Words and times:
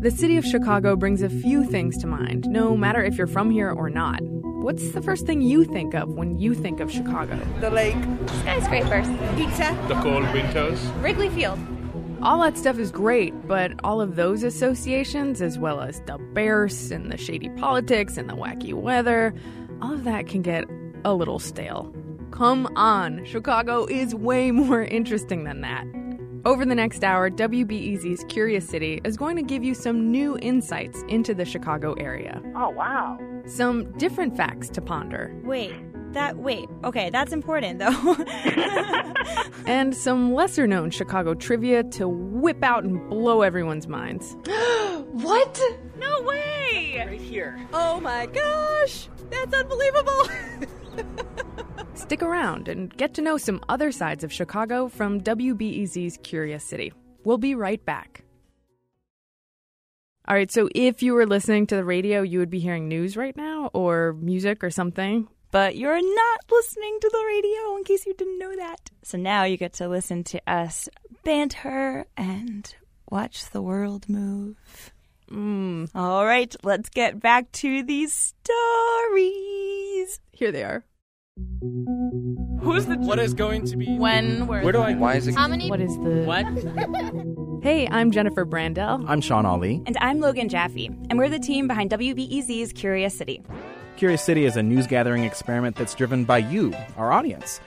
The 0.00 0.10
city 0.10 0.38
of 0.38 0.46
Chicago 0.46 0.96
brings 0.96 1.20
a 1.20 1.28
few 1.28 1.62
things 1.64 1.98
to 1.98 2.06
mind, 2.06 2.46
no 2.48 2.74
matter 2.74 3.04
if 3.04 3.18
you're 3.18 3.26
from 3.26 3.50
here 3.50 3.70
or 3.70 3.90
not. 3.90 4.20
What's 4.22 4.92
the 4.92 5.02
first 5.02 5.26
thing 5.26 5.42
you 5.42 5.64
think 5.64 5.92
of 5.94 6.08
when 6.14 6.38
you 6.38 6.54
think 6.54 6.80
of 6.80 6.90
Chicago? 6.90 7.38
The 7.60 7.70
lake. 7.70 7.96
Skyscrapers. 8.40 9.06
Pizza. 9.36 9.76
The 9.88 10.00
cold 10.00 10.22
winters. 10.32 10.80
Wrigley 11.02 11.28
Field. 11.28 11.58
All 12.22 12.40
that 12.40 12.56
stuff 12.56 12.78
is 12.78 12.90
great, 12.90 13.34
but 13.46 13.72
all 13.84 14.00
of 14.00 14.16
those 14.16 14.42
associations, 14.42 15.42
as 15.42 15.58
well 15.58 15.82
as 15.82 16.00
the 16.06 16.16
Bears 16.32 16.90
and 16.90 17.12
the 17.12 17.18
shady 17.18 17.50
politics 17.50 18.16
and 18.16 18.28
the 18.28 18.36
wacky 18.36 18.72
weather, 18.72 19.34
all 19.82 19.92
of 19.92 20.04
that 20.04 20.28
can 20.28 20.40
get 20.40 20.64
a 21.04 21.12
little 21.12 21.38
stale. 21.38 21.94
Come 22.30 22.66
on, 22.74 23.24
Chicago 23.26 23.84
is 23.84 24.14
way 24.14 24.50
more 24.50 24.82
interesting 24.82 25.44
than 25.44 25.60
that. 25.60 25.84
Over 26.46 26.64
the 26.64 26.74
next 26.74 27.04
hour, 27.04 27.28
WBEZ's 27.28 28.24
Curious 28.28 28.66
City 28.66 29.00
is 29.04 29.16
going 29.18 29.36
to 29.36 29.42
give 29.42 29.62
you 29.62 29.74
some 29.74 30.10
new 30.10 30.38
insights 30.40 31.02
into 31.08 31.34
the 31.34 31.44
Chicago 31.44 31.92
area. 31.94 32.40
Oh, 32.56 32.70
wow. 32.70 33.18
Some 33.46 33.92
different 33.98 34.36
facts 34.36 34.70
to 34.70 34.80
ponder. 34.80 35.38
Wait, 35.44 35.74
that, 36.12 36.38
wait. 36.38 36.66
Okay, 36.82 37.10
that's 37.10 37.32
important 37.32 37.78
though. 37.78 38.16
and 39.66 39.94
some 39.94 40.34
lesser 40.34 40.66
known 40.66 40.90
Chicago 40.90 41.34
trivia 41.34 41.82
to 41.84 42.08
whip 42.08 42.62
out 42.62 42.84
and 42.84 43.08
blow 43.08 43.42
everyone's 43.42 43.86
minds. 43.86 44.36
what? 45.12 45.60
No 45.96 46.22
way! 46.22 47.04
Right 47.06 47.20
here. 47.20 47.66
Oh 47.72 48.00
my 48.00 48.26
gosh! 48.26 49.08
That's 49.30 49.54
unbelievable! 49.54 50.28
Stick 51.94 52.22
around 52.22 52.68
and 52.68 52.94
get 52.96 53.14
to 53.14 53.22
know 53.22 53.36
some 53.36 53.60
other 53.68 53.92
sides 53.92 54.24
of 54.24 54.32
Chicago 54.32 54.88
from 54.88 55.20
WBEZ's 55.20 56.18
Curious 56.22 56.64
City. 56.64 56.92
We'll 57.24 57.38
be 57.38 57.54
right 57.54 57.84
back. 57.84 58.24
All 60.26 60.34
right, 60.34 60.50
so 60.50 60.68
if 60.74 61.02
you 61.02 61.14
were 61.14 61.26
listening 61.26 61.66
to 61.68 61.76
the 61.76 61.84
radio, 61.84 62.22
you 62.22 62.38
would 62.38 62.50
be 62.50 62.60
hearing 62.60 62.88
news 62.88 63.16
right 63.16 63.36
now 63.36 63.70
or 63.72 64.14
music 64.20 64.62
or 64.62 64.70
something. 64.70 65.28
But 65.50 65.76
you're 65.76 66.00
not 66.00 66.40
listening 66.50 66.98
to 67.00 67.10
the 67.12 67.24
radio 67.26 67.76
in 67.76 67.84
case 67.84 68.06
you 68.06 68.14
didn't 68.14 68.38
know 68.38 68.54
that. 68.56 68.90
So 69.02 69.18
now 69.18 69.44
you 69.44 69.56
get 69.56 69.72
to 69.74 69.88
listen 69.88 70.22
to 70.24 70.40
us 70.46 70.88
banter 71.24 72.06
and 72.16 72.72
watch 73.10 73.50
the 73.50 73.60
world 73.60 74.08
move. 74.08 74.56
Mm. 75.30 75.90
All 75.94 76.24
right, 76.24 76.54
let's 76.62 76.88
get 76.88 77.20
back 77.20 77.50
to 77.52 77.82
these 77.82 78.34
stories. 78.44 80.20
Here 80.32 80.52
they 80.52 80.62
are. 80.62 80.84
Who's 82.60 82.86
the? 82.86 82.96
What 82.98 83.18
is 83.18 83.34
going 83.34 83.64
to 83.66 83.76
be? 83.76 83.96
When? 83.96 84.46
Where? 84.46 84.62
Where 84.62 84.72
do 84.72 84.80
I? 84.80 84.94
Why 84.94 85.14
is 85.14 85.26
it? 85.26 85.34
How 85.34 85.48
many? 85.48 85.70
What 85.70 85.80
is 85.80 85.96
the? 85.98 86.24
What? 86.24 86.46
Hey, 87.62 87.86
I'm 87.90 88.10
Jennifer 88.10 88.46
Brandel. 88.46 89.04
I'm 89.06 89.20
Sean 89.20 89.44
Ali. 89.44 89.82
And 89.84 89.94
I'm 90.00 90.18
Logan 90.20 90.48
Jaffe, 90.48 90.86
and 91.10 91.18
we're 91.18 91.28
the 91.28 91.38
team 91.38 91.68
behind 91.68 91.90
WBEZ's 91.90 92.72
Curious 92.72 93.14
City. 93.14 93.42
Curious 94.00 94.22
City 94.22 94.46
is 94.46 94.56
a 94.56 94.62
news 94.62 94.86
gathering 94.86 95.24
experiment 95.24 95.76
that's 95.76 95.94
driven 95.94 96.24
by 96.24 96.38
you, 96.38 96.74
our 96.96 97.12
audience. 97.12 97.60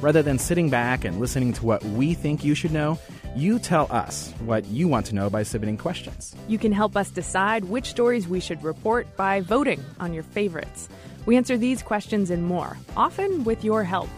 Rather 0.00 0.20
than 0.20 0.36
sitting 0.36 0.68
back 0.68 1.04
and 1.04 1.20
listening 1.20 1.52
to 1.52 1.64
what 1.64 1.80
we 1.84 2.12
think 2.12 2.42
you 2.42 2.56
should 2.56 2.72
know, 2.72 2.98
you 3.36 3.60
tell 3.60 3.86
us 3.92 4.32
what 4.40 4.64
you 4.64 4.88
want 4.88 5.06
to 5.06 5.14
know 5.14 5.30
by 5.30 5.44
submitting 5.44 5.76
questions. 5.76 6.34
You 6.48 6.58
can 6.58 6.72
help 6.72 6.96
us 6.96 7.08
decide 7.10 7.66
which 7.66 7.86
stories 7.86 8.26
we 8.26 8.40
should 8.40 8.64
report 8.64 9.16
by 9.16 9.42
voting 9.42 9.80
on 10.00 10.12
your 10.12 10.24
favorites. 10.24 10.88
We 11.24 11.36
answer 11.36 11.56
these 11.56 11.84
questions 11.84 12.32
and 12.32 12.42
more, 12.44 12.76
often 12.96 13.44
with 13.44 13.62
your 13.62 13.84
help. 13.84 14.08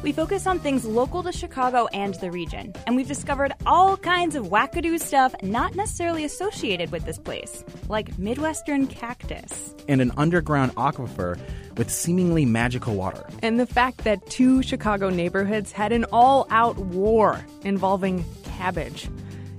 We 0.00 0.12
focus 0.12 0.46
on 0.46 0.60
things 0.60 0.84
local 0.84 1.24
to 1.24 1.32
Chicago 1.32 1.88
and 1.92 2.14
the 2.14 2.30
region, 2.30 2.72
and 2.86 2.94
we've 2.94 3.08
discovered 3.08 3.52
all 3.66 3.96
kinds 3.96 4.36
of 4.36 4.46
wackadoo 4.46 5.00
stuff 5.00 5.34
not 5.42 5.74
necessarily 5.74 6.24
associated 6.24 6.92
with 6.92 7.04
this 7.04 7.18
place, 7.18 7.64
like 7.88 8.16
Midwestern 8.16 8.86
cactus. 8.86 9.74
And 9.88 10.00
an 10.00 10.12
underground 10.16 10.72
aquifer 10.76 11.36
with 11.76 11.90
seemingly 11.90 12.46
magical 12.46 12.94
water. 12.94 13.26
And 13.42 13.58
the 13.58 13.66
fact 13.66 14.04
that 14.04 14.24
two 14.30 14.62
Chicago 14.62 15.10
neighborhoods 15.10 15.72
had 15.72 15.90
an 15.90 16.04
all 16.12 16.46
out 16.50 16.78
war 16.78 17.44
involving 17.64 18.24
cabbage. 18.44 19.08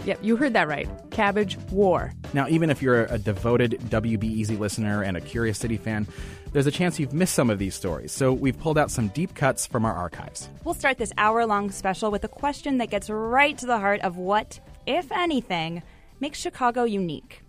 Yep, 0.05 0.19
you 0.21 0.37
heard 0.37 0.53
that 0.53 0.69
right. 0.69 0.87
Cabbage 1.11 1.57
war. 1.71 2.13
Now, 2.33 2.47
even 2.47 2.69
if 2.69 2.81
you're 2.81 3.05
a 3.05 3.17
devoted 3.17 3.77
WBEZ 3.89 4.57
listener 4.57 5.03
and 5.03 5.17
a 5.17 5.21
Curious 5.21 5.57
City 5.57 5.75
fan, 5.75 6.07
there's 6.51 6.67
a 6.67 6.71
chance 6.71 6.99
you've 6.99 7.13
missed 7.13 7.35
some 7.35 7.49
of 7.49 7.59
these 7.59 7.75
stories, 7.75 8.11
so 8.11 8.33
we've 8.33 8.59
pulled 8.59 8.77
out 8.77 8.91
some 8.91 9.09
deep 9.09 9.35
cuts 9.35 9.67
from 9.67 9.85
our 9.85 9.93
archives. 9.93 10.49
We'll 10.63 10.73
start 10.73 10.97
this 10.97 11.13
hour 11.17 11.45
long 11.45 11.71
special 11.71 12.11
with 12.11 12.23
a 12.23 12.27
question 12.27 12.77
that 12.79 12.89
gets 12.89 13.09
right 13.09 13.57
to 13.57 13.65
the 13.65 13.77
heart 13.77 14.01
of 14.01 14.17
what, 14.17 14.59
if 14.85 15.11
anything, 15.11 15.83
makes 16.19 16.39
Chicago 16.39 16.83
unique. 16.83 17.43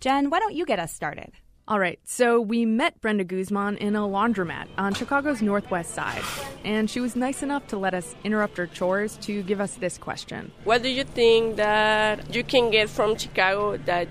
Jen, 0.00 0.30
why 0.30 0.40
don't 0.40 0.54
you 0.54 0.66
get 0.66 0.78
us 0.78 0.92
started? 0.92 1.32
All 1.68 1.78
right, 1.78 2.00
so 2.04 2.40
we 2.40 2.66
met 2.66 3.00
Brenda 3.00 3.22
Guzman 3.22 3.76
in 3.76 3.94
a 3.94 4.00
laundromat 4.00 4.66
on 4.76 4.94
Chicago's 4.94 5.40
northwest 5.40 5.94
side, 5.94 6.22
and 6.64 6.90
she 6.90 6.98
was 6.98 7.14
nice 7.14 7.42
enough 7.42 7.68
to 7.68 7.78
let 7.78 7.94
us 7.94 8.16
interrupt 8.24 8.56
her 8.56 8.66
chores 8.66 9.16
to 9.18 9.42
give 9.44 9.60
us 9.60 9.76
this 9.76 9.96
question. 9.96 10.50
What 10.64 10.82
do 10.82 10.88
you 10.88 11.04
think 11.04 11.56
that 11.56 12.34
you 12.34 12.42
can 12.42 12.70
get 12.70 12.90
from 12.90 13.16
Chicago 13.16 13.76
that 13.86 14.08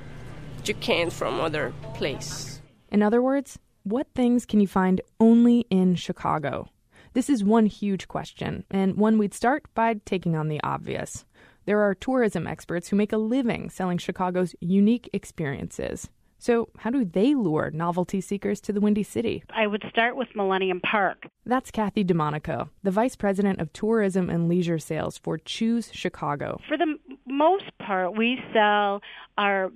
you 0.63 0.73
can't 0.75 1.11
from 1.11 1.41
other 1.41 1.73
place? 1.93 2.61
In 2.89 3.03
other 3.03 3.21
words, 3.21 3.59
what 3.83 4.07
things 4.13 4.45
can 4.45 4.59
you 4.59 4.67
find 4.67 5.01
only 5.19 5.65
in 5.69 5.95
Chicago? 5.95 6.69
This 7.13 7.29
is 7.29 7.43
one 7.43 7.65
huge 7.65 8.07
question, 8.07 8.63
and 8.69 8.95
one 8.95 9.17
we'd 9.17 9.33
start 9.33 9.63
by 9.73 9.95
taking 10.05 10.35
on 10.35 10.47
the 10.47 10.61
obvious. 10.63 11.25
There 11.65 11.81
are 11.81 11.93
tourism 11.93 12.47
experts 12.47 12.87
who 12.87 12.95
make 12.95 13.11
a 13.11 13.17
living 13.17 13.69
selling 13.69 13.97
Chicago's 13.97 14.55
unique 14.59 15.09
experiences. 15.13 16.09
So, 16.37 16.69
how 16.79 16.89
do 16.89 17.05
they 17.05 17.35
lure 17.35 17.69
novelty 17.71 18.19
seekers 18.19 18.59
to 18.61 18.73
the 18.73 18.81
Windy 18.81 19.03
City? 19.03 19.43
I 19.49 19.67
would 19.67 19.83
start 19.89 20.15
with 20.15 20.27
Millennium 20.35 20.79
Park. 20.79 21.27
That's 21.45 21.69
Kathy 21.69 22.03
DeMonico, 22.03 22.69
the 22.81 22.89
Vice 22.89 23.15
President 23.15 23.61
of 23.61 23.71
Tourism 23.73 24.27
and 24.27 24.49
Leisure 24.49 24.79
Sales 24.79 25.19
for 25.19 25.37
Choose 25.37 25.91
Chicago. 25.93 26.59
For 26.67 26.77
the 26.77 26.97
most 27.27 27.65
part, 27.77 28.17
we 28.17 28.39
sell 28.53 29.01
our 29.37 29.71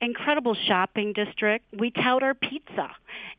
incredible 0.00 0.54
shopping 0.54 1.12
district. 1.12 1.66
We 1.76 1.90
tout 1.90 2.22
our 2.22 2.34
pizza 2.34 2.90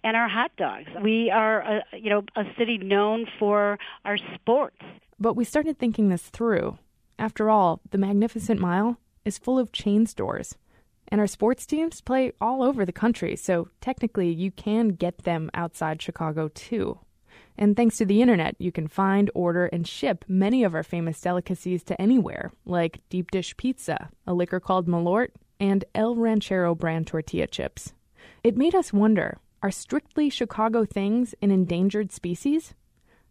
and 0.04 0.16
our 0.16 0.28
hot 0.28 0.52
dogs. 0.58 0.90
We 1.02 1.30
are, 1.30 1.62
a, 1.62 1.84
you 1.98 2.10
know, 2.10 2.24
a 2.36 2.44
city 2.58 2.78
known 2.78 3.28
for 3.38 3.80
our 4.06 4.18
sports. 4.36 4.82
But 5.20 5.36
we 5.36 5.44
started 5.44 5.78
thinking 5.78 6.10
this 6.10 6.24
through. 6.24 6.78
After 7.18 7.50
all, 7.50 7.82
the 7.92 7.98
Magnificent 7.98 8.60
Mile 8.60 8.98
is 9.26 9.38
full 9.38 9.60
of 9.60 9.72
chain 9.72 10.06
stores. 10.06 10.56
And 11.10 11.20
our 11.20 11.28
sports 11.28 11.66
teams 11.66 12.02
play 12.02 12.32
all 12.40 12.62
over 12.62 12.86
the 12.86 12.94
country, 12.94 13.36
so 13.36 13.70
technically 13.82 14.30
you 14.32 14.52
can 14.52 14.90
get 14.90 15.20
them 15.20 15.50
outside 15.54 16.02
Chicago 16.02 16.50
too. 16.50 17.00
And 17.58 17.76
thanks 17.76 17.98
to 17.98 18.06
the 18.06 18.22
internet, 18.22 18.56
you 18.60 18.72
can 18.72 18.88
find, 18.88 19.30
order, 19.34 19.66
and 19.66 19.88
ship 19.88 20.24
many 20.28 20.64
of 20.64 20.74
our 20.74 20.84
famous 20.84 21.20
delicacies 21.20 21.84
to 21.86 22.00
anywhere, 22.00 22.52
like 22.64 23.02
deep 23.10 23.32
dish 23.32 23.58
pizza, 23.58 24.10
a 24.26 24.34
liquor 24.34 24.60
called 24.60 24.88
Malort, 24.88 25.30
and 25.60 25.86
El 25.94 26.16
Ranchero 26.16 26.76
brand 26.76 27.08
tortilla 27.08 27.48
chips. 27.48 27.94
It 28.44 28.58
made 28.58 28.76
us 28.76 28.94
wonder 28.94 29.40
are 29.62 29.72
strictly 29.72 30.30
Chicago 30.30 30.86
things 30.86 31.36
an 31.42 31.52
endangered 31.52 32.12
species? 32.12 32.74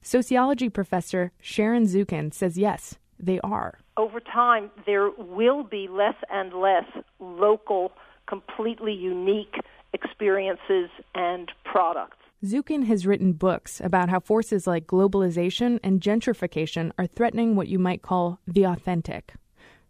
Sociology 0.03 0.69
professor 0.69 1.33
Sharon 1.41 1.85
Zukin 1.85 2.33
says 2.33 2.59
yes, 2.59 2.97
they 3.19 3.41
are. 3.41 3.79
Over 3.97 4.21
time, 4.21 4.71
there 4.87 5.11
will 5.11 5.65
be 5.65 5.89
less 5.89 6.15
and 6.31 6.53
less 6.53 6.85
local, 7.19 7.93
completely 8.27 8.93
unique 8.93 9.55
experiences 9.93 10.91
and 11.15 11.51
products. 11.65 12.17
Zukin 12.45 12.85
has 12.87 13.07
written 13.07 13.33
books 13.33 13.81
about 13.81 14.11
how 14.11 14.21
forces 14.21 14.67
like 14.67 14.87
globalization 14.87 15.81
and 15.83 16.01
gentrification 16.01 16.93
are 16.97 17.07
threatening 17.07 17.57
what 17.57 17.67
you 17.67 17.79
might 17.79 18.03
call 18.03 18.39
the 18.47 18.65
authentic. 18.65 19.35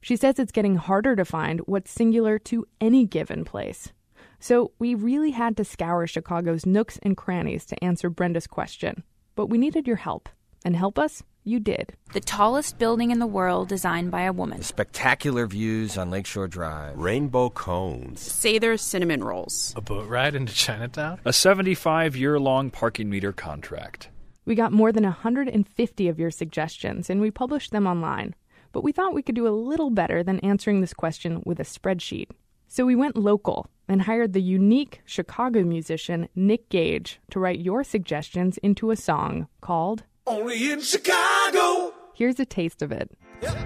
She 0.00 0.16
says 0.16 0.38
it's 0.38 0.52
getting 0.52 0.76
harder 0.76 1.16
to 1.16 1.24
find 1.24 1.60
what's 1.60 1.90
singular 1.90 2.38
to 2.40 2.66
any 2.80 3.04
given 3.04 3.44
place. 3.44 3.92
So 4.40 4.72
we 4.78 4.94
really 4.94 5.32
had 5.32 5.56
to 5.56 5.64
scour 5.64 6.06
Chicago's 6.06 6.64
nooks 6.64 6.98
and 7.02 7.16
crannies 7.16 7.66
to 7.66 7.84
answer 7.84 8.08
Brenda's 8.08 8.46
question. 8.46 9.02
But 9.34 9.46
we 9.46 9.58
needed 9.58 9.86
your 9.86 9.96
help. 9.96 10.28
And 10.64 10.74
help 10.74 10.98
us, 10.98 11.22
you 11.44 11.60
did. 11.60 11.94
The 12.12 12.20
tallest 12.20 12.78
building 12.78 13.10
in 13.10 13.20
the 13.20 13.26
world 13.26 13.68
designed 13.68 14.10
by 14.10 14.22
a 14.22 14.32
woman. 14.32 14.62
Spectacular 14.62 15.46
views 15.46 15.96
on 15.96 16.10
Lakeshore 16.10 16.48
Drive. 16.48 16.98
Rainbow 16.98 17.48
cones. 17.50 18.20
Sather's 18.20 18.82
cinnamon 18.82 19.24
rolls. 19.24 19.72
A 19.76 19.80
boat 19.80 20.08
ride 20.08 20.34
into 20.34 20.52
Chinatown. 20.52 21.20
A 21.24 21.32
75 21.32 22.16
year 22.16 22.38
long 22.38 22.70
parking 22.70 23.08
meter 23.08 23.32
contract. 23.32 24.08
We 24.44 24.54
got 24.54 24.72
more 24.72 24.92
than 24.92 25.04
150 25.04 26.08
of 26.08 26.18
your 26.18 26.30
suggestions 26.30 27.08
and 27.08 27.20
we 27.20 27.30
published 27.30 27.70
them 27.70 27.86
online. 27.86 28.34
But 28.72 28.84
we 28.84 28.92
thought 28.92 29.14
we 29.14 29.22
could 29.22 29.34
do 29.34 29.48
a 29.48 29.50
little 29.50 29.90
better 29.90 30.22
than 30.22 30.40
answering 30.40 30.80
this 30.80 30.94
question 30.94 31.42
with 31.44 31.60
a 31.60 31.64
spreadsheet. 31.64 32.30
So 32.66 32.84
we 32.84 32.94
went 32.94 33.16
local 33.16 33.66
and 33.88 34.02
hired 34.02 34.34
the 34.34 34.42
unique 34.42 35.00
Chicago 35.06 35.62
musician 35.62 36.28
Nick 36.34 36.68
Gage 36.68 37.18
to 37.30 37.40
write 37.40 37.60
your 37.60 37.82
suggestions 37.82 38.58
into 38.58 38.90
a 38.90 38.96
song 38.96 39.48
called 39.60 40.04
Only 40.26 40.70
in 40.70 40.82
Chicago. 40.82 41.94
Here's 42.14 42.38
a 42.38 42.44
taste 42.44 42.82
of 42.82 42.92
it. 42.92 43.10
Yep. 43.40 43.56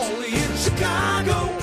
Only 0.00 0.34
in 0.34 0.56
Chicago 0.56 1.55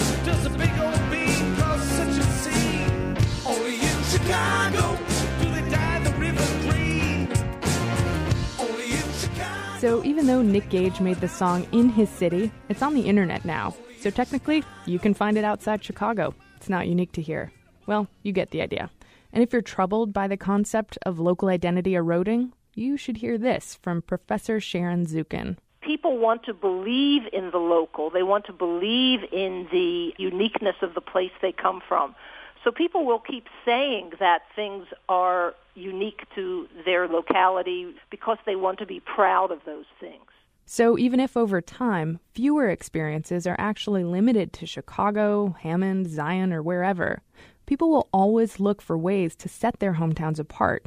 So 9.83 10.01
even 10.05 10.27
though 10.27 10.41
Nick 10.41 10.69
Gage 10.69 11.01
made 11.01 11.17
the 11.17 11.27
song 11.27 11.67
in 11.73 11.89
his 11.89 12.07
city, 12.07 12.53
it's 12.69 12.81
on 12.81 12.93
the 12.93 13.01
internet 13.01 13.43
now. 13.43 13.75
So 13.99 14.09
technically, 14.09 14.63
you 14.85 14.97
can 14.97 15.13
find 15.13 15.37
it 15.37 15.43
outside 15.43 15.83
Chicago. 15.83 16.33
It's 16.55 16.69
not 16.69 16.87
unique 16.87 17.11
to 17.11 17.21
here. 17.21 17.51
Well, 17.85 18.07
you 18.21 18.31
get 18.31 18.51
the 18.51 18.61
idea. 18.61 18.89
And 19.33 19.43
if 19.43 19.51
you're 19.51 19.61
troubled 19.61 20.13
by 20.13 20.29
the 20.29 20.37
concept 20.37 20.97
of 21.05 21.19
local 21.19 21.49
identity 21.49 21.95
eroding, 21.95 22.53
you 22.73 22.95
should 22.95 23.17
hear 23.17 23.37
this 23.37 23.77
from 23.81 24.01
Professor 24.01 24.61
Sharon 24.61 25.05
Zukin. 25.05 25.57
People 25.81 26.17
want 26.17 26.43
to 26.45 26.53
believe 26.53 27.23
in 27.33 27.51
the 27.51 27.57
local. 27.57 28.09
They 28.09 28.23
want 28.23 28.45
to 28.45 28.53
believe 28.53 29.19
in 29.33 29.67
the 29.69 30.13
uniqueness 30.17 30.77
of 30.81 30.93
the 30.93 31.01
place 31.01 31.31
they 31.41 31.51
come 31.51 31.81
from. 31.85 32.15
So 32.63 32.71
people 32.71 33.05
will 33.05 33.19
keep 33.19 33.45
saying 33.65 34.13
that 34.19 34.43
things 34.55 34.85
are 35.09 35.53
unique 35.75 36.23
to 36.35 36.67
their 36.85 37.07
locality 37.07 37.95
because 38.09 38.37
they 38.45 38.55
want 38.55 38.79
to 38.79 38.85
be 38.85 39.01
proud 39.01 39.51
of 39.51 39.59
those 39.65 39.85
things. 39.99 40.23
So 40.65 40.97
even 40.97 41.19
if 41.19 41.35
over 41.35 41.59
time 41.61 42.19
fewer 42.33 42.69
experiences 42.69 43.45
are 43.45 43.57
actually 43.59 44.05
limited 44.05 44.53
to 44.53 44.65
Chicago, 44.65 45.55
Hammond, 45.61 46.07
Zion, 46.09 46.53
or 46.53 46.63
wherever, 46.63 47.21
people 47.65 47.89
will 47.89 48.07
always 48.13 48.61
look 48.61 48.81
for 48.81 48.97
ways 48.97 49.35
to 49.37 49.49
set 49.49 49.79
their 49.79 49.95
hometowns 49.95 50.39
apart. 50.39 50.85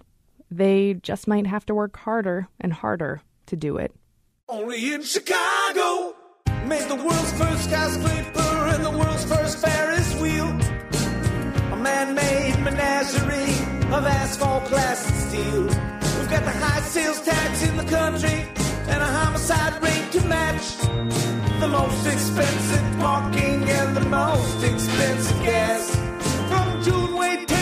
They 0.51 0.95
just 0.95 1.29
might 1.29 1.47
have 1.47 1.67
to 1.67 1.75
work 1.75 1.97
harder 1.99 2.49
and 2.59 2.73
harder 2.73 3.21
to 3.47 3.57
do 3.57 3.77
it. 3.77 3.95
Only 4.49 4.95
in 4.95 5.03
Chicago, 5.03 6.15
made 6.67 6.89
the 6.89 6.97
world's 6.97 7.33
first 7.33 7.65
skyscraper 7.65 8.41
and 8.41 8.85
the 8.85 8.91
world's 8.91 9.25
first 9.25 9.59
Ferris 9.59 9.86
wheel. 9.86 9.86
A 9.86 9.86
man-made 11.87 12.59
menagerie 12.69 13.59
of 13.97 14.03
asphalt, 14.21 14.65
glass, 14.73 15.01
and 15.09 15.19
steel. 15.27 15.63
We've 16.17 16.33
got 16.35 16.45
the 16.51 16.57
high 16.65 16.85
sales 16.95 17.21
tax 17.21 17.53
in 17.69 17.75
the 17.77 17.89
country 17.99 18.39
and 18.91 19.01
a 19.09 19.11
homicide 19.19 19.75
rate 19.87 20.09
to 20.17 20.21
match. 20.37 20.67
The 21.65 21.71
most 21.79 22.03
expensive 22.15 22.87
parking 22.99 23.59
and 23.79 23.91
the 24.01 24.07
most 24.21 24.59
expensive 24.73 25.41
gas. 25.51 25.83
From 26.51 26.67
Terrace 26.87 27.17
way 27.21 27.56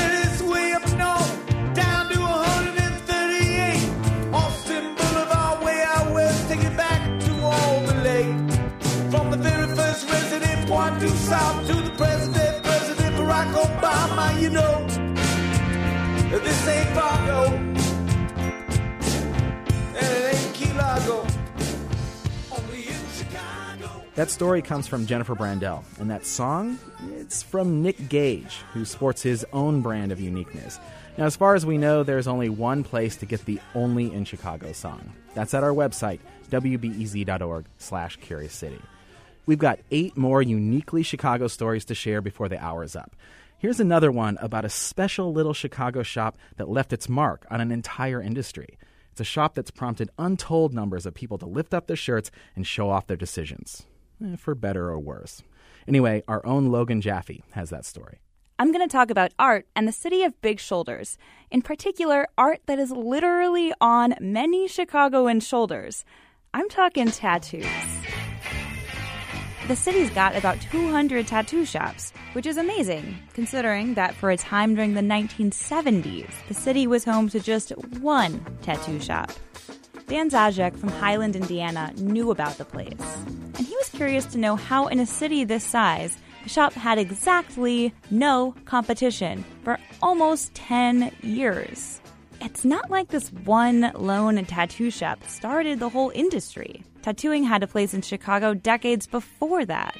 This 16.43 16.69
ain't 16.69 16.89
Fargo, 16.91 17.55
and 17.55 17.77
it 19.97 20.35
ain't 20.35 20.55
Key 20.55 20.73
Largo. 20.73 21.27
That 24.15 24.31
story 24.31 24.63
comes 24.63 24.87
from 24.87 25.07
Jennifer 25.07 25.35
Brandel, 25.35 25.83
and 25.99 26.09
that 26.11 26.25
song, 26.25 26.79
it's 27.19 27.43
from 27.43 27.83
Nick 27.83 28.09
Gage, 28.09 28.63
who 28.73 28.85
sports 28.85 29.23
his 29.23 29.45
own 29.53 29.81
brand 29.81 30.13
of 30.13 30.21
uniqueness. 30.21 30.79
Now, 31.19 31.25
as 31.25 31.35
far 31.35 31.57
as 31.57 31.67
we 31.67 31.79
know, 31.79 32.05
there's 32.05 32.29
only 32.29 32.49
one 32.49 32.85
place 32.85 33.17
to 33.17 33.27
get 33.27 33.45
the 33.45 33.61
Only 33.75 34.13
in 34.13 34.25
Chicago 34.25 34.73
song. 34.73 35.13
That's 35.35 35.53
at 35.55 35.65
our 35.65 35.73
website, 35.73 36.21
wbez.org 36.51 37.65
slash 37.79 38.17
Curious 38.17 38.53
City. 38.53 38.81
We've 39.47 39.59
got 39.59 39.81
eight 39.91 40.17
more 40.17 40.43
uniquely 40.43 41.03
Chicago 41.03 41.49
stories 41.49 41.85
to 41.87 41.95
share 41.95 42.21
before 42.21 42.49
the 42.49 42.63
hour's 42.63 42.95
up. 42.97 43.17
Here's 43.65 43.81
another 43.81 44.13
one 44.13 44.37
about 44.43 44.67
a 44.67 44.69
special 44.69 45.33
little 45.33 45.55
Chicago 45.55 46.03
shop 46.03 46.37
that 46.59 46.69
left 46.69 46.93
its 46.93 47.09
mark 47.09 47.47
on 47.51 47.63
an 47.63 47.73
entire 47.73 48.21
industry. 48.21 48.77
It's 49.11 49.23
a 49.23 49.25
shop 49.25 49.55
that's 49.55 49.71
prompted 49.71 50.11
untold 50.19 50.75
numbers 50.75 51.07
of 51.07 51.15
people 51.15 51.39
to 51.39 51.47
lift 51.47 51.73
up 51.73 51.87
their 51.87 51.97
shirts 51.97 52.31
and 52.55 52.67
show 52.67 52.91
off 52.91 53.07
their 53.07 53.17
decisions, 53.17 53.87
eh, 54.23 54.37
for 54.37 54.55
better 54.55 54.91
or 54.91 54.99
worse. 54.99 55.43
Anyway, 55.89 56.23
our 56.29 56.45
own 56.45 56.67
Logan 56.67 57.01
Jaffe 57.01 57.43
has 57.53 57.71
that 57.71 57.87
story. 57.87 58.19
I'm 58.59 58.71
going 58.71 58.87
to 58.87 58.93
talk 58.93 59.11
about 59.11 59.33
art 59.39 59.67
and 59.75 59.89
the 59.89 59.93
city 59.93 60.25
of 60.25 60.39
big 60.43 60.61
shoulders. 60.61 61.17
In 61.51 61.63
particular, 61.63 62.29
art 62.37 62.61
that 62.67 62.79
is 62.79 62.91
literally 62.91 63.73
on 63.81 64.15
many 64.21 64.69
Chicagoan 64.69 65.41
shoulders. 65.41 66.05
I'm 66.53 66.69
talking 66.69 67.11
tattoos. 67.11 67.94
The 69.67 69.77
city's 69.77 70.11
got 70.11 70.37
about 70.37 70.61
200 70.61 71.27
tattoo 71.27 71.65
shops, 71.65 72.13
which 72.35 72.45
is 72.45 72.59
amazing, 72.59 73.17
considering 73.33 73.95
that 73.95 74.15
for 74.15 74.31
a 74.31 74.37
time 74.37 74.75
during 74.75 74.93
the 74.93 75.01
1970s, 75.01 76.29
the 76.49 76.55
city 76.55 76.87
was 76.87 77.03
home 77.03 77.31
to 77.31 77.41
just 77.41 77.71
one 78.01 78.45
tattoo 78.61 79.01
shop. 79.01 79.33
Dan 80.07 80.29
Zajic 80.29 80.77
from 80.77 80.91
Highland, 80.91 81.35
Indiana, 81.35 81.95
knew 81.97 82.31
about 82.31 82.59
the 82.59 82.67
place. 82.67 82.93
And 83.57 83.67
he 83.67 83.75
was 83.77 83.89
curious 83.89 84.27
to 84.27 84.39
know 84.39 84.55
how, 84.55 84.89
in 84.89 85.01
a 85.01 85.07
city 85.07 85.45
this 85.45 85.65
size, 85.65 86.19
the 86.43 86.51
shop 86.51 86.75
had 86.75 86.99
exactly 86.99 87.95
no 88.11 88.55
competition 88.67 89.47
for 89.63 89.79
almost 90.03 90.53
10 90.53 91.11
years. 91.23 92.03
It's 92.45 92.63
not 92.63 92.91
like 92.91 93.09
this 93.09 93.33
one 93.33 93.91
lone 93.95 94.45
tattoo 94.45 94.91
shop 94.91 95.25
started 95.27 95.81
the 95.81 95.89
whole 95.89 96.13
industry. 96.15 96.83
Tattooing 97.01 97.43
had 97.43 97.63
a 97.63 97.67
place 97.67 97.95
in 97.95 98.03
Chicago 98.03 98.53
decades 98.53 99.07
before 99.07 99.65
that. 99.65 99.97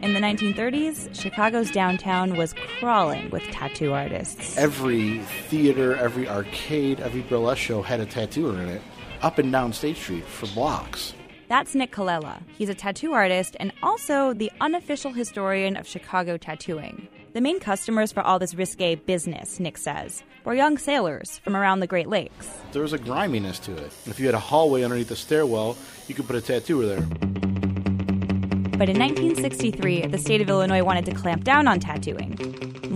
In 0.00 0.14
the 0.14 0.20
1930s, 0.20 1.14
Chicago's 1.14 1.70
downtown 1.70 2.38
was 2.38 2.54
crawling 2.78 3.28
with 3.28 3.42
tattoo 3.50 3.92
artists. 3.92 4.56
Every 4.56 5.18
theater, 5.50 5.96
every 5.96 6.26
arcade, 6.26 6.98
every 6.98 7.20
burlesque 7.20 7.60
show 7.60 7.82
had 7.82 8.00
a 8.00 8.06
tattooer 8.06 8.58
in 8.58 8.70
it, 8.70 8.80
up 9.20 9.36
and 9.36 9.52
down 9.52 9.74
State 9.74 9.98
Street 9.98 10.24
for 10.24 10.46
blocks. 10.54 11.12
That's 11.46 11.74
Nick 11.74 11.92
Colella. 11.92 12.42
He's 12.56 12.70
a 12.70 12.74
tattoo 12.74 13.12
artist 13.12 13.54
and 13.60 13.70
also 13.82 14.32
the 14.32 14.50
unofficial 14.62 15.12
historian 15.12 15.76
of 15.76 15.86
Chicago 15.86 16.38
tattooing. 16.38 17.06
The 17.34 17.42
main 17.42 17.60
customers 17.60 18.12
for 18.12 18.22
all 18.22 18.38
this 18.38 18.54
risque 18.54 18.94
business, 18.94 19.60
Nick 19.60 19.76
says, 19.76 20.22
were 20.44 20.54
young 20.54 20.78
sailors 20.78 21.38
from 21.38 21.56
around 21.56 21.80
the 21.80 21.86
Great 21.86 22.08
Lakes. 22.08 22.48
There 22.72 22.82
was 22.82 22.92
a 22.92 22.98
griminess 22.98 23.58
to 23.60 23.76
it. 23.76 23.92
If 24.06 24.20
you 24.20 24.26
had 24.26 24.34
a 24.34 24.38
hallway 24.38 24.82
underneath 24.82 25.08
the 25.08 25.16
stairwell, 25.16 25.76
you 26.06 26.14
could 26.14 26.26
put 26.26 26.36
a 26.36 26.40
tattooer 26.40 26.86
there. 26.86 27.06
But 28.76 28.88
in 28.88 28.98
1963, 28.98 30.08
the 30.08 30.18
state 30.18 30.40
of 30.40 30.48
Illinois 30.48 30.82
wanted 30.82 31.06
to 31.06 31.14
clamp 31.14 31.44
down 31.44 31.68
on 31.68 31.80
tattooing. 31.80 32.36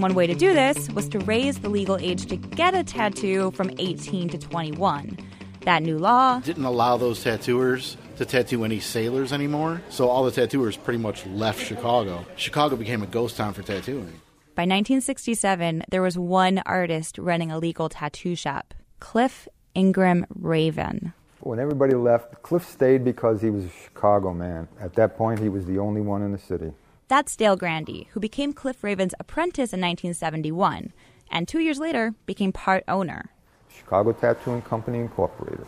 One 0.01 0.15
way 0.15 0.27
to 0.27 0.35
do 0.35 0.53
this 0.53 0.91
was 0.91 1.09
to 1.11 1.19
raise 1.21 1.59
the 1.59 1.69
legal 1.69 1.97
age 1.99 2.27
to 2.27 2.37
get 2.37 2.75
a 2.75 2.85
tattoo 2.85 3.53
from 3.53 3.71
18 3.79 4.29
to 4.31 4.39
21. 4.39 5.19
That 5.63 5.83
new 5.83 5.99
law 5.99 6.41
didn't 6.41 6.65
allow 6.65 6.97
those 6.97 7.23
tattooers 7.23 7.97
to 8.17 8.25
tattoo 8.25 8.65
any 8.65 8.81
sailors 8.81 9.33
anymore, 9.33 9.83
so 9.89 10.09
all 10.09 10.25
the 10.25 10.31
tattooers 10.31 10.77
pretty 10.77 10.99
much 10.99 11.25
left 11.27 11.65
Chicago. 11.65 12.25
Chicago 12.37 12.77
became 12.77 13.03
a 13.03 13.07
ghost 13.07 13.37
town 13.37 13.53
for 13.55 13.63
tattooing. 13.63 14.21
By 14.59 14.63
1967, 14.63 15.85
there 15.89 16.03
was 16.03 16.19
one 16.19 16.61
artist 16.67 17.17
running 17.17 17.53
a 17.53 17.61
legal 17.61 17.89
tattoo 17.89 18.35
shop 18.35 18.75
Cliff 18.99 19.47
Ingram 19.77 20.27
Raven. 20.35 21.13
When 21.39 21.61
everybody 21.61 21.95
left, 21.95 22.43
Cliff 22.43 22.65
stayed 22.65 23.05
because 23.05 23.41
he 23.41 23.51
was 23.51 23.67
a 23.67 23.69
Chicago 23.69 24.35
man. 24.35 24.67
At 24.81 24.95
that 24.95 25.17
point, 25.17 25.39
he 25.39 25.49
was 25.49 25.65
the 25.67 25.79
only 25.79 26.01
one 26.01 26.23
in 26.23 26.33
the 26.33 26.39
city. 26.39 26.73
That's 27.07 27.37
Dale 27.37 27.55
Grande, 27.55 28.07
who 28.11 28.19
became 28.19 28.53
Cliff 28.53 28.83
Raven's 28.83 29.15
apprentice 29.21 29.73
in 29.73 29.81
1971, 29.81 30.93
and 31.31 31.47
two 31.47 31.61
years 31.61 31.79
later 31.79 32.15
became 32.27 32.53
part 32.53 32.83
owner. 32.89 33.31
Chicago 33.73 34.11
Tattooing 34.11 34.63
Company 34.63 34.99
Incorporated, 34.99 35.67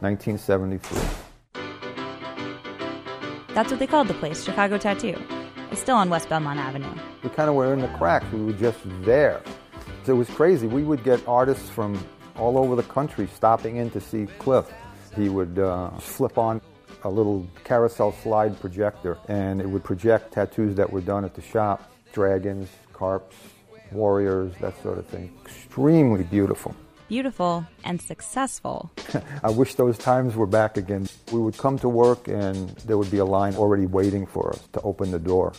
1973. 0.00 0.98
That's 3.54 3.70
what 3.70 3.78
they 3.78 3.86
called 3.86 4.08
the 4.08 4.14
place, 4.14 4.42
Chicago 4.42 4.78
Tattoo. 4.78 5.22
It's 5.72 5.80
still 5.80 5.96
on 5.96 6.10
West 6.10 6.28
Belmont 6.28 6.58
Avenue. 6.58 6.92
We 7.22 7.30
kind 7.30 7.48
of 7.48 7.54
were 7.54 7.72
in 7.72 7.80
the 7.80 7.88
cracks. 7.88 8.30
We 8.30 8.44
were 8.44 8.52
just 8.52 8.78
there. 9.04 9.40
It 10.06 10.12
was 10.12 10.28
crazy. 10.28 10.66
We 10.66 10.82
would 10.82 11.02
get 11.02 11.26
artists 11.26 11.70
from 11.70 11.98
all 12.36 12.58
over 12.58 12.76
the 12.76 12.82
country 12.82 13.26
stopping 13.34 13.76
in 13.76 13.88
to 13.92 14.00
see 14.00 14.26
Cliff. 14.38 14.70
He 15.16 15.30
would 15.30 15.58
uh, 15.58 15.88
flip 15.92 16.36
on 16.36 16.60
a 17.04 17.08
little 17.08 17.48
carousel 17.64 18.12
slide 18.12 18.60
projector, 18.60 19.16
and 19.28 19.62
it 19.62 19.66
would 19.66 19.82
project 19.82 20.34
tattoos 20.34 20.76
that 20.76 20.92
were 20.92 21.00
done 21.00 21.24
at 21.24 21.34
the 21.34 21.40
shop 21.40 21.90
dragons, 22.12 22.68
carps, 22.92 23.36
warriors, 23.92 24.52
that 24.60 24.80
sort 24.82 24.98
of 24.98 25.06
thing. 25.06 25.32
Extremely 25.42 26.24
beautiful. 26.24 26.76
Beautiful 27.12 27.66
and 27.84 28.00
successful. 28.00 28.90
I 29.42 29.50
wish 29.50 29.74
those 29.74 29.98
times 29.98 30.34
were 30.34 30.46
back 30.46 30.78
again. 30.78 31.10
We 31.30 31.40
would 31.40 31.58
come 31.58 31.78
to 31.80 31.88
work, 31.90 32.26
and 32.26 32.70
there 32.86 32.96
would 32.96 33.10
be 33.10 33.18
a 33.18 33.24
line 33.26 33.54
already 33.54 33.84
waiting 33.84 34.24
for 34.24 34.48
us 34.48 34.66
to 34.72 34.80
open 34.80 35.10
the 35.10 35.18
door. 35.18 35.52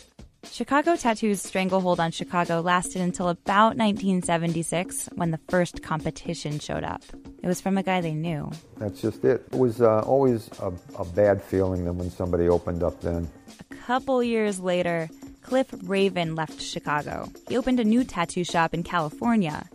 Chicago 0.49 0.95
Tattoo's 0.95 1.43
stranglehold 1.43 1.99
on 1.99 2.09
Chicago 2.09 2.61
lasted 2.61 3.03
until 3.03 3.29
about 3.29 3.77
1976 3.77 5.09
when 5.13 5.29
the 5.29 5.37
first 5.47 5.83
competition 5.83 6.57
showed 6.57 6.83
up. 6.83 7.03
It 7.43 7.47
was 7.47 7.61
from 7.61 7.77
a 7.77 7.83
guy 7.83 8.01
they 8.01 8.15
knew. 8.15 8.49
That's 8.79 8.99
just 8.99 9.23
it. 9.23 9.45
It 9.51 9.59
was 9.59 9.79
uh, 9.79 9.99
always 9.99 10.49
a, 10.59 10.73
a 10.97 11.05
bad 11.05 11.39
feeling 11.39 11.85
than 11.85 11.99
when 11.99 12.09
somebody 12.09 12.49
opened 12.49 12.81
up 12.81 12.99
then. 13.01 13.29
A 13.69 13.75
couple 13.75 14.23
years 14.23 14.59
later, 14.59 15.07
Cliff 15.43 15.67
Raven 15.83 16.33
left 16.33 16.59
Chicago. 16.59 17.31
He 17.47 17.55
opened 17.55 17.79
a 17.79 17.83
new 17.83 18.03
tattoo 18.03 18.43
shop 18.43 18.73
in 18.73 18.81
California. 18.81 19.69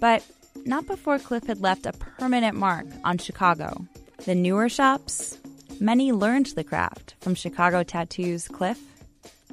But 0.00 0.24
not 0.66 0.86
before 0.86 1.18
Cliff 1.18 1.46
had 1.46 1.60
left 1.60 1.86
a 1.86 1.92
permanent 1.92 2.56
mark 2.56 2.86
on 3.04 3.18
Chicago. 3.18 3.86
The 4.24 4.34
newer 4.34 4.68
shops, 4.68 5.38
many 5.80 6.12
learned 6.12 6.46
the 6.46 6.64
craft 6.64 7.14
from 7.20 7.34
Chicago 7.34 7.82
Tattoos 7.82 8.48
Cliff 8.48 8.78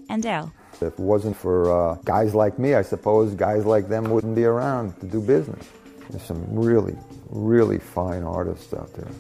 and 0.10 0.22
Dale. 0.22 0.52
If 0.74 0.84
it 0.84 1.00
wasn't 1.00 1.36
for 1.36 1.72
uh, 1.72 1.96
guys 2.06 2.34
like 2.36 2.58
me, 2.58 2.76
I 2.76 2.84
suppose 2.84 3.34
guys 3.34 3.66
like 3.66 3.90
them 3.90 4.12
wouldn't 4.12 4.36
be 4.36 4.46
around 4.46 5.00
to 5.02 5.08
do 5.08 5.22
business. 5.22 5.68
There's 6.10 6.24
some 6.24 6.44
really, 6.56 6.96
really 7.30 7.80
fine 7.80 8.24
artists 8.24 8.74
out 8.74 8.94
there. 8.94 9.12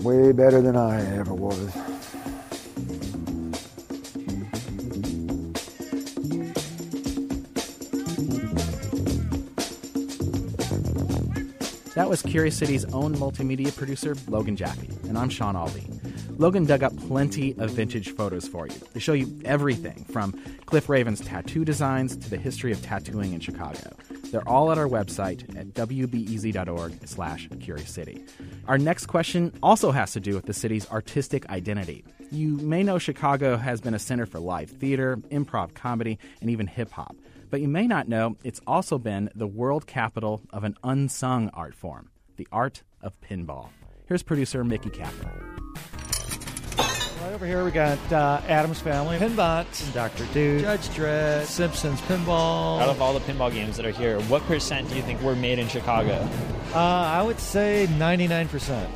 Way 0.00 0.32
better 0.32 0.60
than 0.60 0.76
I 0.76 1.18
ever 1.18 1.34
was. 1.34 1.76
That 12.08 12.12
was 12.12 12.22
Curious 12.22 12.56
City's 12.56 12.86
own 12.86 13.14
multimedia 13.16 13.76
producer, 13.76 14.16
Logan 14.28 14.56
Jaffe, 14.56 14.88
and 15.10 15.18
I'm 15.18 15.28
Sean 15.28 15.56
Alvey. 15.56 15.84
Logan 16.38 16.64
dug 16.64 16.82
up 16.82 16.96
plenty 16.96 17.54
of 17.58 17.72
vintage 17.72 18.14
photos 18.14 18.48
for 18.48 18.66
you. 18.66 18.74
They 18.94 18.98
show 18.98 19.12
you 19.12 19.38
everything 19.44 20.06
from 20.10 20.32
Cliff 20.64 20.88
Raven's 20.88 21.20
tattoo 21.20 21.66
designs 21.66 22.16
to 22.16 22.30
the 22.30 22.38
history 22.38 22.72
of 22.72 22.80
tattooing 22.80 23.34
in 23.34 23.40
Chicago. 23.40 23.94
They're 24.32 24.48
all 24.48 24.72
at 24.72 24.78
our 24.78 24.88
website 24.88 25.54
at 25.54 25.74
wbez.org 25.74 27.06
slash 27.06 27.46
curious 27.60 27.90
city. 27.90 28.24
Our 28.68 28.78
next 28.78 29.04
question 29.04 29.52
also 29.62 29.90
has 29.90 30.12
to 30.12 30.20
do 30.20 30.34
with 30.34 30.46
the 30.46 30.54
city's 30.54 30.90
artistic 30.90 31.46
identity. 31.50 32.06
You 32.30 32.56
may 32.56 32.82
know 32.82 32.98
Chicago 32.98 33.58
has 33.58 33.82
been 33.82 33.92
a 33.92 33.98
center 33.98 34.24
for 34.24 34.38
live 34.38 34.70
theater, 34.70 35.18
improv 35.30 35.74
comedy, 35.74 36.18
and 36.40 36.48
even 36.48 36.68
hip 36.68 36.90
hop. 36.90 37.16
But 37.50 37.60
you 37.60 37.68
may 37.68 37.86
not 37.86 38.08
know 38.08 38.36
it's 38.44 38.60
also 38.66 38.98
been 38.98 39.30
the 39.34 39.46
world 39.46 39.86
capital 39.86 40.42
of 40.50 40.64
an 40.64 40.76
unsung 40.84 41.48
art 41.54 41.74
form, 41.74 42.10
the 42.36 42.46
art 42.52 42.82
of 43.00 43.18
pinball. 43.20 43.68
Here's 44.06 44.22
producer 44.22 44.64
Mickey 44.64 44.90
Capper. 44.90 45.32
Right 46.76 47.32
over 47.32 47.46
here 47.46 47.64
we 47.64 47.70
got 47.70 47.98
uh, 48.12 48.40
Addams 48.48 48.80
Family, 48.80 49.18
Pinbot, 49.18 49.66
Dr. 49.92 50.26
Dude, 50.32 50.62
Judge 50.62 50.88
Dredd, 50.88 51.44
Simpsons 51.44 52.00
Pinball. 52.02 52.80
Out 52.80 52.88
of 52.88 53.00
all 53.00 53.12
the 53.12 53.20
pinball 53.20 53.52
games 53.52 53.76
that 53.76 53.86
are 53.86 53.90
here, 53.90 54.20
what 54.22 54.42
percent 54.42 54.88
do 54.88 54.96
you 54.96 55.02
think 55.02 55.20
were 55.22 55.36
made 55.36 55.58
in 55.58 55.68
Chicago? 55.68 56.28
Uh, 56.74 56.78
I 56.78 57.22
would 57.22 57.40
say 57.40 57.86
99%. 57.92 58.88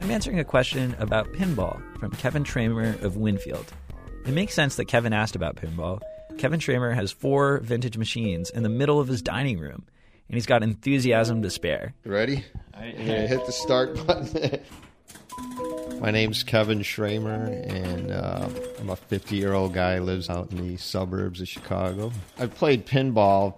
I'm 0.00 0.10
answering 0.10 0.38
a 0.38 0.44
question 0.44 0.96
about 0.98 1.32
pinball 1.32 1.80
from 1.98 2.10
Kevin 2.12 2.44
Schramer 2.44 3.00
of 3.02 3.16
Winfield. 3.16 3.72
It 4.26 4.32
makes 4.32 4.54
sense 4.54 4.76
that 4.76 4.86
Kevin 4.86 5.12
asked 5.12 5.36
about 5.36 5.56
pinball. 5.56 6.00
Kevin 6.38 6.60
Schramer 6.60 6.94
has 6.94 7.12
four 7.12 7.58
vintage 7.58 7.96
machines 7.96 8.50
in 8.50 8.62
the 8.62 8.68
middle 8.68 9.00
of 9.00 9.08
his 9.08 9.22
dining 9.22 9.58
room, 9.58 9.84
and 10.28 10.34
he's 10.34 10.46
got 10.46 10.62
enthusiasm 10.62 11.42
to 11.42 11.50
spare. 11.50 11.94
Ready? 12.04 12.44
Right. 12.74 12.94
I'm 12.98 13.06
gonna 13.06 13.26
hit 13.26 13.44
the 13.46 13.52
start 13.52 13.94
button. 14.06 14.60
My 16.00 16.10
name's 16.10 16.42
Kevin 16.42 16.80
Schramer, 16.80 17.46
and 17.68 18.10
uh, 18.10 18.48
I'm 18.80 18.90
a 18.90 18.96
50 18.96 19.36
year 19.36 19.52
old 19.52 19.72
guy 19.72 19.98
who 19.98 20.02
lives 20.02 20.28
out 20.28 20.50
in 20.50 20.66
the 20.66 20.76
suburbs 20.76 21.40
of 21.40 21.48
Chicago. 21.48 22.10
I've 22.38 22.54
played 22.54 22.86
pinball 22.86 23.54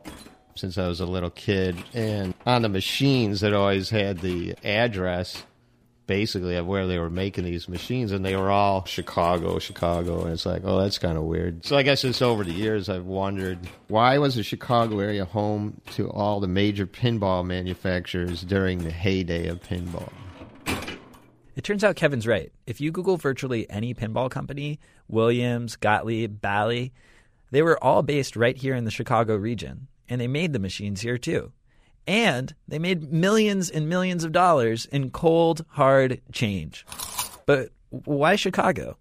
since 0.54 0.76
I 0.78 0.87
was 0.87 1.00
a 1.00 1.07
little 1.07 1.31
kid, 1.31 1.76
and 1.95 2.35
on 2.47 2.62
the 2.62 2.69
machines, 2.69 3.43
it 3.43 3.54
always 3.54 3.90
had 3.90 4.19
the 4.19 4.54
address 4.62 5.43
basically 6.06 6.56
of 6.56 6.66
where 6.66 6.87
they 6.87 6.99
were 6.99 7.11
making 7.11 7.44
these 7.44 7.68
machines, 7.68 8.12
and 8.12 8.25
they 8.25 8.37
were 8.37 8.50
all 8.50 8.84
Chicago, 8.84 9.58
Chicago, 9.58 10.25
and 10.25 10.32
it's 10.32 10.46
like, 10.46 10.62
oh, 10.64 10.80
that's 10.80 10.99
kind 10.99 11.16
of 11.16 11.25
weird. 11.25 11.64
So 11.64 11.76
I 11.76 11.82
guess 11.82 12.04
it's 12.04 12.23
over 12.23 12.44
the 12.44 12.52
years 12.52 12.88
I've 12.88 13.06
wondered 13.06 13.58
why 13.88 14.18
was 14.18 14.34
the 14.34 14.42
Chicago 14.42 14.99
area 15.00 15.25
home 15.25 15.80
to 15.92 16.11
all 16.11 16.40
the 16.40 16.49
major 16.49 16.87
pinball 16.87 17.44
manufacturers 17.44 18.42
during 18.42 18.84
the 18.84 18.90
heyday 18.90 19.49
of 19.49 19.62
pinball? 19.62 20.12
It 21.56 21.62
turns 21.62 21.84
out 21.84 21.96
Kevin's 21.96 22.26
right. 22.26 22.52
If 22.66 22.80
you 22.80 22.90
Google 22.90 23.16
virtually 23.16 23.68
any 23.70 23.94
pinball 23.94 24.30
company, 24.30 24.80
Williams, 25.08 25.76
Gottlieb, 25.76 26.40
Bally, 26.40 26.92
they 27.52 27.62
were 27.62 27.82
all 27.82 28.02
based 28.02 28.34
right 28.34 28.56
here 28.56 28.75
in 28.75 28.84
the 28.84 28.90
Chicago 28.90 29.37
region, 29.37 29.87
and 30.08 30.20
they 30.20 30.26
made 30.26 30.52
the 30.52 30.58
machines 30.58 31.02
here 31.02 31.18
too. 31.18 31.52
And 32.06 32.54
they 32.68 32.78
made 32.78 33.12
millions 33.12 33.70
and 33.70 33.88
millions 33.88 34.25
of 34.25 34.32
dollars 34.32 34.87
in 34.87 35.11
cold, 35.11 35.64
hard 35.68 36.20
change. 36.32 36.87
But 37.46 37.70
why 37.90 38.37
Chicago? 38.37 38.96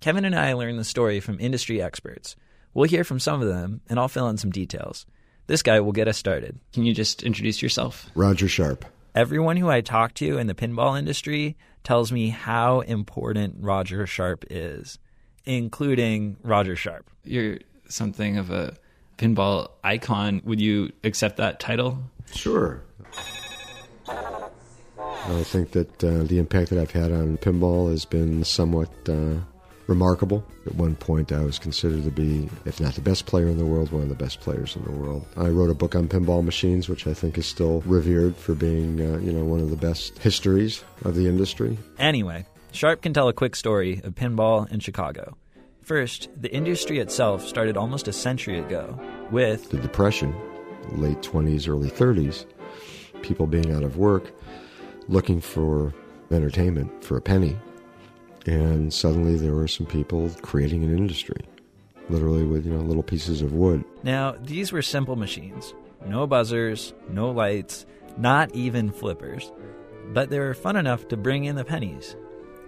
Kevin 0.00 0.24
and 0.24 0.34
I 0.34 0.52
learned 0.52 0.78
the 0.78 0.84
story 0.84 1.20
from 1.20 1.40
industry 1.40 1.82
experts. 1.82 2.36
We'll 2.74 2.88
hear 2.88 3.04
from 3.04 3.18
some 3.18 3.40
of 3.40 3.48
them, 3.48 3.80
and 3.88 3.98
I'll 3.98 4.08
fill 4.08 4.28
in 4.28 4.36
some 4.36 4.50
details. 4.50 5.06
This 5.46 5.62
guy 5.62 5.80
will 5.80 5.92
get 5.92 6.08
us 6.08 6.18
started. 6.18 6.58
Can 6.72 6.84
you 6.84 6.92
just 6.92 7.22
introduce 7.22 7.62
yourself? 7.62 8.10
Roger 8.14 8.48
Sharpe. 8.48 8.84
Everyone 9.14 9.56
who 9.56 9.70
I 9.70 9.80
talk 9.80 10.12
to 10.14 10.36
in 10.38 10.46
the 10.46 10.54
pinball 10.54 10.98
industry 10.98 11.56
tells 11.84 12.12
me 12.12 12.28
how 12.28 12.80
important 12.80 13.56
Roger 13.60 14.06
Sharpe 14.06 14.44
is, 14.50 14.98
including 15.44 16.36
Roger 16.42 16.76
Sharpe. 16.76 17.08
You're 17.24 17.58
something 17.88 18.36
of 18.36 18.50
a 18.50 18.76
pinball 19.16 19.70
icon. 19.82 20.42
Would 20.44 20.60
you 20.60 20.92
accept 21.04 21.36
that 21.38 21.60
title? 21.60 21.98
Sure. 22.34 22.82
I 24.08 25.42
think 25.42 25.72
that 25.72 26.04
uh, 26.04 26.22
the 26.22 26.38
impact 26.38 26.70
that 26.70 26.80
I've 26.80 26.92
had 26.92 27.10
on 27.10 27.38
pinball 27.38 27.90
has 27.90 28.04
been 28.04 28.44
somewhat 28.44 28.90
uh, 29.08 29.34
remarkable. 29.88 30.44
At 30.66 30.74
one 30.76 30.94
point, 30.94 31.32
I 31.32 31.42
was 31.42 31.58
considered 31.58 32.04
to 32.04 32.10
be, 32.10 32.48
if 32.64 32.80
not 32.80 32.94
the 32.94 33.00
best 33.00 33.26
player 33.26 33.48
in 33.48 33.58
the 33.58 33.66
world, 33.66 33.90
one 33.90 34.02
of 34.02 34.08
the 34.08 34.14
best 34.14 34.40
players 34.40 34.76
in 34.76 34.84
the 34.84 34.92
world. 34.92 35.26
I 35.36 35.48
wrote 35.48 35.70
a 35.70 35.74
book 35.74 35.94
on 35.94 36.08
pinball 36.08 36.44
machines, 36.44 36.88
which 36.88 37.06
I 37.06 37.14
think 37.14 37.38
is 37.38 37.46
still 37.46 37.80
revered 37.86 38.36
for 38.36 38.54
being, 38.54 39.00
uh, 39.00 39.18
you 39.18 39.32
know, 39.32 39.44
one 39.44 39.60
of 39.60 39.70
the 39.70 39.76
best 39.76 40.18
histories 40.18 40.84
of 41.04 41.14
the 41.14 41.26
industry. 41.26 41.76
Anyway, 41.98 42.46
Sharpe 42.72 43.02
can 43.02 43.12
tell 43.12 43.28
a 43.28 43.32
quick 43.32 43.56
story 43.56 44.00
of 44.04 44.14
pinball 44.14 44.70
in 44.70 44.80
Chicago. 44.80 45.36
First, 45.86 46.30
the 46.36 46.52
industry 46.52 46.98
itself 46.98 47.46
started 47.46 47.76
almost 47.76 48.08
a 48.08 48.12
century 48.12 48.58
ago 48.58 48.98
with 49.30 49.70
the 49.70 49.76
Depression, 49.76 50.34
late 50.90 51.20
20s, 51.20 51.68
early 51.68 51.88
30s, 51.88 52.44
people 53.22 53.46
being 53.46 53.72
out 53.72 53.84
of 53.84 53.96
work, 53.96 54.32
looking 55.06 55.40
for 55.40 55.94
entertainment 56.32 57.04
for 57.04 57.16
a 57.16 57.20
penny. 57.20 57.56
And 58.46 58.92
suddenly 58.92 59.36
there 59.36 59.54
were 59.54 59.68
some 59.68 59.86
people 59.86 60.28
creating 60.42 60.82
an 60.82 60.90
industry, 60.90 61.46
literally 62.08 62.42
with, 62.42 62.66
you 62.66 62.72
know, 62.72 62.80
little 62.80 63.04
pieces 63.04 63.40
of 63.40 63.52
wood. 63.52 63.84
Now, 64.02 64.34
these 64.42 64.72
were 64.72 64.82
simple 64.82 65.14
machines. 65.14 65.72
No 66.04 66.26
buzzers, 66.26 66.94
no 67.10 67.30
lights, 67.30 67.86
not 68.18 68.52
even 68.56 68.90
flippers. 68.90 69.52
But 70.08 70.30
they 70.30 70.40
were 70.40 70.54
fun 70.54 70.74
enough 70.74 71.06
to 71.06 71.16
bring 71.16 71.44
in 71.44 71.54
the 71.54 71.64
pennies. 71.64 72.16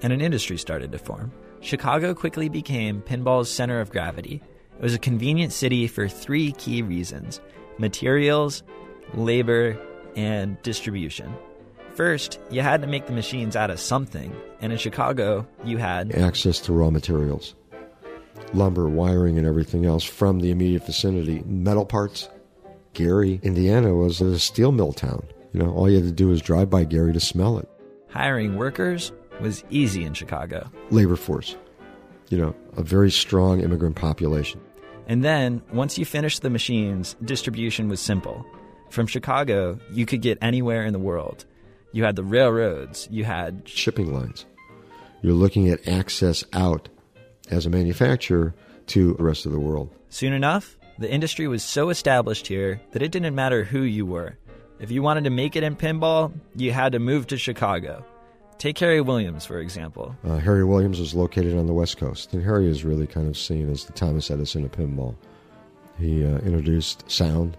And 0.03 0.13
an 0.13 0.21
industry 0.21 0.57
started 0.57 0.93
to 0.93 0.99
form. 0.99 1.33
Chicago 1.61 2.15
quickly 2.15 2.49
became 2.49 3.03
pinball's 3.03 3.51
center 3.51 3.81
of 3.81 3.91
gravity. 3.91 4.43
It 4.79 4.83
was 4.83 4.95
a 4.95 4.99
convenient 4.99 5.53
city 5.53 5.89
for 5.89 6.09
three 6.09 6.53
key 6.53 6.83
reasons 6.83 7.41
materials, 7.79 8.63
labor, 9.15 9.79
and 10.17 10.61
distribution. 10.63 11.33
First, 11.95 12.39
you 12.51 12.63
had 12.63 12.81
to 12.83 12.87
make 12.87 13.07
the 13.07 13.13
machines 13.13 13.57
out 13.57 13.71
of 13.71 13.81
something, 13.81 14.35
and 14.61 14.73
in 14.73 14.79
Chicago, 14.79 15.47
you 15.65 15.79
had 15.79 16.15
access 16.15 16.61
to 16.61 16.73
raw 16.73 16.91
materials 16.91 17.55
lumber, 18.55 18.89
wiring, 18.89 19.37
and 19.37 19.47
everything 19.47 19.85
else 19.85 20.05
from 20.05 20.41
the 20.41 20.51
immediate 20.51 20.87
vicinity. 20.87 21.43
Metal 21.45 21.85
parts. 21.85 22.29
Gary, 22.95 23.39
Indiana 23.43 23.95
was 23.95 24.21
a 24.21 24.39
steel 24.39 24.73
mill 24.73 24.93
town. 24.93 25.23
You 25.53 25.61
know, 25.61 25.71
all 25.71 25.89
you 25.89 25.97
had 25.97 26.05
to 26.05 26.13
do 26.13 26.29
was 26.29 26.41
drive 26.41 26.71
by 26.71 26.85
Gary 26.85 27.13
to 27.13 27.21
smell 27.21 27.59
it. 27.59 27.69
hiring 28.09 28.57
workers 28.57 29.13
was 29.41 29.65
easy 29.71 30.05
in 30.05 30.15
Chicago. 30.15 30.71
Labor 30.91 31.17
force. 31.17 31.57
You 32.29 32.39
know, 32.39 32.55
a 32.77 32.83
very 32.83 33.11
strong 33.11 33.61
immigrant 33.61 33.97
population. 33.97 34.61
And 35.07 35.25
then, 35.25 35.63
once 35.73 35.97
you 35.97 36.05
finished 36.05 36.43
the 36.43 36.51
machines, 36.51 37.17
distribution 37.25 37.89
was 37.89 38.01
simple. 38.01 38.45
From 38.91 39.07
Chicago, 39.07 39.79
you 39.91 40.05
could 40.05 40.21
get 40.21 40.39
anywhere 40.43 40.85
in 40.85 40.93
the 40.93 40.99
world. 40.99 41.47
You 41.93 42.05
had 42.05 42.17
the 42.17 42.25
railroads, 42.25 43.09
you 43.11 43.25
had 43.25 43.67
shipping 43.67 44.13
lines. 44.13 44.45
You're 45.23 45.33
looking 45.33 45.69
at 45.69 45.89
access 45.89 46.45
out 46.53 46.89
as 47.51 47.65
a 47.65 47.71
manufacturer 47.71 48.55
to 48.89 49.15
the 49.15 49.23
rest 49.23 49.47
of 49.47 49.53
the 49.53 49.59
world. 49.59 49.91
Soon 50.11 50.33
enough, 50.33 50.77
the 50.99 51.11
industry 51.11 51.49
was 51.49 51.63
so 51.63 51.89
established 51.91 52.47
here 52.47 52.81
that 52.93 53.03
it 53.03 53.13
didn't 53.13 53.35
matter 53.35 53.65
who 53.65 53.83
you 53.83 54.05
were. 54.05 54.37
If 54.79 54.91
you 54.91 55.03
wanted 55.03 55.25
to 55.25 55.31
make 55.31 55.57
it 55.57 55.63
in 55.63 55.77
pinball, 55.77 56.33
you 56.55 56.73
had 56.73 56.93
to 56.93 56.99
move 56.99 57.27
to 57.29 57.39
Chicago. 57.39 58.05
Take 58.59 58.79
Harry 58.81 59.01
Williams, 59.01 59.47
for 59.47 59.61
example. 59.61 60.17
Uh, 60.25 60.39
Harry 60.39 60.65
Williams 60.65 60.99
was 60.99 61.15
located 61.15 61.57
on 61.57 61.67
the 61.67 61.73
West 61.73 61.97
Coast, 61.97 62.33
and 62.33 62.43
Harry 62.43 62.69
is 62.69 62.85
really 62.85 63.07
kind 63.07 63.29
of 63.29 63.37
seen 63.37 63.71
as 63.71 63.85
the 63.85 63.93
Thomas 63.93 64.33
Edison 64.33 64.65
of 64.65 64.73
pinball. 64.73 65.15
He 65.97 66.25
uh, 66.25 66.39
introduced 66.39 67.09
sound, 67.09 67.57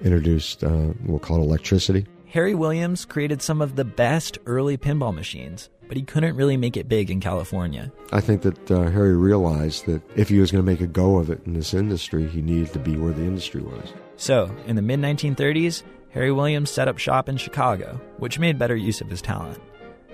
introduced, 0.00 0.64
uh, 0.64 0.92
we'll 1.04 1.18
call 1.18 1.38
it 1.38 1.44
electricity. 1.44 2.06
Harry 2.28 2.54
Williams 2.54 3.04
created 3.04 3.42
some 3.42 3.60
of 3.60 3.76
the 3.76 3.84
best 3.84 4.38
early 4.46 4.78
pinball 4.78 5.14
machines, 5.14 5.68
but 5.86 5.98
he 5.98 6.02
couldn't 6.02 6.34
really 6.34 6.56
make 6.56 6.78
it 6.78 6.88
big 6.88 7.10
in 7.10 7.20
California. 7.20 7.92
I 8.10 8.22
think 8.22 8.40
that 8.40 8.70
uh, 8.70 8.90
Harry 8.90 9.14
realized 9.14 9.84
that 9.84 10.00
if 10.16 10.30
he 10.30 10.38
was 10.38 10.50
going 10.50 10.64
to 10.64 10.70
make 10.70 10.80
a 10.80 10.86
go 10.86 11.18
of 11.18 11.28
it 11.28 11.42
in 11.44 11.52
this 11.52 11.74
industry, 11.74 12.26
he 12.26 12.40
needed 12.40 12.72
to 12.72 12.78
be 12.78 12.96
where 12.96 13.12
the 13.12 13.20
industry 13.20 13.60
was. 13.60 13.92
So, 14.16 14.50
in 14.66 14.76
the 14.76 14.82
mid 14.82 15.00
1930s, 15.00 15.82
Harry 16.12 16.32
Williams 16.32 16.70
set 16.70 16.88
up 16.88 16.96
shop 16.96 17.28
in 17.28 17.36
Chicago, 17.36 18.00
which 18.16 18.38
made 18.38 18.58
better 18.58 18.76
use 18.76 19.02
of 19.02 19.10
his 19.10 19.20
talent. 19.20 19.60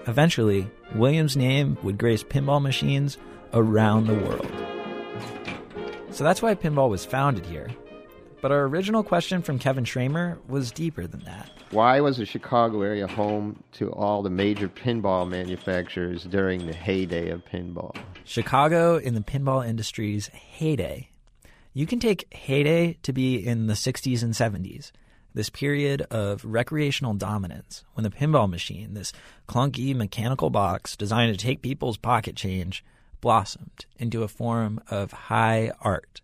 Eventually, 0.09 0.71
Williams' 0.95 1.37
name 1.37 1.77
would 1.83 1.99
grace 1.99 2.25
pinball 2.25 2.63
machines 2.63 3.19
around 3.53 4.07
the 4.07 4.15
world. 4.15 4.51
So 6.13 6.25
that's 6.25 6.41
why 6.41 6.55
pinball 6.55 6.89
was 6.89 7.05
founded 7.05 7.45
here. 7.45 7.69
But 8.41 8.51
our 8.51 8.63
original 8.63 9.03
question 9.03 9.43
from 9.43 9.59
Kevin 9.59 9.85
Schramer 9.85 10.39
was 10.49 10.73
deeper 10.73 11.07
than 11.07 11.21
that. 11.25 11.51
Why 11.73 12.01
was 12.01 12.17
the 12.17 12.25
Chicago 12.25 12.81
area 12.81 13.07
home 13.07 13.63
to 13.73 13.93
all 13.93 14.23
the 14.23 14.31
major 14.31 14.71
pinball 14.71 15.29
manufacturers 15.29 16.25
during 16.25 16.67
the 16.67 16.73
heyday 16.73 17.29
of 17.29 17.45
pinball? 17.45 17.95
Chicago 18.25 18.97
in 18.97 19.13
the 19.13 19.21
pinball 19.21 19.67
industry's 19.67 20.29
heyday. 20.29 21.11
You 21.75 21.87
can 21.87 22.01
take 22.01 22.33
heyday 22.33 22.97
to 23.03 23.13
be 23.13 23.47
in 23.47 23.67
the 23.67 23.75
60s 23.75 24.23
and 24.23 24.33
70s, 24.33 24.91
this 25.39 25.51
period 25.51 26.03
of 26.11 26.45
recreational 26.45 27.15
dominance 27.15 27.85
when 27.95 28.03
the 28.03 28.11
pinball 28.11 28.51
machine, 28.51 28.95
this 28.95 29.13
clunky 29.49 29.95
mechanical 29.95 30.51
box 30.51 30.97
designed 30.97 31.33
to 31.33 31.41
take 31.41 31.63
people's 31.63 31.97
pocket 31.97 32.35
change, 32.35 32.85
blossomed 33.21 33.87
into 34.01 34.25
a 34.25 34.29
form 34.29 34.81
of 34.91 35.13
high 35.13 35.71
art. 35.81 36.21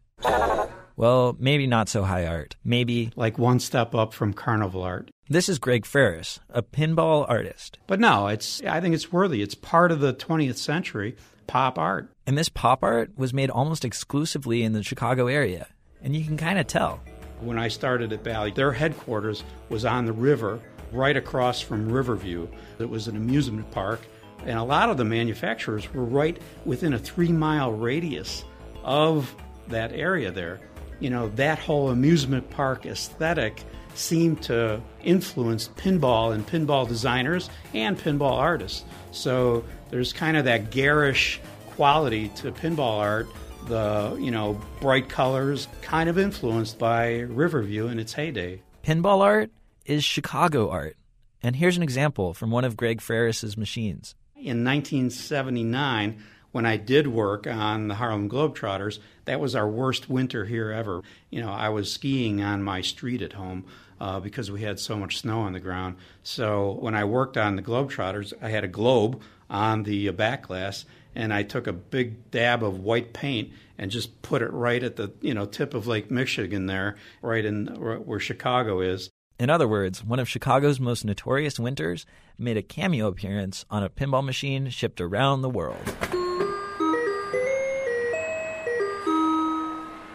Well, 0.97 1.37
maybe 1.39 1.69
not 1.69 1.89
so 1.89 2.03
high 2.03 2.27
art. 2.27 2.57
Maybe 2.65 3.13
like 3.15 3.39
one 3.39 3.61
step 3.61 3.95
up 3.95 4.13
from 4.13 4.33
carnival 4.33 4.83
art. 4.83 5.13
This 5.29 5.49
is 5.49 5.61
Greg 5.61 5.85
Freres, 5.85 6.41
a 6.51 6.65
pinball 6.65 7.25
artist. 7.29 7.79
But 7.87 8.01
no, 8.01 8.27
it's 8.27 8.63
I 8.65 8.81
think 8.81 8.97
it's 8.97 9.13
worthy. 9.13 9.43
It's 9.43 9.55
part 9.55 9.93
of 9.93 10.01
the 10.01 10.13
20th 10.13 10.57
century 10.57 11.15
pop 11.47 11.79
art. 11.79 12.09
And 12.27 12.37
this 12.37 12.49
pop 12.49 12.83
art 12.83 13.13
was 13.17 13.33
made 13.33 13.51
almost 13.51 13.85
exclusively 13.85 14.65
in 14.65 14.73
the 14.73 14.83
Chicago 14.83 15.29
area, 15.29 15.69
and 16.03 16.17
you 16.17 16.25
can 16.25 16.37
kind 16.37 16.59
of 16.59 16.67
tell. 16.67 17.01
When 17.41 17.59
I 17.59 17.69
started 17.69 18.13
at 18.13 18.23
Bally, 18.23 18.51
their 18.51 18.73
headquarters 18.73 19.45
was 19.69 19.85
on 19.85 20.07
the 20.07 20.13
river, 20.13 20.61
right 20.93 21.17
across 21.17 21.61
from 21.61 21.91
Riverview. 21.91 22.49
It 22.79 22.89
was 22.89 23.09
an 23.09 23.17
amusement 23.17 23.71
park, 23.71 24.01
and 24.47 24.59
a 24.59 24.63
lot 24.63 24.91
of 24.91 24.97
the 24.97 25.05
manufacturers 25.05 25.93
were 25.93 26.05
right 26.05 26.41
within 26.65 26.93
a 26.93 26.99
three 26.99 27.33
mile 27.33 27.73
radius 27.73 28.45
of 28.83 29.35
that 29.69 29.93
area 29.93 30.31
there 30.31 30.61
you 31.01 31.11
know, 31.11 31.29
that 31.31 31.59
whole 31.59 31.91
amusement 31.91 32.49
park 32.51 32.87
aesthetic 32.87 33.63
seemed 33.95 34.43
to 34.43 34.81
influence 35.03 35.69
pinball 35.77 36.35
and 36.35 36.47
pinball 36.47 36.89
designers 36.89 37.51
and 37.75 37.99
pinball 37.99 38.33
artists. 38.33 38.85
So 39.13 39.65
there's 39.91 40.13
kind 40.13 40.37
of 40.37 40.45
that 40.47 40.71
garish 40.71 41.41
quality 41.77 42.29
to 42.37 42.53
pinball 42.53 42.99
art, 42.99 43.29
the, 43.67 44.17
you 44.21 44.31
know, 44.31 44.61
bright 44.81 45.09
colors, 45.09 45.69
kind 45.83 46.09
of 46.09 46.19
influenced 46.19 46.79
by 46.79 47.21
Riverview 47.21 47.87
in 47.89 47.99
its 47.99 48.13
heyday. 48.13 48.61
Pinball 48.85 49.21
art 49.21 49.51
is 49.87 50.05
Chicago 50.05 50.71
art. 50.71 50.97
And 51.43 51.57
here's 51.57 51.77
an 51.77 51.83
example 51.83 52.35
from 52.35 52.51
one 52.51 52.65
of 52.65 52.77
Greg 52.77 53.01
Freres's 53.01 53.57
machines. 53.57 54.15
In 54.35 54.65
1979, 54.65 56.23
when 56.53 56.67
I 56.67 56.77
did 56.77 57.07
work 57.07 57.47
on 57.47 57.89
the 57.89 57.97
Harlem 57.97 58.31
Globetrotters, 58.31 58.99
that 59.25 59.41
was 59.41 59.55
our 59.55 59.69
worst 59.69 60.09
winter 60.09 60.45
here 60.45 60.71
ever. 60.71 61.03
You 61.31 61.43
know, 61.43 61.51
I 61.51 61.69
was 61.71 61.93
skiing 61.93 62.43
on 62.43 62.63
my 62.63 62.81
street 62.81 63.23
at 63.23 63.33
home 63.33 63.65
uh, 64.01 64.21
because 64.21 64.51
we 64.51 64.63
had 64.63 64.79
so 64.79 64.97
much 64.97 65.19
snow 65.19 65.41
on 65.41 65.53
the 65.53 65.61
ground. 65.61 65.97
So 66.23 66.79
when 66.81 66.95
I 66.95 67.05
worked 67.05 67.37
on 67.37 67.57
the 67.57 67.63
Globetrotters, 67.63 68.33
I 68.41 68.51
had 68.51 68.65
a 68.65 68.69
globe 68.69 69.21
on 69.51 69.83
the 69.83 70.11
back 70.11 70.47
glass, 70.47 70.85
and 71.15 71.33
I 71.33 71.43
took 71.43 71.67
a 71.67 71.73
big 71.73 72.31
dab 72.31 72.63
of 72.63 72.81
white 72.81 73.13
paint 73.13 73.53
and 73.79 73.91
just 73.91 74.23
put 74.23 74.43
it 74.43 74.53
right 74.53 74.83
at 74.83 74.97
the 74.97 75.13
you 75.21 75.35
know 75.35 75.47
tip 75.47 75.75
of 75.75 75.87
Lake 75.87 76.11
Michigan 76.11 76.67
there, 76.67 76.97
right 77.23 77.45
in 77.45 77.67
where 77.67 78.21
Chicago 78.21 78.81
is. 78.81 79.11
In 79.39 79.51
other 79.51 79.67
words, 79.67 80.05
one 80.05 80.21
of 80.21 80.29
Chicago's 80.29 80.79
most 80.79 81.05
notorious 81.05 81.59
winters 81.59 82.07
made 82.39 82.57
a 82.57 82.63
cameo 82.63 83.09
appearance 83.09 83.65
on 83.69 83.83
a 83.83 83.91
pinball 83.91 84.25
machine 84.25 84.71
shipped 84.71 85.01
around 85.01 85.43
the 85.43 85.51
world. 85.51 85.93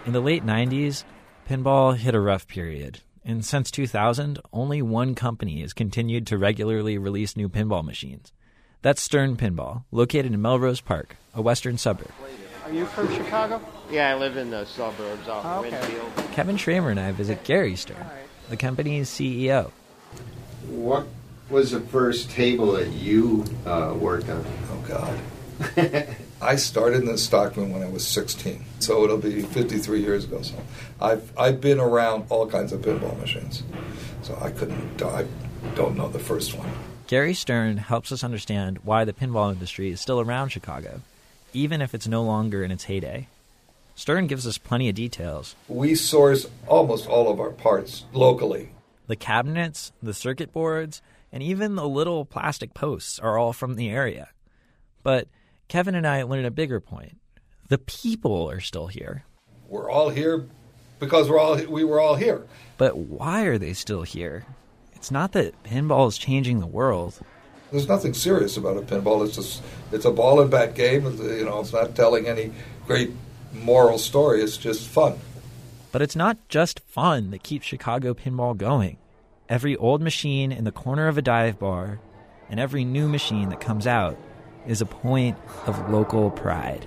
In 0.05 0.13
the 0.13 0.21
late 0.21 0.45
90s, 0.45 1.03
pinball 1.47 1.95
hit 1.95 2.15
a 2.15 2.19
rough 2.19 2.47
period. 2.47 3.01
And 3.25 3.45
since 3.45 3.69
2000, 3.69 4.39
only 4.53 4.81
one 4.81 5.13
company 5.13 5.61
has 5.61 5.73
continued 5.73 6.25
to 6.27 6.37
regularly 6.37 6.97
release 6.97 7.35
new 7.35 7.49
pinball 7.49 7.83
machines. 7.83 8.31
That's 8.81 9.01
Stern 9.01 9.35
Pinball, 9.35 9.83
located 9.91 10.27
in 10.33 10.41
Melrose 10.41 10.79
Park, 10.81 11.17
a 11.33 11.41
western 11.41 11.77
suburb. 11.77 12.11
Are 12.65 12.71
you 12.71 12.85
from 12.85 13.13
Chicago? 13.13 13.61
Yeah, 13.91 14.11
I 14.11 14.15
live 14.15 14.37
in 14.37 14.51
the 14.51 14.63
suburbs 14.65 15.27
off 15.27 15.43
Oh, 15.45 15.65
okay. 15.65 15.71
Winfield. 15.71 16.31
Kevin 16.31 16.55
Schramer 16.55 16.89
and 16.91 16.99
I 16.99 17.11
visit 17.11 17.43
Gary 17.43 17.75
Stern, 17.75 18.05
the 18.49 18.55
company's 18.55 19.09
CEO. 19.09 19.71
What 20.67 21.07
was 21.49 21.71
the 21.71 21.81
first 21.81 22.29
table 22.29 22.73
that 22.73 22.89
you 22.89 23.43
uh, 23.65 23.93
worked 23.99 24.29
on? 24.29 24.45
Oh, 24.71 24.85
God. 24.87 26.15
I 26.41 26.55
started 26.55 27.01
in 27.01 27.07
the 27.07 27.17
Stockman 27.17 27.73
when 27.73 27.83
I 27.83 27.89
was 27.89 28.07
16, 28.07 28.63
so 28.79 29.03
it'll 29.03 29.17
be 29.17 29.41
53 29.41 29.99
years 29.99 30.23
ago. 30.23 30.41
So 30.41 30.55
I've 31.01 31.37
I've 31.37 31.59
been 31.59 31.81
around 31.81 32.27
all 32.29 32.47
kinds 32.47 32.71
of 32.71 32.79
pinball 32.79 33.19
machines, 33.19 33.63
so 34.21 34.37
I 34.41 34.49
couldn't 34.51 35.01
I 35.03 35.25
don't 35.75 35.97
know 35.97 36.07
the 36.07 36.17
first 36.19 36.57
one. 36.57 36.69
Gary 37.09 37.33
Stern 37.33 37.77
helps 37.77 38.11
us 38.11 38.23
understand 38.23 38.77
why 38.83 39.03
the 39.03 39.13
pinball 39.13 39.51
industry 39.51 39.89
is 39.89 39.99
still 39.99 40.21
around 40.21 40.49
Chicago, 40.49 41.01
even 41.53 41.81
if 41.81 41.95
it's 41.95 42.07
no 42.07 42.21
longer 42.21 42.61
in 42.61 42.69
its 42.69 42.83
heyday. 42.83 43.27
Stern 43.95 44.27
gives 44.27 44.45
us 44.45 44.59
plenty 44.59 44.89
of 44.89 44.93
details. 44.93 45.55
We 45.67 45.95
source 45.95 46.45
almost 46.67 47.07
all 47.07 47.31
of 47.31 47.39
our 47.39 47.49
parts 47.49 48.03
locally. 48.13 48.69
The 49.07 49.15
cabinets, 49.15 49.91
the 50.03 50.13
circuit 50.13 50.53
boards, 50.53 51.01
and 51.31 51.41
even 51.41 51.73
the 51.73 51.89
little 51.89 52.25
plastic 52.25 52.75
posts 52.75 53.17
are 53.17 53.39
all 53.39 53.53
from 53.53 53.73
the 53.73 53.89
area. 53.89 54.29
But 55.01 55.27
Kevin 55.67 55.95
and 55.95 56.05
I 56.05 56.21
learned 56.21 56.45
a 56.45 56.51
bigger 56.51 56.79
point. 56.79 57.17
The 57.69 57.79
people 57.79 58.51
are 58.51 58.59
still 58.59 58.85
here. 58.85 59.23
We're 59.67 59.89
all 59.89 60.09
here 60.09 60.45
because 60.99 61.27
we're 61.27 61.39
all 61.39 61.55
we 61.55 61.83
were 61.83 61.99
all 61.99 62.13
here. 62.13 62.45
But 62.77 62.97
why 62.97 63.45
are 63.45 63.57
they 63.57 63.73
still 63.73 64.03
here? 64.03 64.45
It's 64.99 65.11
not 65.11 65.31
that 65.31 65.63
pinball 65.63 66.09
is 66.09 66.17
changing 66.17 66.59
the 66.59 66.67
world. 66.67 67.17
There's 67.71 67.87
nothing 67.87 68.13
serious 68.13 68.57
about 68.57 68.75
a 68.75 68.81
pinball. 68.81 69.25
It's 69.25 69.33
just 69.33 69.63
it's 69.93 70.03
a 70.03 70.11
ball 70.11 70.41
and 70.41 70.51
bat 70.51 70.75
game. 70.75 71.05
You 71.05 71.45
know, 71.45 71.61
it's 71.61 71.71
not 71.71 71.95
telling 71.95 72.27
any 72.27 72.51
great 72.85 73.11
moral 73.53 73.97
story. 73.97 74.41
It's 74.41 74.57
just 74.57 74.85
fun. 74.85 75.17
But 75.93 76.01
it's 76.01 76.17
not 76.17 76.37
just 76.49 76.81
fun 76.81 77.31
that 77.31 77.43
keeps 77.43 77.65
Chicago 77.65 78.13
pinball 78.13 78.57
going. 78.57 78.97
Every 79.47 79.77
old 79.77 80.01
machine 80.01 80.51
in 80.51 80.65
the 80.65 80.71
corner 80.71 81.07
of 81.07 81.17
a 81.17 81.21
dive 81.21 81.57
bar 81.57 82.01
and 82.49 82.59
every 82.59 82.83
new 82.83 83.07
machine 83.07 83.47
that 83.49 83.61
comes 83.61 83.87
out 83.87 84.17
is 84.67 84.81
a 84.81 84.85
point 84.85 85.37
of 85.65 85.89
local 85.89 86.29
pride. 86.29 86.85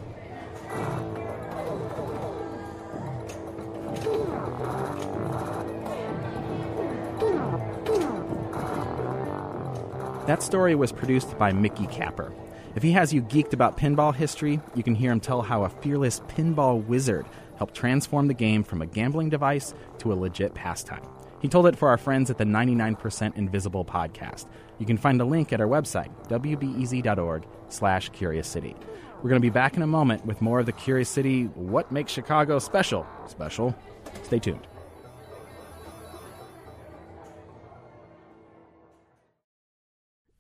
That 10.33 10.43
story 10.43 10.75
was 10.75 10.93
produced 10.93 11.37
by 11.37 11.53
Mickey 11.53 11.87
Capper. 11.89 12.33
If 12.75 12.83
he 12.83 12.93
has 12.93 13.13
you 13.13 13.21
geeked 13.21 13.53
about 13.53 13.77
pinball 13.77 14.15
history, 14.15 14.61
you 14.75 14.83
can 14.83 14.95
hear 14.95 15.13
him 15.13 15.21
tell 15.21 15.43
how 15.43 15.65
a 15.65 15.69
fearless 15.69 16.21
pinball 16.21 16.83
wizard 16.87 17.27
helped 17.59 17.75
transform 17.75 18.29
the 18.29 18.33
game 18.33 18.65
from 18.65 18.81
a 18.81 18.87
gambling 18.87 19.29
device 19.29 19.75
to 19.99 20.11
a 20.11 20.15
legit 20.15 20.55
pastime. 20.55 21.03
He 21.43 21.49
told 21.49 21.67
it 21.67 21.77
for 21.77 21.91
our 21.91 21.99
friends 21.99 22.31
at 22.31 22.39
the 22.39 22.45
99% 22.45 23.37
Invisible 23.37 23.85
podcast. 23.85 24.47
You 24.79 24.87
can 24.87 24.97
find 24.97 25.21
a 25.21 25.27
link 25.27 25.53
at 25.53 25.61
our 25.61 25.69
website, 25.69 26.09
wbez.org 26.29 27.47
slash 27.69 28.09
Curious 28.09 28.49
City. 28.49 28.75
We're 29.17 29.29
going 29.29 29.43
to 29.43 29.47
be 29.47 29.51
back 29.51 29.77
in 29.77 29.83
a 29.83 29.87
moment 29.87 30.25
with 30.25 30.41
more 30.41 30.61
of 30.61 30.65
the 30.65 30.73
Curious 30.73 31.11
City 31.11 31.45
What 31.57 31.93
Makes 31.93 32.11
Chicago 32.11 32.59
Special 32.59 33.07
special. 33.27 33.77
Stay 34.23 34.39
tuned. 34.39 34.67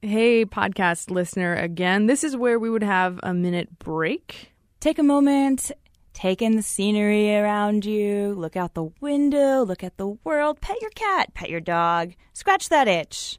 Hey, 0.04 0.44
podcast 0.44 1.12
listener, 1.12 1.54
again. 1.54 2.06
This 2.06 2.24
is 2.24 2.36
where 2.36 2.58
we 2.58 2.68
would 2.68 2.82
have 2.82 3.20
a 3.22 3.32
minute 3.32 3.78
break. 3.78 4.50
Take 4.80 4.98
a 4.98 5.04
moment, 5.04 5.70
take 6.12 6.42
in 6.42 6.56
the 6.56 6.62
scenery 6.62 7.36
around 7.36 7.84
you, 7.84 8.34
look 8.34 8.56
out 8.56 8.74
the 8.74 8.90
window, 9.00 9.62
look 9.62 9.84
at 9.84 9.98
the 9.98 10.08
world, 10.24 10.60
pet 10.60 10.82
your 10.82 10.90
cat, 10.90 11.32
pet 11.34 11.50
your 11.50 11.60
dog, 11.60 12.14
scratch 12.32 12.68
that 12.70 12.88
itch. 12.88 13.38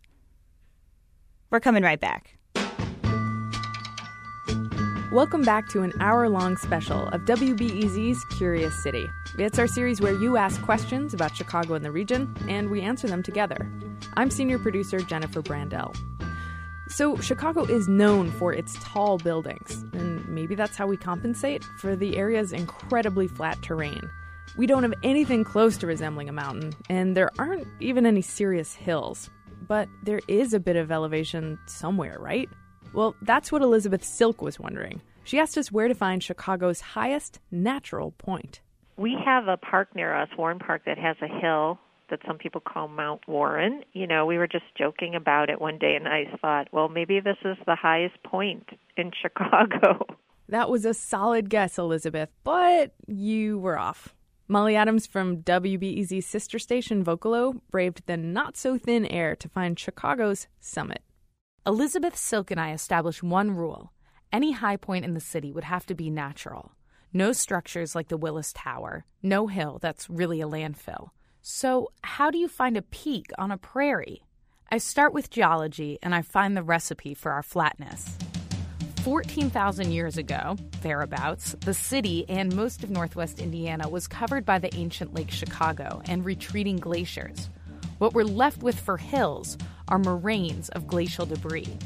We're 1.49 1.60
coming 1.60 1.84
right 1.84 1.99
back. 1.99 2.38
Welcome 5.12 5.41
back 5.41 5.67
to 5.71 5.82
an 5.82 5.91
hour 5.99 6.30
long 6.30 6.56
special 6.56 7.10
of 7.10 7.26
WBEZ's 7.26 8.23
Curious 8.38 8.82
City. 8.82 9.06
It's 9.38 9.60
our 9.60 9.67
series 9.67 9.99
where 9.99 10.15
you 10.15 10.38
ask 10.38 10.62
questions 10.62 11.13
about 11.13 11.36
Chicago 11.36 11.73
and 11.73 11.84
the 11.84 11.91
region, 11.91 12.34
and 12.47 12.69
we 12.69 12.80
answer 12.80 13.08
them 13.10 13.21
together. 13.21 13.69
I'm 14.13 14.32
senior 14.32 14.60
producer 14.60 15.02
Jennifer 15.02 15.41
Brandel. 15.41 15.93
So, 16.93 17.17
Chicago 17.17 17.63
is 17.63 17.88
known 17.88 18.29
for 18.29 18.53
its 18.53 18.77
tall 18.79 19.17
buildings, 19.17 19.84
and 19.93 20.23
maybe 20.27 20.53
that's 20.53 20.77
how 20.77 20.86
we 20.86 20.95
compensate 20.95 21.63
for 21.79 21.95
the 21.95 22.15
area's 22.17 22.53
incredibly 22.53 23.27
flat 23.27 23.60
terrain. 23.63 24.12
We 24.58 24.67
don't 24.67 24.84
have 24.84 24.93
anything 25.01 25.43
close 25.43 25.75
to 25.77 25.88
resembling 25.88 26.29
a 26.29 26.34
mountain, 26.34 26.75
and 26.91 27.17
there 27.17 27.32
aren't 27.39 27.65
even 27.79 28.06
any 28.06 28.21
serious 28.21 28.75
hills. 28.75 29.32
But 29.67 29.89
there 30.03 30.21
is 30.27 30.53
a 30.53 30.60
bit 30.60 30.75
of 30.75 30.91
elevation 30.91 31.58
somewhere, 31.65 32.19
right? 32.19 32.47
Well, 32.93 33.15
that's 33.23 33.51
what 33.51 33.63
Elizabeth 33.63 34.03
Silk 34.03 34.43
was 34.43 34.60
wondering. 34.60 35.01
She 35.23 35.39
asked 35.39 35.58
us 35.58 35.71
where 35.71 35.88
to 35.88 35.95
find 35.95 36.21
Chicago's 36.21 36.79
highest 36.79 37.39
natural 37.49 38.12
point. 38.12 38.62
We 38.97 39.17
have 39.25 39.47
a 39.47 39.58
park 39.58 39.95
near 39.95 40.15
us, 40.15 40.29
Warren 40.38 40.60
Park, 40.60 40.84
that 40.86 40.99
has 40.99 41.15
a 41.23 41.39
hill 41.39 41.79
that 42.13 42.19
some 42.28 42.38
people 42.38 42.62
call 42.62 42.88
Mount 42.88 43.28
Warren. 43.28 43.82
You 43.93 44.06
know, 44.06 44.28
we 44.28 44.38
were 44.38 44.47
just 44.47 44.65
joking 44.78 45.15
about 45.15 45.49
it 45.49 45.60
one 45.60 45.80
day, 45.80 45.95
and 45.95 46.08
I 46.08 46.26
thought, 46.39 46.67
well, 46.71 46.89
maybe 46.89 47.19
this 47.19 47.38
is 47.43 47.58
the 47.65 47.76
highest 47.76 48.21
point 48.23 48.69
in 48.95 49.10
Chicago. 49.21 50.06
That 50.47 50.69
was 50.69 50.86
a 50.86 50.93
solid 50.93 51.49
guess, 51.49 51.80
Elizabeth, 51.80 52.30
but 52.43 52.93
you 53.08 53.58
were 53.58 53.80
off. 53.80 54.13
Molly 54.47 54.76
Adams 54.76 55.08
from 55.08 55.38
WBEZ's 55.38 56.28
sister 56.28 56.60
station 56.60 57.04
Vocalo 57.04 57.60
braved 57.71 58.06
the 58.06 58.17
not 58.17 58.58
so 58.58 58.78
thin 58.78 59.08
air 59.08 59.36
to 59.38 59.49
find 59.49 59.80
Chicago's 59.80 60.47
summit. 60.60 61.02
Elizabeth 61.65 62.15
Silk 62.15 62.52
and 62.52 62.60
I 62.60 62.73
established 62.73 63.23
one 63.23 63.52
rule 63.52 63.91
any 64.32 64.52
high 64.52 64.78
point 64.78 65.06
in 65.06 65.13
the 65.13 65.19
city 65.19 65.52
would 65.52 65.63
have 65.63 65.86
to 65.86 65.95
be 65.95 66.10
natural. 66.10 66.73
No 67.13 67.32
structures 67.32 67.93
like 67.93 68.08
the 68.08 68.17
Willis 68.17 68.52
Tower, 68.52 69.06
no 69.21 69.45
hill 69.47 69.78
that's 69.80 70.10
really 70.10 70.41
a 70.41 70.47
landfill. 70.47 71.10
So, 71.45 71.91
how 72.03 72.32
do 72.32 72.38
you 72.38 72.47
find 72.47 72.77
a 72.77 72.82
peak 72.82 73.29
on 73.38 73.51
a 73.51 73.58
prairie? 73.58 74.23
I 74.71 74.77
start 74.77 75.13
with 75.13 75.29
geology 75.29 75.99
and 76.01 76.15
I 76.15 76.21
find 76.21 76.56
the 76.56 76.63
recipe 76.63 77.13
for 77.13 77.34
our 77.34 77.43
flatness. 77.43 78.17
14,000 79.03 79.91
years 79.91 80.17
ago, 80.17 80.56
thereabouts, 80.82 81.53
the 81.60 81.73
city 81.73 82.23
and 82.29 82.56
most 82.56 82.82
of 82.82 82.89
northwest 82.89 83.39
Indiana 83.39 83.89
was 83.89 84.08
covered 84.08 84.45
by 84.45 84.58
the 84.58 84.73
ancient 84.73 85.13
Lake 85.13 85.32
Chicago 85.32 86.01
and 86.06 86.23
retreating 86.23 86.77
glaciers. 86.77 87.49
What 87.97 88.13
we're 88.13 88.23
left 88.23 88.63
with 88.63 88.79
for 88.79 88.95
hills 88.95 89.58
are 89.89 89.99
moraines 89.99 90.69
of 90.69 90.88
glacial 90.88 91.25
debris. 91.25 91.77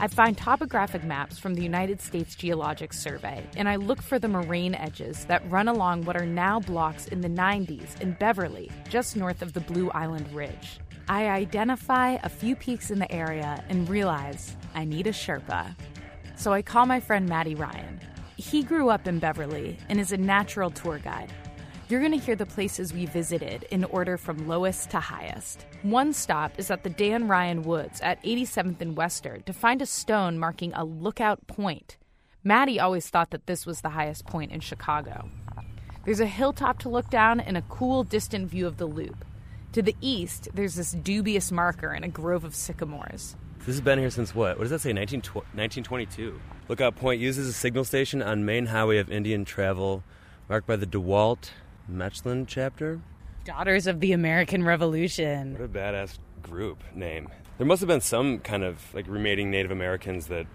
I 0.00 0.08
find 0.08 0.36
topographic 0.36 1.04
maps 1.04 1.38
from 1.38 1.54
the 1.54 1.62
United 1.62 2.00
States 2.00 2.34
Geologic 2.34 2.92
Survey, 2.92 3.46
and 3.56 3.68
I 3.68 3.76
look 3.76 4.02
for 4.02 4.18
the 4.18 4.26
moraine 4.26 4.74
edges 4.74 5.24
that 5.26 5.48
run 5.48 5.68
along 5.68 6.04
what 6.04 6.16
are 6.16 6.26
now 6.26 6.58
blocks 6.58 7.06
in 7.06 7.20
the 7.20 7.28
90s 7.28 8.00
in 8.00 8.12
Beverly, 8.14 8.72
just 8.88 9.16
north 9.16 9.40
of 9.40 9.52
the 9.52 9.60
Blue 9.60 9.90
Island 9.90 10.28
Ridge. 10.32 10.80
I 11.08 11.28
identify 11.28 12.18
a 12.22 12.28
few 12.28 12.56
peaks 12.56 12.90
in 12.90 12.98
the 12.98 13.10
area 13.12 13.62
and 13.68 13.88
realize 13.88 14.56
I 14.74 14.84
need 14.84 15.06
a 15.06 15.12
Sherpa. 15.12 15.76
So 16.36 16.52
I 16.52 16.60
call 16.60 16.86
my 16.86 16.98
friend 16.98 17.28
Maddie 17.28 17.54
Ryan. 17.54 18.00
He 18.36 18.64
grew 18.64 18.88
up 18.88 19.06
in 19.06 19.20
Beverly 19.20 19.78
and 19.88 20.00
is 20.00 20.10
a 20.10 20.16
natural 20.16 20.70
tour 20.70 20.98
guide. 20.98 21.32
You're 21.94 22.02
going 22.02 22.18
to 22.18 22.26
hear 22.26 22.34
the 22.34 22.44
places 22.44 22.92
we 22.92 23.06
visited 23.06 23.68
in 23.70 23.84
order 23.84 24.16
from 24.16 24.48
lowest 24.48 24.90
to 24.90 24.98
highest. 24.98 25.64
One 25.82 26.12
stop 26.12 26.58
is 26.58 26.68
at 26.68 26.82
the 26.82 26.90
Dan 26.90 27.28
Ryan 27.28 27.62
Woods 27.62 28.00
at 28.00 28.20
87th 28.24 28.80
and 28.80 28.96
Western 28.96 29.44
to 29.44 29.52
find 29.52 29.80
a 29.80 29.86
stone 29.86 30.36
marking 30.36 30.72
a 30.74 30.84
lookout 30.84 31.46
point. 31.46 31.96
Maddie 32.42 32.80
always 32.80 33.08
thought 33.08 33.30
that 33.30 33.46
this 33.46 33.64
was 33.64 33.80
the 33.80 33.90
highest 33.90 34.26
point 34.26 34.50
in 34.50 34.58
Chicago. 34.58 35.30
There's 36.04 36.18
a 36.18 36.26
hilltop 36.26 36.80
to 36.80 36.88
look 36.88 37.10
down 37.10 37.38
and 37.38 37.56
a 37.56 37.62
cool, 37.62 38.02
distant 38.02 38.50
view 38.50 38.66
of 38.66 38.78
the 38.78 38.86
loop. 38.86 39.24
To 39.74 39.80
the 39.80 39.94
east, 40.00 40.48
there's 40.52 40.74
this 40.74 40.90
dubious 40.90 41.52
marker 41.52 41.90
and 41.90 42.04
a 42.04 42.08
grove 42.08 42.42
of 42.42 42.56
sycamores. 42.56 43.36
This 43.58 43.76
has 43.76 43.80
been 43.80 44.00
here 44.00 44.10
since 44.10 44.34
what? 44.34 44.58
What 44.58 44.64
does 44.64 44.70
that 44.70 44.80
say? 44.80 44.92
19, 44.92 45.20
1922. 45.20 46.40
Lookout 46.68 46.96
Point 46.96 47.20
uses 47.20 47.46
a 47.46 47.52
signal 47.52 47.84
station 47.84 48.20
on 48.20 48.44
main 48.44 48.66
highway 48.66 48.98
of 48.98 49.12
Indian 49.12 49.44
travel, 49.44 50.02
marked 50.48 50.66
by 50.66 50.74
the 50.74 50.86
DeWalt 50.86 51.50
Mechlin 51.90 52.46
chapter. 52.46 53.00
Daughters 53.44 53.86
of 53.86 54.00
the 54.00 54.12
American 54.12 54.64
Revolution. 54.64 55.52
What 55.52 55.62
a 55.62 55.68
badass 55.68 56.18
group 56.42 56.82
name. 56.94 57.28
There 57.58 57.66
must 57.66 57.80
have 57.80 57.88
been 57.88 58.00
some 58.00 58.38
kind 58.38 58.64
of 58.64 58.82
like 58.94 59.06
remaining 59.06 59.50
Native 59.50 59.70
Americans 59.70 60.28
that 60.28 60.46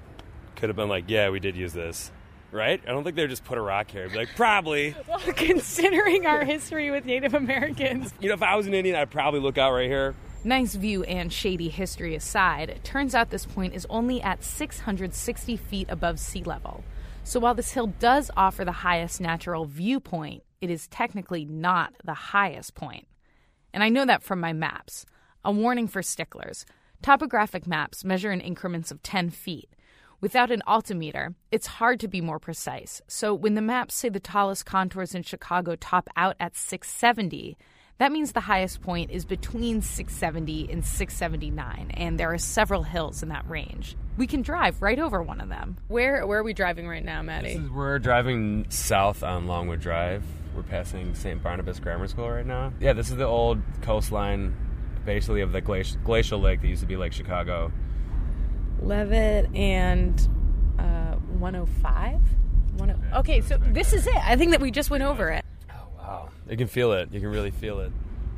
could 0.56 0.70
have 0.70 0.76
been 0.76 0.90
like, 0.90 1.06
yeah, 1.08 1.30
we 1.30 1.40
did 1.40 1.56
use 1.56 1.74
this. 1.74 2.12
Right? 2.52 2.82
I 2.84 2.92
don't 2.92 3.04
think 3.04 3.16
they 3.16 3.28
just 3.28 3.46
put 3.46 3.60
a 3.60 3.62
rock 3.62 3.92
here. 3.92 4.06
I'd 4.06 4.12
be 4.12 4.18
like, 4.18 4.36
probably. 4.36 4.96
Well, 5.08 5.20
considering 5.20 6.26
our 6.26 6.44
history 6.44 6.90
with 6.90 7.06
Native 7.06 7.36
Americans. 7.36 8.12
You 8.20 8.30
know, 8.30 8.34
if 8.34 8.42
I 8.42 8.56
was 8.56 8.66
an 8.66 8.74
Indian, 8.74 8.96
I'd 8.96 9.12
probably 9.12 9.40
look 9.40 9.60
out 9.60 9.72
right 9.72 9.88
here. 9.88 10.16
Nice 10.44 10.74
view 10.74 11.04
and 11.04 11.32
shady 11.32 11.70
history 11.70 12.16
aside, 12.16 12.70
it 12.70 12.84
turns 12.84 13.14
out 13.14 13.30
this 13.30 13.46
point 13.46 13.76
is 13.76 13.86
only 13.90 14.22
at 14.22 14.44
660 14.44 15.58
feet 15.58 15.88
above 15.90 16.18
sea 16.18 16.44
level. 16.44 16.84
So 17.24 17.40
while 17.40 17.54
this 17.54 17.74
hill 17.74 17.88
does 18.00 18.32
offer 18.38 18.64
the 18.64 18.72
highest 18.72 19.20
natural 19.20 19.66
viewpoint, 19.66 20.42
it 20.62 20.70
is 20.70 20.88
technically 20.88 21.46
not 21.46 21.94
the 22.04 22.14
highest 22.14 22.76
point. 22.76 23.08
And 23.74 23.84
I 23.84 23.90
know 23.90 24.06
that 24.06 24.24
from 24.24 24.40
my 24.40 24.54
maps. 24.54 25.06
A 25.46 25.52
warning 25.52 25.88
for 25.88 26.02
sticklers 26.02 26.66
topographic 27.02 27.66
maps 27.66 28.04
measure 28.04 28.32
in 28.32 28.42
increments 28.42 28.92
of 28.92 29.02
10 29.04 29.30
feet. 29.30 29.70
Without 30.20 30.52
an 30.52 30.62
altimeter, 30.68 31.34
it's 31.50 31.66
hard 31.66 31.98
to 32.02 32.10
be 32.10 32.20
more 32.20 32.40
precise. 32.40 33.02
So 33.08 33.34
when 33.34 33.56
the 33.56 33.62
maps 33.62 33.96
say 33.96 34.10
the 34.10 34.20
tallest 34.20 34.66
contours 34.66 35.16
in 35.16 35.24
Chicago 35.24 35.78
top 35.78 36.10
out 36.18 36.36
at 36.42 36.58
670, 36.58 37.58
that 38.00 38.12
means 38.12 38.32
the 38.32 38.42
highest 38.42 38.82
point 38.82 39.12
is 39.12 39.26
between 39.26 39.82
670 39.82 40.72
and 40.72 40.86
679, 40.86 41.92
and 41.94 42.20
there 42.20 42.34
are 42.34 42.38
several 42.38 42.84
hills 42.84 43.24
in 43.24 43.30
that 43.30 43.48
range. 43.50 43.96
We 44.18 44.28
can 44.28 44.42
drive 44.42 44.82
right 44.82 45.00
over 45.00 45.22
one 45.22 45.40
of 45.40 45.50
them. 45.50 45.78
Where 45.88 46.26
where 46.26 46.40
are 46.40 46.44
we 46.44 46.54
driving 46.54 46.88
right 46.88 47.04
now, 47.04 47.22
Maddie? 47.22 47.52
Is, 47.52 47.70
we're 47.70 48.00
driving 48.00 48.66
south 48.70 49.24
on 49.24 49.48
Longwood 49.48 49.82
Drive. 49.82 50.24
We're 50.56 50.64
passing 50.64 51.14
St. 51.14 51.42
Barnabas 51.42 51.80
Grammar 51.80 52.08
School 52.08 52.30
right 52.30 52.46
now. 52.46 52.74
Yeah, 52.80 52.94
this 52.94 53.10
is 53.10 53.18
the 53.18 53.26
old 53.26 53.62
coastline, 53.82 54.56
basically 55.06 55.42
of 55.42 55.52
the 55.52 55.62
glacial, 55.62 56.00
glacial 56.04 56.40
lake 56.40 56.62
that 56.62 56.68
used 56.68 56.82
to 56.82 56.88
be 56.88 56.98
Lake 56.98 57.14
Chicago. 57.14 57.72
Leavitt 58.82 59.54
and 59.56 60.28
uh, 60.80 61.16
105. 61.38 62.22
okay, 63.16 63.42
so 63.42 63.58
this 63.58 63.94
is 63.94 64.08
it. 64.08 64.16
I 64.16 64.36
think 64.36 64.52
that 64.52 64.62
we 64.62 64.72
just 64.72 64.90
went 64.90 65.04
over 65.04 65.30
it. 65.30 65.46
Oh 65.70 65.88
wow, 65.98 66.30
you 66.50 66.58
can 66.58 66.68
feel 66.68 66.94
it. 66.94 67.12
You 67.12 67.20
can 67.20 67.30
really 67.30 67.52
feel 67.52 67.80
it. 67.80 67.92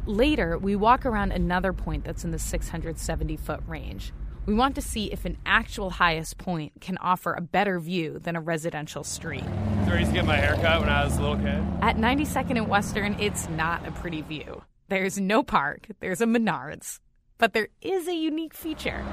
Later, 0.06 0.58
we 0.58 0.76
walk 0.76 1.06
around 1.06 1.32
another 1.32 1.74
point 1.74 2.04
that's 2.04 2.24
in 2.24 2.32
the 2.32 2.40
670 2.40 3.38
foot 3.38 3.62
range. 3.68 4.14
We 4.48 4.56
want 4.56 4.74
to 4.76 4.82
see 4.82 5.12
if 5.12 5.26
an 5.26 5.38
actual 5.46 5.92
highest 5.92 6.40
point 6.40 6.74
can 6.82 6.98
offer 6.98 7.34
a 7.34 7.42
better 7.42 7.80
view 7.80 8.18
than 8.18 8.36
a 8.36 8.42
residential 8.42 9.04
street. 9.04 9.44
So 9.86 9.92
I 9.94 10.00
used 10.00 10.10
to 10.10 10.16
get 10.16 10.26
my 10.26 10.38
haircut 10.38 10.80
when 10.80 10.90
I 10.90 11.06
was 11.06 11.16
a 11.18 11.22
little 11.22 11.38
kid. 11.38 11.64
At 11.82 11.98
92nd 11.98 12.58
and 12.58 12.68
Western, 12.68 13.16
it's 13.20 13.48
not 13.50 13.88
a 13.88 13.92
pretty 13.92 14.22
view. 14.22 14.64
There's 14.90 15.20
no 15.20 15.44
park, 15.44 15.88
there's 16.00 16.22
a 16.22 16.26
Menards, 16.26 17.00
but 17.38 17.54
there 17.54 17.68
is 17.82 18.08
a 18.08 18.16
unique 18.16 18.56
feature. 18.56 19.06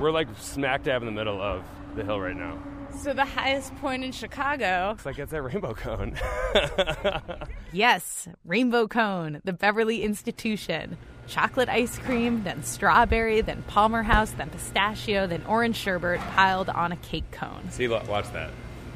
We're 0.00 0.10
like 0.10 0.28
smack 0.38 0.84
dab 0.84 1.02
in 1.02 1.06
the 1.06 1.12
middle 1.12 1.40
of 1.40 1.62
the 1.94 2.02
hill 2.02 2.18
right 2.18 2.34
now. 2.34 2.58
So 3.02 3.12
the 3.12 3.24
highest 3.24 3.74
point 3.76 4.04
in 4.04 4.12
Chicago. 4.12 4.88
Looks 4.90 5.06
like 5.06 5.18
it's 5.18 5.32
a 5.32 5.42
rainbow 5.42 5.74
cone. 5.74 6.18
yes, 7.72 8.28
Rainbow 8.44 8.86
Cone, 8.86 9.40
the 9.44 9.52
Beverly 9.52 10.02
Institution. 10.02 10.96
Chocolate 11.28 11.68
ice 11.68 11.98
cream, 11.98 12.42
then 12.44 12.62
strawberry, 12.62 13.40
then 13.40 13.62
Palmer 13.68 14.02
House, 14.02 14.32
then 14.32 14.50
pistachio, 14.50 15.26
then 15.26 15.44
orange 15.46 15.76
sherbet 15.76 16.20
piled 16.20 16.68
on 16.68 16.92
a 16.92 16.96
cake 16.96 17.30
cone. 17.30 17.70
See, 17.70 17.88
look, 17.88 18.06
watch 18.08 18.30
that. 18.32 18.50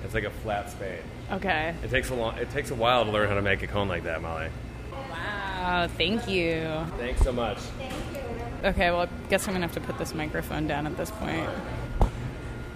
It's 0.05 0.15
like 0.15 0.25
a 0.25 0.31
flat 0.31 0.71
spade. 0.71 1.01
Okay. 1.33 1.75
It 1.83 1.91
takes 1.91 2.11
a 2.11 2.15
long. 2.15 2.37
It 2.39 2.51
takes 2.51 2.71
a 2.71 2.75
while 2.75 3.05
to 3.05 3.11
learn 3.11 3.29
how 3.29 3.35
to 3.35 3.43
make 3.43 3.63
a 3.63 3.67
cone 3.67 3.89
like 3.89 4.05
that, 4.05 4.23
Molly. 4.23 4.49
Wow, 5.11 5.89
thank 5.97 6.29
you. 6.29 6.63
Thanks 6.99 7.23
so 7.23 7.33
much. 7.33 7.59
Okay, 8.65 8.91
well, 8.91 9.03
I 9.03 9.09
guess 9.29 9.47
I'm 9.47 9.55
gonna 9.55 9.67
have 9.67 9.75
to 9.75 9.81
put 9.81 9.99
this 9.99 10.15
microphone 10.15 10.67
down 10.67 10.87
at 10.87 10.97
this 10.97 11.11
point. 11.11 11.49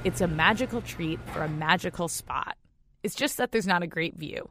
It's 0.02 0.20
a 0.20 0.26
magical 0.26 0.80
treat 0.80 1.20
for 1.32 1.42
a 1.42 1.48
magical 1.48 2.08
spot. 2.08 2.56
It's 3.02 3.14
just 3.14 3.36
that 3.36 3.52
there's 3.52 3.66
not 3.66 3.82
a 3.82 3.86
great 3.86 4.16
view. 4.16 4.48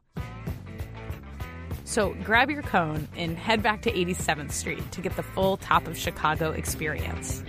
So 1.89 2.15
grab 2.23 2.52
your 2.52 2.62
cone 2.62 3.08
and 3.15 3.36
head 3.36 3.63
back 3.63 3.82
to 3.82 3.91
87th 3.91 4.52
Street 4.52 4.91
to 4.91 5.02
get 5.02 5.15
the 5.15 5.23
full 5.23 5.58
top 5.58 5.88
of 5.88 5.97
Chicago 5.97 6.52
experience. 6.52 7.43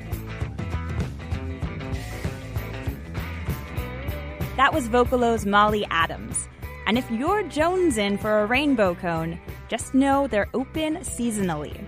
That 4.57 4.71
was 4.73 4.89
Vocalo's 4.89 5.45
Molly 5.45 5.87
Adams. 5.91 6.49
And 6.87 6.97
if 6.97 7.11
you're 7.11 7.45
jonesing 7.45 8.19
for 8.19 8.41
a 8.41 8.47
rainbow 8.47 8.95
cone, 8.95 9.39
just 9.69 9.93
know 9.93 10.27
they're 10.27 10.49
open 10.55 10.97
seasonally. 11.01 11.79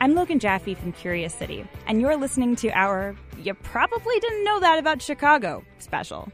I'm 0.00 0.14
Logan 0.14 0.38
Jaffe 0.38 0.74
from 0.74 0.92
Curious 0.92 1.32
City, 1.32 1.66
and 1.86 2.02
you're 2.02 2.18
listening 2.18 2.54
to 2.56 2.68
our 2.72 3.16
You 3.38 3.54
Probably 3.54 4.20
Didn't 4.20 4.44
Know 4.44 4.60
That 4.60 4.78
About 4.78 5.00
Chicago 5.00 5.64
special. 5.78 6.30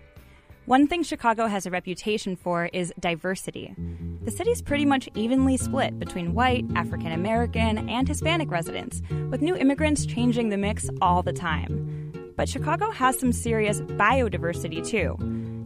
One 0.67 0.87
thing 0.87 1.03
Chicago 1.03 1.47
has 1.47 1.67
a 1.67 1.71
reputation 1.71 2.37
for 2.37 2.67
is 2.67 2.93
diversity. 3.01 3.75
The 4.23 4.31
city's 4.31 4.63
pretty 4.63 4.85
much 4.85 5.09
evenly 5.15 5.57
split 5.57 5.99
between 5.99 6.35
white, 6.35 6.65
African 6.77 7.13
American, 7.13 7.89
and 7.89 8.07
Hispanic 8.07 8.51
residents, 8.51 9.03
with 9.31 9.41
new 9.41 9.57
immigrants 9.57 10.07
changing 10.07 10.51
the 10.51 10.57
mix 10.57 10.89
all 11.01 11.23
the 11.23 11.33
time. 11.33 12.33
But 12.37 12.49
Chicago 12.49 12.91
has 12.91 13.19
some 13.19 13.33
serious 13.33 13.81
biodiversity 13.81 14.87
too. 14.87 15.17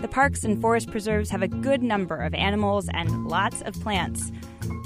The 0.00 0.08
parks 0.08 0.44
and 0.44 0.60
forest 0.60 0.90
preserves 0.90 1.28
have 1.30 1.42
a 1.42 1.48
good 1.48 1.82
number 1.82 2.16
of 2.16 2.32
animals 2.32 2.88
and 2.92 3.26
lots 3.26 3.62
of 3.62 3.74
plants. 3.74 4.30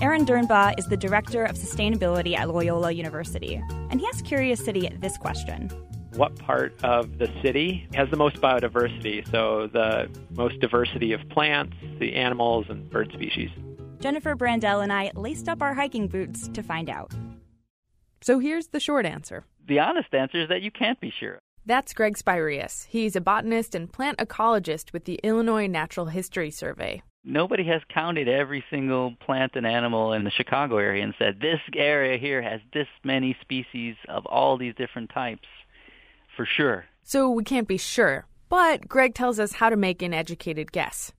Aaron 0.00 0.24
Durnbaugh 0.24 0.78
is 0.78 0.86
the 0.86 0.96
Director 0.96 1.44
of 1.44 1.56
Sustainability 1.56 2.36
at 2.36 2.48
Loyola 2.48 2.92
University, 2.92 3.62
and 3.90 4.00
he 4.00 4.06
asked 4.06 4.24
Curious 4.24 4.64
City 4.64 4.88
this 5.00 5.16
question. 5.16 5.70
What 6.18 6.36
part 6.36 6.74
of 6.82 7.18
the 7.18 7.32
city 7.44 7.86
has 7.94 8.10
the 8.10 8.16
most 8.16 8.40
biodiversity? 8.40 9.24
So, 9.30 9.68
the 9.72 10.10
most 10.30 10.58
diversity 10.58 11.12
of 11.12 11.20
plants, 11.28 11.76
the 12.00 12.16
animals, 12.16 12.66
and 12.68 12.90
bird 12.90 13.12
species. 13.12 13.50
Jennifer 14.00 14.34
Brandel 14.34 14.82
and 14.82 14.92
I 14.92 15.12
laced 15.14 15.48
up 15.48 15.62
our 15.62 15.74
hiking 15.74 16.08
boots 16.08 16.48
to 16.48 16.60
find 16.60 16.90
out. 16.90 17.12
So 18.20 18.40
here's 18.40 18.66
the 18.66 18.80
short 18.80 19.06
answer. 19.06 19.44
The 19.68 19.78
honest 19.78 20.12
answer 20.12 20.42
is 20.42 20.48
that 20.48 20.60
you 20.60 20.72
can't 20.72 20.98
be 20.98 21.12
sure. 21.20 21.38
That's 21.64 21.92
Greg 21.92 22.18
Spyreas. 22.18 22.86
He's 22.88 23.14
a 23.14 23.20
botanist 23.20 23.76
and 23.76 23.92
plant 23.92 24.18
ecologist 24.18 24.92
with 24.92 25.04
the 25.04 25.20
Illinois 25.22 25.68
Natural 25.68 26.06
History 26.06 26.50
Survey. 26.50 27.00
Nobody 27.24 27.64
has 27.66 27.82
counted 27.94 28.26
every 28.26 28.64
single 28.70 29.14
plant 29.24 29.52
and 29.54 29.66
animal 29.66 30.14
in 30.14 30.24
the 30.24 30.30
Chicago 30.32 30.78
area 30.78 31.04
and 31.04 31.14
said, 31.16 31.38
this 31.40 31.60
area 31.76 32.18
here 32.18 32.42
has 32.42 32.60
this 32.72 32.88
many 33.04 33.36
species 33.40 33.94
of 34.08 34.26
all 34.26 34.56
these 34.56 34.74
different 34.74 35.10
types, 35.10 35.46
for 36.38 36.46
sure. 36.46 36.84
So 37.02 37.28
we 37.28 37.42
can't 37.42 37.66
be 37.66 37.78
sure, 37.78 38.24
but 38.48 38.86
Greg 38.86 39.12
tells 39.12 39.40
us 39.40 39.54
how 39.54 39.70
to 39.70 39.76
make 39.76 40.02
an 40.02 40.14
educated 40.14 40.70
guess. 40.70 41.10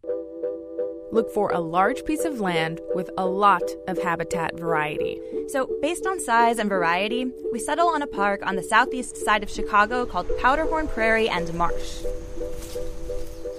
Look 1.12 1.30
for 1.34 1.52
a 1.52 1.60
large 1.60 2.06
piece 2.06 2.24
of 2.24 2.40
land 2.40 2.80
with 2.96 3.10
a 3.18 3.26
lot 3.26 3.64
of 3.90 3.98
habitat 3.98 4.58
variety. 4.58 5.20
So, 5.50 5.70
based 5.82 6.06
on 6.06 6.22
size 6.22 6.58
and 6.58 6.70
variety, 6.70 7.26
we 7.52 7.60
settle 7.60 7.90
on 7.90 8.02
a 8.02 8.08
park 8.08 8.46
on 8.46 8.56
the 8.56 8.64
southeast 8.64 9.18
side 9.18 9.44
of 9.44 9.50
Chicago 9.50 10.06
called 10.06 10.30
Powderhorn 10.40 10.88
Prairie 10.88 11.28
and 11.28 11.52
Marsh. 11.54 12.04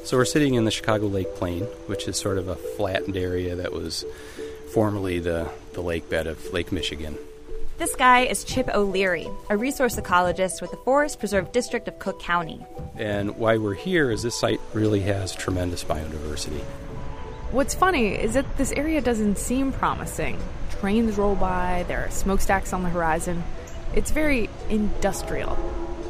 So, 0.05 0.17
we're 0.17 0.25
sitting 0.25 0.55
in 0.55 0.65
the 0.65 0.71
Chicago 0.71 1.09
Lake 1.09 1.35
Plain, 1.35 1.65
which 1.89 2.07
is 2.09 2.17
sort 2.17 2.39
of 2.39 2.49
a 2.49 2.55
flattened 2.55 3.17
area 3.17 3.57
that 3.57 3.73
was 3.73 4.05
formerly 4.73 5.19
the, 5.19 5.51
the 5.73 5.83
lake 5.83 6.09
bed 6.09 6.27
of 6.29 6.53
Lake 6.53 6.71
Michigan. 6.71 7.19
This 7.81 7.97
guy 7.97 8.27
is 8.27 8.45
Chip 8.45 8.69
O'Leary, 8.75 9.27
a 9.49 9.57
resource 9.57 9.97
ecologist 9.97 10.61
with 10.61 10.71
the 10.71 10.77
Forest 10.77 11.19
Preserve 11.19 11.51
District 11.51 11.89
of 11.89 11.99
Cook 11.99 12.21
County. 12.21 12.63
And 12.97 13.39
why 13.39 13.57
we're 13.57 13.73
here 13.73 14.11
is 14.11 14.23
this 14.23 14.39
site 14.39 14.61
really 14.75 15.01
has 15.01 15.35
tremendous 15.35 15.83
biodiversity. 15.83 16.61
What's 17.53 17.75
funny 17.75 18.09
is 18.09 18.35
that 18.35 18.59
this 18.59 18.71
area 18.73 19.01
doesn't 19.01 19.39
seem 19.39 19.73
promising. 19.73 20.39
Trains 20.73 21.17
roll 21.17 21.37
by, 21.37 21.87
there 21.89 22.05
are 22.05 22.11
smokestacks 22.11 22.75
on 22.75 22.83
the 22.83 22.91
horizon. 22.91 23.43
It's 23.95 24.11
very 24.11 24.51
industrial. 24.69 25.57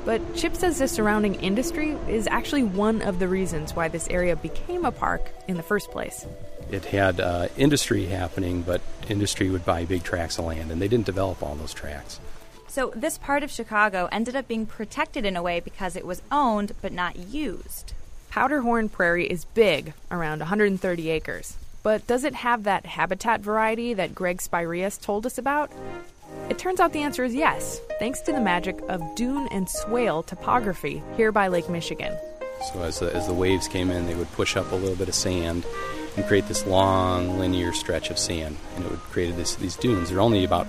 But 0.04 0.35
Chip 0.35 0.56
says 0.56 0.80
the 0.80 0.88
surrounding 0.88 1.37
industry 1.37 1.96
is 2.09 2.26
actually 2.26 2.64
one 2.64 3.00
of 3.00 3.20
the 3.20 3.28
reasons 3.28 3.76
why 3.76 3.87
this 3.87 4.09
area 4.09 4.35
became 4.35 4.85
a 4.85 4.90
park 4.90 5.30
in 5.46 5.56
the 5.56 5.62
first 5.62 5.92
place. 5.92 6.26
It 6.70 6.85
had 6.85 7.20
uh, 7.20 7.48
industry 7.56 8.06
happening, 8.06 8.62
but 8.62 8.80
industry 9.09 9.50
would 9.50 9.64
buy 9.64 9.85
big 9.85 10.04
tracts 10.04 10.38
of 10.38 10.44
land, 10.44 10.70
and 10.70 10.80
they 10.80 10.87
didn't 10.87 11.06
develop 11.06 11.42
all 11.42 11.56
those 11.56 11.74
tracts. 11.74 12.20
So, 12.68 12.92
this 12.94 13.18
part 13.18 13.42
of 13.42 13.50
Chicago 13.50 14.09
ended 14.12 14.37
up 14.37 14.46
being 14.46 14.66
protected 14.66 15.24
in 15.24 15.35
a 15.35 15.42
way 15.42 15.59
because 15.59 15.96
it 15.96 16.06
was 16.06 16.22
owned 16.30 16.72
but 16.80 16.92
not 16.92 17.16
used. 17.16 17.92
Powderhorn 18.30 18.88
Prairie 18.88 19.28
is 19.28 19.44
big, 19.44 19.92
around 20.12 20.38
130 20.38 21.11
acres. 21.11 21.56
But 21.83 22.06
does 22.06 22.22
it 22.22 22.35
have 22.35 22.62
that 22.62 22.87
habitat 22.87 23.40
variety 23.40 23.94
that 23.94 24.14
Greg 24.14 24.38
Spyreas 24.38 25.00
told 25.00 25.26
us 25.26 25.38
about? 25.38 25.72
It 26.48 26.59
turns 26.59 26.78
out 26.78 26.92
the 26.92 27.02
answer 27.02 27.24
is 27.24 27.35
yes, 27.35 27.80
thanks 27.98 28.20
to 28.20 28.33
the 28.33 28.40
magic 28.40 28.78
of 28.88 29.02
dune 29.16 29.48
and 29.48 29.68
swale 29.68 30.22
topography 30.22 31.02
here 31.16 31.33
by 31.33 31.48
Lake 31.48 31.68
Michigan. 31.68 32.16
So 32.72 32.83
as 32.83 33.00
the, 33.00 33.12
as 33.12 33.26
the 33.26 33.35
waves 33.35 33.66
came 33.66 33.90
in, 33.90 34.06
they 34.06 34.14
would 34.14 34.30
push 34.33 34.56
up 34.56 34.70
a 34.70 34.76
little 34.76 34.96
bit 34.96 35.09
of 35.09 35.14
sand 35.14 35.64
and 36.16 36.27
create 36.27 36.49
this 36.49 36.66
long 36.66 37.38
linear 37.38 37.73
stretch 37.73 38.11
of 38.11 38.18
sand, 38.18 38.57
and 38.77 38.85
it 38.85 38.90
would 38.90 39.01
create 39.01 39.37
this, 39.37 39.55
these 39.57 39.77
dunes. 39.77 40.11
They're 40.11 40.20
only 40.20 40.44
about 40.44 40.66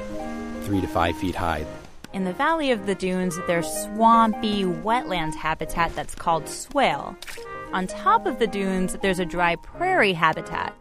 three 0.64 0.82
to 0.82 0.88
five 0.88 1.18
feet 1.18 1.36
high. 1.36 1.66
In 2.14 2.26
the 2.26 2.34
valley 2.34 2.72
of 2.72 2.88
the 2.88 2.96
dunes, 2.96 3.40
there's 3.48 3.68
swampy 3.84 4.64
wetland 4.64 5.36
habitat 5.36 5.96
that's 5.96 6.14
called 6.14 6.50
swale. 6.50 7.16
On 7.74 7.88
top 7.88 8.26
of 8.26 8.38
the 8.40 8.48
dunes, 8.48 8.98
there's 9.02 9.20
a 9.20 9.26
dry 9.26 9.56
prairie 9.56 10.14
habitat. 10.14 10.76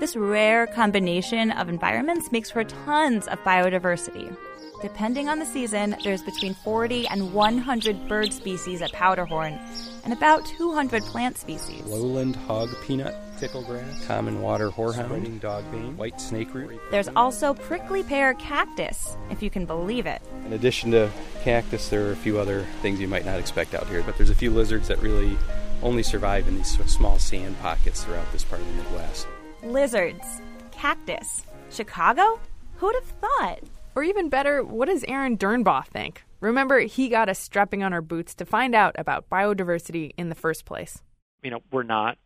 This 0.00 0.16
rare 0.16 0.66
combination 0.66 1.52
of 1.52 1.68
environments 1.68 2.32
makes 2.32 2.50
for 2.50 2.64
tons 2.64 3.28
of 3.28 3.38
biodiversity. 3.44 4.36
Depending 4.82 5.28
on 5.28 5.38
the 5.38 5.46
season, 5.46 5.96
there's 6.02 6.22
between 6.22 6.54
40 6.54 7.06
and 7.06 7.32
100 7.32 8.08
bird 8.08 8.32
species 8.32 8.82
at 8.82 8.92
Powderhorn 8.92 9.58
and 10.02 10.12
about 10.12 10.44
200 10.44 11.02
plant 11.04 11.38
species. 11.38 11.84
Lowland 11.86 12.36
hog 12.36 12.68
peanut, 12.82 13.14
ticklegrass, 13.44 14.06
common 14.06 14.40
water 14.40 14.70
horehound, 14.70 15.06
spreading 15.06 15.38
dogbane, 15.40 15.96
white 15.96 16.16
snakeroot. 16.16 16.78
There's 16.90 17.08
also 17.14 17.54
prickly 17.54 18.02
pear 18.02 18.34
cactus, 18.34 19.16
if 19.30 19.42
you 19.42 19.50
can 19.50 19.66
believe 19.66 20.06
it. 20.06 20.22
In 20.46 20.52
addition 20.52 20.90
to 20.92 21.10
cactus, 21.42 21.88
there 21.88 22.06
are 22.08 22.12
a 22.12 22.16
few 22.16 22.38
other 22.38 22.66
things 22.80 23.00
you 23.00 23.08
might 23.08 23.26
not 23.26 23.38
expect 23.38 23.74
out 23.74 23.86
here, 23.88 24.02
but 24.02 24.16
there's 24.16 24.30
a 24.30 24.34
few 24.34 24.50
lizards 24.50 24.88
that 24.88 24.98
really 25.00 25.36
only 25.82 26.02
survive 26.02 26.48
in 26.48 26.56
these 26.56 26.78
small 26.90 27.18
sand 27.18 27.58
pockets 27.60 28.04
throughout 28.04 28.30
this 28.32 28.44
part 28.44 28.62
of 28.62 28.66
the 28.68 28.74
Midwest. 28.74 29.26
Lizards, 29.62 30.24
cactus, 30.70 31.44
Chicago? 31.70 32.40
Who'd 32.76 32.94
have 32.94 33.04
thought? 33.04 33.60
Or 33.94 34.02
even 34.02 34.28
better, 34.28 34.64
what 34.64 34.88
does 34.88 35.04
Aaron 35.04 35.36
Durnbaugh 35.36 35.86
think? 35.86 36.22
Remember, 36.40 36.80
he 36.80 37.08
got 37.08 37.28
us 37.28 37.38
strapping 37.38 37.82
on 37.82 37.92
our 37.92 38.02
boots 38.02 38.34
to 38.36 38.44
find 38.44 38.74
out 38.74 38.94
about 38.98 39.28
biodiversity 39.30 40.12
in 40.16 40.30
the 40.30 40.34
first 40.34 40.64
place. 40.64 41.00
You 41.42 41.50
know, 41.50 41.60
we're 41.70 41.84
not 41.84 42.18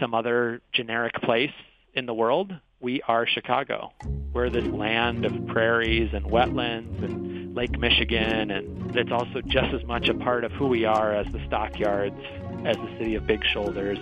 some 0.00 0.14
other 0.14 0.60
generic 0.72 1.14
place 1.14 1.52
in 1.94 2.06
the 2.06 2.14
world. 2.14 2.52
We 2.80 3.00
are 3.08 3.26
Chicago. 3.26 3.92
We're 4.32 4.50
this 4.50 4.66
land 4.66 5.24
of 5.24 5.32
prairies 5.46 6.10
and 6.12 6.26
wetlands 6.26 7.02
and 7.02 7.54
Lake 7.54 7.78
Michigan, 7.78 8.50
and 8.50 8.94
it's 8.94 9.10
also 9.10 9.40
just 9.40 9.72
as 9.72 9.82
much 9.84 10.08
a 10.08 10.14
part 10.14 10.44
of 10.44 10.52
who 10.52 10.66
we 10.66 10.84
are 10.84 11.14
as 11.14 11.26
the 11.32 11.42
stockyards, 11.46 12.20
as 12.66 12.76
the 12.76 12.96
city 12.98 13.14
of 13.14 13.26
big 13.26 13.42
shoulders. 13.44 13.98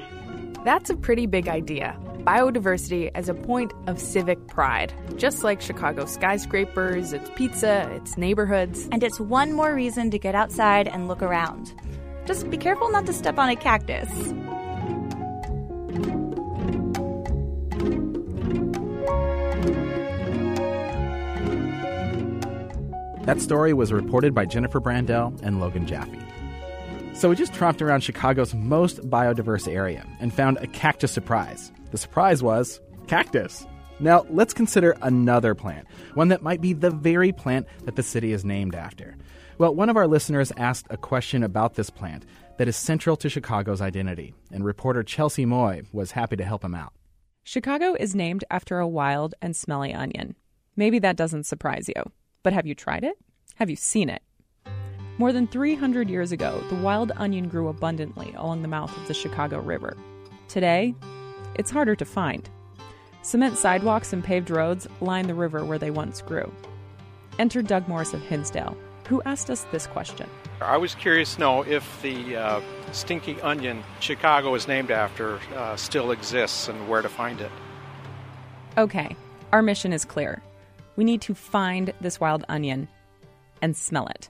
That's 0.64 0.90
a 0.90 0.96
pretty 0.96 1.26
big 1.26 1.46
idea. 1.46 1.96
Biodiversity 2.24 3.11
as 3.14 3.28
a 3.28 3.35
point 3.35 3.72
of 3.87 4.00
civic 4.00 4.44
pride, 4.48 4.92
just 5.16 5.44
like 5.44 5.61
Chicago's 5.61 6.12
skyscrapers, 6.12 7.12
its 7.12 7.30
pizza, 7.37 7.88
its 7.92 8.16
neighborhoods. 8.16 8.88
And 8.90 9.02
it's 9.02 9.20
one 9.20 9.52
more 9.52 9.74
reason 9.74 10.11
to 10.11 10.18
get 10.18 10.35
outside 10.35 10.88
and 10.88 11.07
look 11.07 11.22
around. 11.22 11.72
Just 12.24 12.50
be 12.50 12.57
careful 12.57 12.90
not 12.90 13.07
to 13.07 13.12
step 13.12 13.38
on 13.38 13.50
a 13.50 13.57
cactus. 13.57 14.09
That 23.24 23.40
story 23.40 23.72
was 23.72 23.90
reported 23.90 24.35
by 24.35 24.44
Jennifer 24.44 24.80
Brandel 24.80 25.40
and 25.42 25.59
Logan 25.59 25.87
Jaffe. 25.87 26.18
So 27.14 27.30
we 27.30 27.37
just 27.37 27.54
tromped 27.54 27.80
around 27.80 28.02
Chicago's 28.02 28.54
most 28.54 29.00
biodiverse 29.09 29.66
area 29.66 30.07
and 30.20 30.35
found 30.35 30.59
a 30.59 30.66
cactus 30.66 31.11
surprise. 31.11 31.72
The 31.90 31.96
surprise 31.96 32.42
was 32.42 32.80
cactus. 33.07 33.66
Now, 33.98 34.26
let's 34.28 34.52
consider 34.52 34.96
another 35.00 35.54
plant, 35.54 35.87
one 36.14 36.28
that 36.28 36.42
might 36.42 36.61
be 36.61 36.74
the 36.74 36.90
very 36.90 37.33
plant 37.33 37.66
that 37.85 37.96
the 37.96 38.02
city 38.02 38.33
is 38.33 38.44
named 38.44 38.74
after. 38.74 39.16
Well, 39.57 39.73
one 39.73 39.88
of 39.88 39.97
our 39.97 40.09
listeners 40.09 40.51
asked 40.57 40.88
a 40.90 40.97
question 40.97 41.45
about 41.45 41.75
this 41.75 41.88
plant 41.88 42.25
that 42.59 42.67
is 42.67 42.77
central 42.77 43.17
to 43.19 43.29
Chicago's 43.29 43.81
identity, 43.81 44.35
and 44.51 44.64
reporter 44.64 45.05
Chelsea 45.05 45.45
Moy 45.45 45.83
was 45.93 46.11
happy 46.11 46.35
to 46.37 46.45
help 46.45 46.64
him 46.64 46.75
out. 46.75 46.93
Chicago 47.45 47.95
is 47.95 48.17
named 48.17 48.43
after 48.51 48.81
a 48.81 48.88
wild 48.88 49.37
and 49.40 49.55
smelly 49.55 49.95
onion. 49.95 50.35
Maybe 50.75 50.99
that 50.99 51.14
doesn't 51.14 51.45
surprise 51.47 51.88
you, 51.95 52.03
but 52.43 52.53
have 52.53 52.67
you 52.67 52.75
tried 52.75 53.05
it? 53.05 53.17
Have 53.55 53.71
you 53.71 53.77
seen 53.77 54.09
it? 54.09 54.23
More 55.19 55.33
than 55.33 55.47
300 55.47 56.11
years 56.11 56.33
ago, 56.33 56.61
the 56.69 56.75
wild 56.75 57.12
onion 57.14 57.49
grew 57.49 57.69
abundantly 57.69 58.35
along 58.37 58.62
the 58.62 58.69
mouth 58.69 58.97
of 58.97 59.07
the 59.07 59.14
Chicago 59.14 59.61
River. 59.61 59.97
Today, 60.49 60.97
it's 61.55 61.71
harder 61.71 61.95
to 61.95 62.05
find. 62.05 62.51
Cement 63.23 63.57
sidewalks 63.57 64.12
and 64.12 64.25
paved 64.25 64.51
roads 64.51 64.88
line 65.01 65.29
the 65.29 65.35
river 65.35 65.64
where 65.64 65.79
they 65.79 65.93
once 65.93 66.21
grew. 66.23 66.53
Enter 67.38 67.62
Doug 67.62 67.87
Morris 67.87 68.14
of 68.14 68.21
Hinsdale, 68.23 68.77
who 69.09 69.23
asked 69.25 69.51
us 69.51 69.64
this 69.71 69.87
question. 69.87 70.29
I 70.61 70.77
was 70.77 70.95
curious 70.95 71.35
to 71.35 71.40
know 71.40 71.62
if 71.62 72.01
the 72.03 72.37
uh, 72.37 72.61
stinky 72.93 73.40
onion 73.43 73.83
Chicago 74.01 74.55
is 74.55 74.67
named 74.67 74.90
after 74.90 75.38
uh, 75.55 75.77
still 75.77 76.11
exists 76.11 76.69
and 76.69 76.88
where 76.88 77.03
to 77.03 77.09
find 77.09 77.40
it. 77.40 77.51
Okay, 78.79 79.14
our 79.53 79.62
mission 79.62 79.93
is 79.93 80.05
clear. 80.05 80.43
We 80.97 81.05
need 81.05 81.21
to 81.23 81.35
find 81.35 81.93
this 82.01 82.21
wild 82.21 82.45
onion 82.49 82.88
and 83.61 83.77
smell 83.77 84.07
it. 84.09 84.29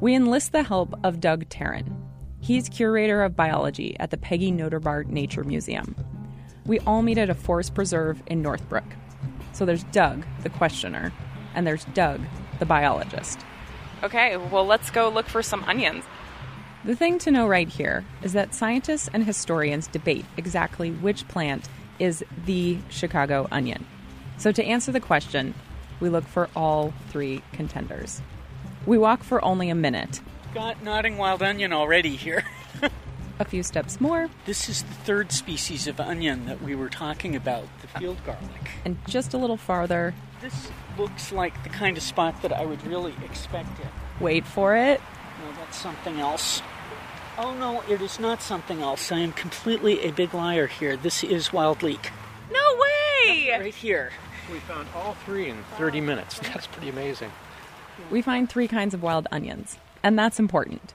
We 0.00 0.14
enlist 0.14 0.52
the 0.52 0.62
help 0.62 0.94
of 1.04 1.20
Doug 1.20 1.48
Taron. 1.48 1.94
He's 2.40 2.68
curator 2.68 3.22
of 3.22 3.36
biology 3.36 3.96
at 4.00 4.10
the 4.10 4.16
Peggy 4.16 4.52
Notebaert 4.52 5.06
Nature 5.06 5.44
Museum. 5.44 5.96
We 6.66 6.78
all 6.80 7.02
meet 7.02 7.18
at 7.18 7.30
a 7.30 7.34
forest 7.34 7.74
preserve 7.74 8.22
in 8.26 8.42
Northbrook. 8.42 8.84
So 9.52 9.64
there's 9.64 9.84
Doug, 9.84 10.26
the 10.42 10.50
questioner, 10.50 11.12
and 11.54 11.66
there's 11.66 11.84
Doug, 11.86 12.20
the 12.58 12.66
biologist. 12.66 13.44
Okay, 14.02 14.36
well, 14.36 14.66
let's 14.66 14.90
go 14.90 15.08
look 15.08 15.26
for 15.26 15.42
some 15.42 15.64
onions. 15.64 16.04
The 16.84 16.94
thing 16.94 17.18
to 17.20 17.30
know 17.30 17.46
right 17.46 17.68
here 17.68 18.04
is 18.22 18.34
that 18.34 18.54
scientists 18.54 19.08
and 19.12 19.24
historians 19.24 19.86
debate 19.86 20.26
exactly 20.36 20.90
which 20.90 21.26
plant 21.28 21.68
is 21.98 22.22
the 22.44 22.78
Chicago 22.90 23.48
onion. 23.50 23.86
So, 24.36 24.52
to 24.52 24.64
answer 24.64 24.92
the 24.92 25.00
question, 25.00 25.54
we 26.00 26.10
look 26.10 26.24
for 26.24 26.50
all 26.54 26.92
three 27.08 27.40
contenders. 27.52 28.20
We 28.84 28.98
walk 28.98 29.22
for 29.22 29.42
only 29.42 29.70
a 29.70 29.74
minute. 29.74 30.20
Got 30.52 30.82
nodding 30.82 31.16
wild 31.16 31.42
onion 31.42 31.72
already 31.72 32.16
here. 32.16 32.44
A 33.40 33.44
few 33.44 33.64
steps 33.64 34.00
more. 34.00 34.30
This 34.46 34.68
is 34.68 34.82
the 34.82 34.94
third 34.94 35.32
species 35.32 35.88
of 35.88 35.98
onion 35.98 36.46
that 36.46 36.62
we 36.62 36.76
were 36.76 36.88
talking 36.88 37.34
about, 37.34 37.64
the 37.80 37.88
field 37.98 38.18
garlic. 38.24 38.70
And 38.84 38.96
just 39.08 39.34
a 39.34 39.38
little 39.38 39.56
farther. 39.56 40.14
This 40.40 40.70
looks 40.96 41.32
like 41.32 41.62
the 41.64 41.68
kind 41.68 41.96
of 41.96 42.02
spot 42.02 42.40
that 42.42 42.52
I 42.52 42.64
would 42.64 42.86
really 42.86 43.14
expect 43.24 43.80
it. 43.80 43.86
Wait 44.20 44.46
for 44.46 44.76
it. 44.76 45.00
No, 45.42 45.52
that's 45.58 45.76
something 45.76 46.20
else. 46.20 46.62
Oh 47.36 47.52
no, 47.54 47.82
it 47.92 48.00
is 48.00 48.20
not 48.20 48.40
something 48.40 48.80
else. 48.80 49.10
I 49.10 49.18
am 49.18 49.32
completely 49.32 50.04
a 50.04 50.12
big 50.12 50.32
liar 50.32 50.68
here. 50.68 50.96
This 50.96 51.24
is 51.24 51.52
wild 51.52 51.82
leek. 51.82 52.10
No 52.52 52.76
way! 52.76 53.46
Yep, 53.46 53.60
right 53.60 53.74
here. 53.74 54.12
We 54.52 54.60
found 54.60 54.86
all 54.94 55.14
three 55.24 55.48
in 55.48 55.64
30 55.76 56.00
minutes. 56.00 56.38
That's 56.38 56.68
pretty 56.68 56.88
amazing. 56.90 57.32
We 58.10 58.22
find 58.22 58.48
three 58.48 58.68
kinds 58.68 58.94
of 58.94 59.02
wild 59.02 59.26
onions, 59.32 59.78
and 60.04 60.16
that's 60.16 60.38
important. 60.38 60.94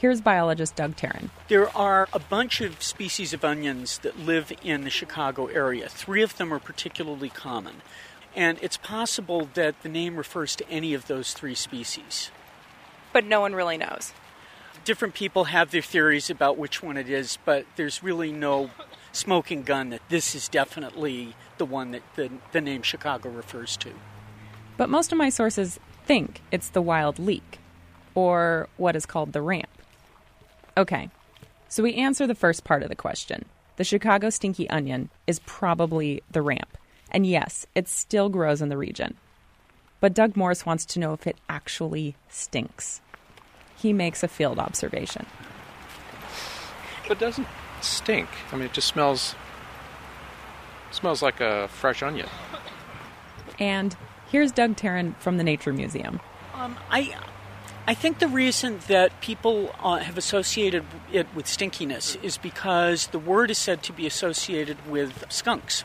Here's 0.00 0.22
biologist 0.22 0.76
Doug 0.76 0.96
Taron. 0.96 1.28
There 1.48 1.68
are 1.76 2.08
a 2.14 2.18
bunch 2.18 2.62
of 2.62 2.82
species 2.82 3.34
of 3.34 3.44
onions 3.44 3.98
that 3.98 4.18
live 4.18 4.50
in 4.64 4.84
the 4.84 4.88
Chicago 4.88 5.48
area. 5.48 5.90
Three 5.90 6.22
of 6.22 6.38
them 6.38 6.54
are 6.54 6.58
particularly 6.58 7.28
common. 7.28 7.82
And 8.34 8.56
it's 8.62 8.78
possible 8.78 9.50
that 9.52 9.82
the 9.82 9.90
name 9.90 10.16
refers 10.16 10.56
to 10.56 10.66
any 10.70 10.94
of 10.94 11.06
those 11.06 11.34
three 11.34 11.54
species. 11.54 12.30
But 13.12 13.26
no 13.26 13.42
one 13.42 13.54
really 13.54 13.76
knows. 13.76 14.14
Different 14.86 15.12
people 15.12 15.44
have 15.44 15.70
their 15.70 15.82
theories 15.82 16.30
about 16.30 16.56
which 16.56 16.82
one 16.82 16.96
it 16.96 17.10
is, 17.10 17.36
but 17.44 17.66
there's 17.76 18.02
really 18.02 18.32
no 18.32 18.70
smoking 19.12 19.64
gun 19.64 19.90
that 19.90 20.00
this 20.08 20.34
is 20.34 20.48
definitely 20.48 21.34
the 21.58 21.66
one 21.66 21.90
that 21.90 22.04
the, 22.16 22.30
the 22.52 22.62
name 22.62 22.80
Chicago 22.80 23.28
refers 23.28 23.76
to. 23.76 23.92
But 24.78 24.88
most 24.88 25.12
of 25.12 25.18
my 25.18 25.28
sources 25.28 25.78
think 26.06 26.40
it's 26.50 26.70
the 26.70 26.80
wild 26.80 27.18
leek, 27.18 27.58
or 28.14 28.70
what 28.78 28.96
is 28.96 29.04
called 29.04 29.34
the 29.34 29.42
ramp. 29.42 29.68
Okay, 30.80 31.10
so 31.68 31.82
we 31.82 31.92
answer 31.96 32.26
the 32.26 32.34
first 32.34 32.64
part 32.64 32.82
of 32.82 32.88
the 32.88 32.94
question. 32.94 33.44
The 33.76 33.84
Chicago 33.84 34.30
stinky 34.30 34.66
onion 34.70 35.10
is 35.26 35.38
probably 35.40 36.22
the 36.30 36.40
ramp. 36.40 36.78
And 37.10 37.26
yes, 37.26 37.66
it 37.74 37.86
still 37.86 38.30
grows 38.30 38.62
in 38.62 38.70
the 38.70 38.78
region. 38.78 39.18
But 40.00 40.14
Doug 40.14 40.38
Morris 40.38 40.64
wants 40.64 40.86
to 40.86 40.98
know 40.98 41.12
if 41.12 41.26
it 41.26 41.36
actually 41.50 42.16
stinks. 42.30 43.02
He 43.76 43.92
makes 43.92 44.22
a 44.22 44.28
field 44.28 44.58
observation. 44.58 45.26
But 47.02 47.18
it 47.18 47.20
doesn't 47.20 47.48
stink. 47.82 48.30
I 48.50 48.56
mean, 48.56 48.64
it 48.64 48.72
just 48.72 48.88
smells 48.88 49.34
smells 50.92 51.20
like 51.20 51.42
a 51.42 51.68
fresh 51.68 52.02
onion. 52.02 52.28
And 53.58 53.94
here's 54.30 54.50
Doug 54.50 54.76
Taron 54.76 55.14
from 55.18 55.36
the 55.36 55.44
Nature 55.44 55.74
Museum. 55.74 56.20
Um, 56.54 56.78
I, 56.90 57.14
I 57.90 57.94
think 57.94 58.20
the 58.20 58.28
reason 58.28 58.78
that 58.86 59.20
people 59.20 59.74
uh, 59.82 59.96
have 59.96 60.16
associated 60.16 60.84
it 61.12 61.26
with 61.34 61.46
stinkiness 61.46 62.22
is 62.22 62.38
because 62.38 63.08
the 63.08 63.18
word 63.18 63.50
is 63.50 63.58
said 63.58 63.82
to 63.82 63.92
be 63.92 64.06
associated 64.06 64.88
with 64.88 65.24
skunks. 65.28 65.82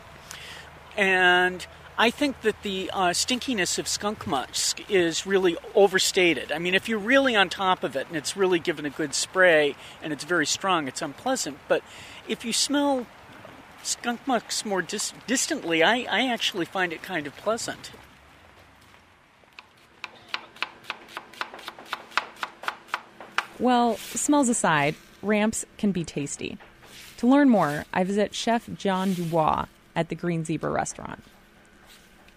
And 0.96 1.65
I 1.98 2.12
think 2.12 2.41
that 2.41 2.62
the 2.62 2.91
uh, 2.94 3.10
stinkiness 3.10 3.80
of 3.80 3.88
skunk 3.88 4.28
musk 4.28 4.88
is 4.88 5.26
really 5.26 5.58
overstated. 5.74 6.52
I 6.52 6.60
mean, 6.60 6.76
if 6.76 6.88
you're 6.88 7.00
really 7.00 7.36
on 7.36 7.50
top 7.50 7.84
of 7.84 7.96
it 7.96 8.06
and 8.08 8.15
it's 8.15 8.38
really 8.38 8.60
given 8.60 8.86
a 8.86 8.91
good 8.91 9.15
spray 9.15 9.76
and 10.04 10.13
it's 10.13 10.26
very 10.26 10.46
strong, 10.46 10.88
it's 10.88 11.02
unpleasant. 11.02 11.58
But 11.68 11.82
if 12.28 12.46
you 12.46 12.54
smell 12.54 13.08
skunk 13.82 14.28
musk 14.28 14.63
more 14.63 14.84
dis- 14.84 15.12
distantly, 15.26 15.82
I, 15.82 16.06
I 16.08 16.32
actually 16.32 16.65
find 16.65 16.94
it 16.94 17.02
kind 17.02 17.26
of 17.26 17.36
pleasant. 17.36 17.89
Well, 23.60 23.98
smells 23.98 24.50
aside, 24.50 24.96
ramps 25.22 25.65
can 25.78 25.91
be 25.91 26.04
tasty. 26.04 26.58
To 27.18 27.28
learn 27.28 27.50
more, 27.50 27.86
I 27.94 28.04
visit 28.04 28.36
Chef 28.36 28.70
John 28.76 29.13
Dubois 29.13 29.65
at 29.96 30.10
the 30.10 30.15
Green 30.15 30.44
Zebra 30.44 30.70
restaurant. 30.70 31.24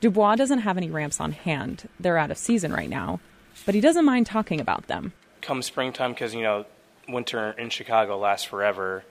Dubois 0.01 0.37
doesn't 0.37 0.61
have 0.61 0.77
any 0.77 0.91
ramps 0.91 1.21
on 1.21 1.33
hand. 1.33 1.89
They're 1.99 2.19
out 2.19 2.31
of 2.31 2.39
season 2.39 2.73
right 2.73 2.89
now, 2.89 3.19
but 3.67 3.75
he 3.75 3.81
doesn't 3.81 4.05
mind 4.05 4.27
talking 4.27 4.61
about 4.61 4.87
them. 4.87 5.13
Come 5.43 5.63
springtime, 5.63 6.13
because, 6.13 6.35
you 6.35 6.43
know, 6.43 6.67
winter 7.09 7.51
in 7.51 7.71
Chicago 7.71 8.17
lasts 8.17 8.47
forever. 8.47 9.05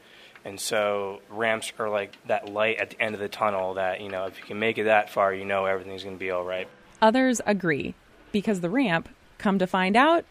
And 0.46 0.58
so 0.60 1.20
ramps 1.30 1.74
are 1.78 1.90
like 1.90 2.16
that 2.28 2.48
light 2.48 2.78
at 2.78 2.92
the 2.92 3.02
end 3.02 3.16
of 3.16 3.20
the 3.20 3.28
tunnel 3.28 3.74
that, 3.74 4.00
you 4.00 4.08
know, 4.08 4.28
if 4.28 4.40
you 4.40 4.46
can 4.46 4.60
make 4.60 4.78
it 4.78 4.86
that 4.86 5.10
far, 5.10 5.34
you 5.34 5.44
know 5.44 5.66
everything's 5.66 6.04
going 6.04 6.16
to 6.16 6.20
be 6.20 6.32
all 6.32 6.46
right. 6.46 6.70
Others 7.02 7.42
agree 7.46 7.96
because 8.32 8.62
the 8.62 8.70
ramp, 8.70 9.10
come 9.40 9.60
to 9.60 9.68
find 9.68 9.98
out, 9.98 10.24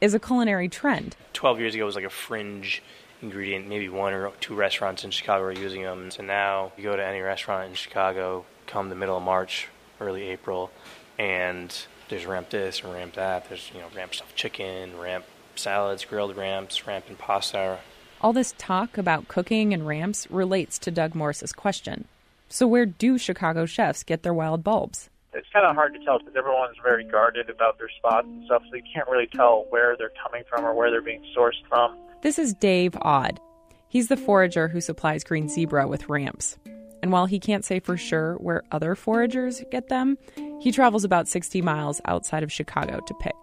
is 0.00 0.14
a 0.14 0.18
culinary 0.18 0.68
trend. 0.68 1.16
12 1.32 1.60
years 1.60 1.74
ago, 1.74 1.84
it 1.84 1.86
was 1.86 1.94
like 1.94 2.04
a 2.04 2.10
fringe 2.10 2.82
ingredient. 3.22 3.68
Maybe 3.68 3.88
one 3.88 4.12
or 4.12 4.30
two 4.40 4.54
restaurants 4.54 5.04
in 5.04 5.10
Chicago 5.10 5.44
are 5.44 5.52
using 5.52 5.82
them. 5.82 6.10
So 6.10 6.22
now 6.22 6.72
you 6.76 6.82
go 6.84 6.96
to 6.96 7.04
any 7.04 7.20
restaurant 7.20 7.68
in 7.68 7.74
Chicago, 7.74 8.44
come 8.66 8.88
the 8.88 8.94
middle 8.94 9.16
of 9.16 9.22
March, 9.22 9.68
early 10.00 10.24
April, 10.24 10.70
and 11.18 11.74
there's 12.08 12.26
ramp 12.26 12.50
this 12.50 12.82
and 12.82 12.92
ramp 12.92 13.14
that. 13.14 13.48
There's, 13.48 13.70
you 13.74 13.80
know, 13.80 13.88
ramp 13.94 14.14
stuffed 14.14 14.36
chicken, 14.36 14.98
ramp 14.98 15.24
salads, 15.56 16.04
grilled 16.04 16.36
ramps, 16.36 16.86
ramp 16.86 17.06
and 17.08 17.18
pasta. 17.18 17.78
All 18.20 18.32
this 18.32 18.54
talk 18.56 18.96
about 18.96 19.28
cooking 19.28 19.74
and 19.74 19.86
ramps 19.86 20.30
relates 20.30 20.78
to 20.80 20.90
Doug 20.90 21.14
Morris's 21.14 21.52
question. 21.52 22.06
So, 22.48 22.66
where 22.66 22.86
do 22.86 23.18
Chicago 23.18 23.66
chefs 23.66 24.02
get 24.02 24.22
their 24.22 24.34
wild 24.34 24.62
bulbs? 24.62 25.10
It's 25.34 25.48
kind 25.52 25.66
of 25.66 25.74
hard 25.74 25.94
to 25.94 26.04
tell 26.04 26.18
because 26.18 26.36
everyone's 26.36 26.76
very 26.82 27.04
guarded 27.04 27.50
about 27.50 27.76
their 27.78 27.90
spots 27.98 28.26
and 28.28 28.44
stuff, 28.44 28.62
so 28.70 28.76
you 28.76 28.82
can't 28.94 29.08
really 29.08 29.26
tell 29.26 29.66
where 29.70 29.96
they're 29.96 30.12
coming 30.22 30.44
from 30.48 30.64
or 30.64 30.72
where 30.74 30.92
they're 30.92 31.02
being 31.02 31.24
sourced 31.36 31.60
from. 31.68 31.96
This 32.22 32.38
is 32.38 32.54
Dave 32.54 32.96
Odd. 33.02 33.40
He's 33.88 34.06
the 34.08 34.16
forager 34.16 34.68
who 34.68 34.80
supplies 34.80 35.24
Green 35.24 35.48
Zebra 35.48 35.88
with 35.88 36.08
ramps. 36.08 36.56
And 37.02 37.10
while 37.12 37.26
he 37.26 37.40
can't 37.40 37.64
say 37.64 37.80
for 37.80 37.96
sure 37.96 38.34
where 38.36 38.62
other 38.70 38.94
foragers 38.94 39.62
get 39.70 39.88
them, 39.88 40.16
he 40.60 40.70
travels 40.70 41.04
about 41.04 41.26
60 41.26 41.60
miles 41.62 42.00
outside 42.04 42.42
of 42.42 42.52
Chicago 42.52 43.00
to 43.00 43.14
pick. 43.14 43.34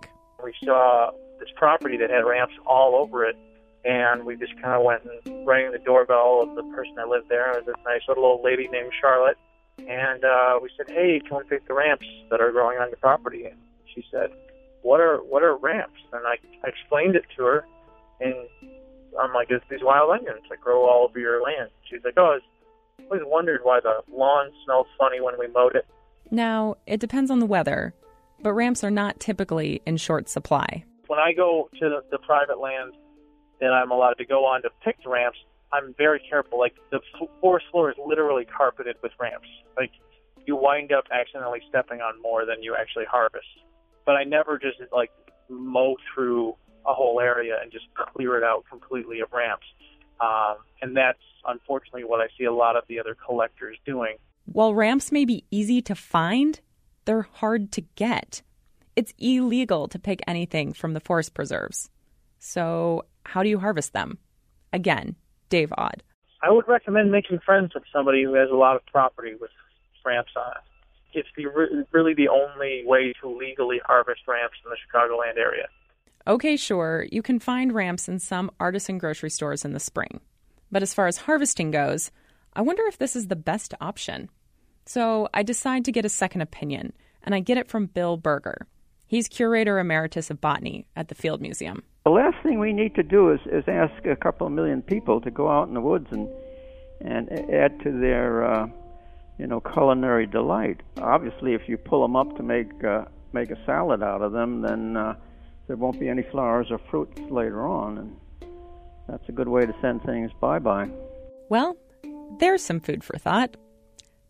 We 0.43 0.53
saw 0.63 1.11
this 1.39 1.49
property 1.57 1.97
that 1.97 2.09
had 2.09 2.25
ramps 2.25 2.55
all 2.65 2.95
over 2.95 3.25
it, 3.25 3.35
and 3.83 4.25
we 4.25 4.37
just 4.37 4.53
kind 4.61 4.73
of 4.73 4.83
went 4.83 5.03
and 5.03 5.45
rang 5.45 5.71
the 5.71 5.79
doorbell 5.79 6.41
of 6.41 6.55
the 6.55 6.63
person 6.73 6.95
that 6.95 7.09
lived 7.09 7.27
there. 7.29 7.51
It 7.51 7.65
was 7.65 7.65
this 7.65 7.85
nice 7.85 8.01
little 8.07 8.25
old 8.25 8.43
lady 8.43 8.67
named 8.69 8.91
Charlotte. 8.99 9.37
And 9.87 10.23
uh, 10.23 10.59
we 10.61 10.69
said, 10.77 10.89
"Hey, 10.89 11.21
we 11.29 11.43
pick 11.49 11.67
the 11.67 11.73
ramps 11.73 12.05
that 12.29 12.41
are 12.41 12.51
growing 12.51 12.77
on 12.77 12.89
your 12.89 12.97
property?" 12.97 13.45
And 13.45 13.57
she 13.93 14.03
said, 14.11 14.31
"What 14.81 14.99
are 14.99 15.17
what 15.17 15.43
are 15.43 15.55
ramps?" 15.55 15.99
And 16.13 16.25
I, 16.25 16.35
I 16.63 16.69
explained 16.69 17.15
it 17.15 17.25
to 17.37 17.43
her, 17.43 17.65
and 18.19 18.35
I'm 19.19 19.33
like, 19.33 19.49
"It's 19.49 19.65
these 19.69 19.83
wild 19.83 20.11
onions 20.11 20.41
that 20.49 20.61
grow 20.61 20.87
all 20.87 21.05
over 21.05 21.19
your 21.19 21.41
land." 21.43 21.69
She's 21.89 22.03
like, 22.03 22.15
"Oh, 22.17 22.39
I 22.99 23.03
always 23.03 23.21
wondered 23.25 23.61
why 23.63 23.79
the 23.79 24.01
lawn 24.11 24.51
smells 24.63 24.87
funny 24.97 25.19
when 25.19 25.37
we 25.39 25.47
mowed 25.47 25.75
it." 25.75 25.85
Now, 26.29 26.75
it 26.87 26.99
depends 26.99 27.29
on 27.29 27.39
the 27.39 27.45
weather, 27.45 27.93
but 28.41 28.53
ramps 28.53 28.83
are 28.83 28.91
not 28.91 29.19
typically 29.19 29.81
in 29.85 29.97
short 29.97 30.29
supply. 30.29 30.85
When 31.07 31.19
I 31.19 31.33
go 31.33 31.69
to 31.79 31.89
the, 31.89 32.03
the 32.09 32.19
private 32.19 32.59
land 32.59 32.93
that 33.59 33.73
I'm 33.73 33.91
allowed 33.91 34.13
to 34.13 34.25
go 34.25 34.45
on 34.45 34.61
to 34.61 34.69
pick 34.83 35.03
the 35.03 35.09
ramps, 35.09 35.37
I'm 35.73 35.93
very 35.97 36.21
careful. 36.29 36.59
Like 36.59 36.75
the 36.91 36.97
f- 36.97 37.29
forest 37.39 37.65
floor 37.71 37.89
is 37.91 37.97
literally 38.05 38.45
carpeted 38.45 38.97
with 39.01 39.11
ramps. 39.19 39.47
Like 39.77 39.91
you 40.45 40.55
wind 40.55 40.91
up 40.91 41.05
accidentally 41.11 41.61
stepping 41.69 42.01
on 42.01 42.21
more 42.21 42.45
than 42.45 42.61
you 42.61 42.75
actually 42.75 43.05
harvest. 43.05 43.47
But 44.05 44.15
I 44.15 44.23
never 44.23 44.57
just 44.57 44.79
like 44.91 45.11
mow 45.49 45.95
through 46.13 46.55
a 46.85 46.93
whole 46.93 47.19
area 47.19 47.57
and 47.61 47.71
just 47.71 47.85
clear 47.95 48.37
it 48.37 48.43
out 48.43 48.65
completely 48.69 49.19
of 49.19 49.31
ramps. 49.31 49.65
Um, 50.19 50.57
and 50.81 50.95
that's 50.95 51.19
unfortunately 51.45 52.03
what 52.03 52.21
I 52.21 52.27
see 52.37 52.45
a 52.45 52.53
lot 52.53 52.75
of 52.75 52.83
the 52.87 52.99
other 52.99 53.15
collectors 53.15 53.77
doing. 53.85 54.15
While 54.45 54.73
ramps 54.73 55.11
may 55.11 55.25
be 55.25 55.45
easy 55.51 55.81
to 55.83 55.95
find, 55.95 56.59
they're 57.05 57.27
hard 57.33 57.71
to 57.73 57.81
get. 57.95 58.41
It's 58.95 59.13
illegal 59.17 59.87
to 59.87 59.99
pick 59.99 60.21
anything 60.27 60.73
from 60.73 60.93
the 60.93 60.99
forest 60.99 61.33
preserves. 61.33 61.89
So, 62.39 63.05
how 63.23 63.43
do 63.43 63.49
you 63.49 63.59
harvest 63.59 63.93
them? 63.93 64.17
Again, 64.73 65.15
Dave 65.51 65.71
Odd. 65.77 66.01
I 66.41 66.49
would 66.49 66.67
recommend 66.67 67.11
making 67.11 67.39
friends 67.45 67.75
with 67.75 67.83
somebody 67.93 68.23
who 68.23 68.33
has 68.33 68.49
a 68.49 68.55
lot 68.55 68.75
of 68.75 68.83
property 68.87 69.35
with 69.39 69.51
ramps 70.03 70.31
on 70.35 70.51
it. 70.53 71.19
It's 71.19 71.29
the 71.37 71.45
really 71.91 72.15
the 72.15 72.29
only 72.29 72.83
way 72.85 73.13
to 73.21 73.29
legally 73.29 73.79
harvest 73.85 74.21
ramps 74.27 74.55
in 74.65 74.71
the 74.71 74.77
Chicagoland 74.77 75.37
area. 75.37 75.67
Okay, 76.25 76.55
sure, 76.55 77.05
you 77.11 77.21
can 77.21 77.39
find 77.39 77.73
ramps 77.73 78.07
in 78.07 78.17
some 78.17 78.49
artisan 78.59 78.97
grocery 78.97 79.29
stores 79.29 79.65
in 79.65 79.73
the 79.73 79.79
spring. 79.79 80.21
But 80.71 80.81
as 80.81 80.93
far 80.93 81.07
as 81.07 81.17
harvesting 81.17 81.69
goes, 81.69 82.11
I 82.53 82.61
wonder 82.61 82.83
if 82.87 82.97
this 82.97 83.15
is 83.15 83.27
the 83.27 83.35
best 83.35 83.73
option. 83.81 84.29
So 84.85 85.27
I 85.33 85.43
decide 85.43 85.85
to 85.85 85.91
get 85.91 86.05
a 86.05 86.09
second 86.09 86.41
opinion, 86.41 86.93
and 87.23 87.35
I 87.35 87.39
get 87.39 87.57
it 87.57 87.67
from 87.67 87.87
Bill 87.87 88.17
Burger. 88.17 88.67
He's 89.05 89.27
curator 89.27 89.77
emeritus 89.77 90.31
of 90.31 90.39
botany 90.39 90.87
at 90.95 91.09
the 91.09 91.15
Field 91.15 91.41
Museum. 91.41 91.83
The 92.03 92.09
last 92.09 92.37
thing 92.43 92.59
we 92.59 92.73
need 92.73 92.95
to 92.95 93.03
do 93.03 93.31
is, 93.31 93.39
is 93.45 93.63
ask 93.67 94.05
a 94.05 94.15
couple 94.15 94.47
of 94.47 94.53
million 94.53 94.81
people 94.81 95.21
to 95.21 95.29
go 95.31 95.49
out 95.49 95.67
in 95.67 95.73
the 95.73 95.81
woods 95.81 96.07
and 96.11 96.27
and 97.03 97.31
add 97.51 97.79
to 97.81 97.91
their 97.91 98.43
uh, 98.43 98.67
you 99.41 99.47
know, 99.47 99.59
culinary 99.59 100.27
delight. 100.27 100.81
Obviously, 100.99 101.55
if 101.55 101.67
you 101.67 101.75
pull 101.75 102.03
them 102.03 102.15
up 102.15 102.37
to 102.37 102.43
make 102.43 102.83
uh, 102.83 103.05
make 103.33 103.49
a 103.49 103.57
salad 103.65 104.03
out 104.03 104.21
of 104.21 104.31
them, 104.31 104.61
then 104.61 104.95
uh, 104.95 105.15
there 105.67 105.77
won't 105.77 105.99
be 105.99 106.09
any 106.09 106.21
flowers 106.21 106.67
or 106.69 106.79
fruits 106.91 107.19
later 107.31 107.65
on, 107.65 107.97
and 107.97 108.15
that's 109.07 109.27
a 109.29 109.31
good 109.31 109.47
way 109.47 109.65
to 109.65 109.73
send 109.81 110.03
things 110.03 110.31
bye 110.39 110.59
bye. 110.59 110.87
Well, 111.49 111.75
there's 112.39 112.63
some 112.63 112.79
food 112.79 113.03
for 113.03 113.17
thought. 113.17 113.57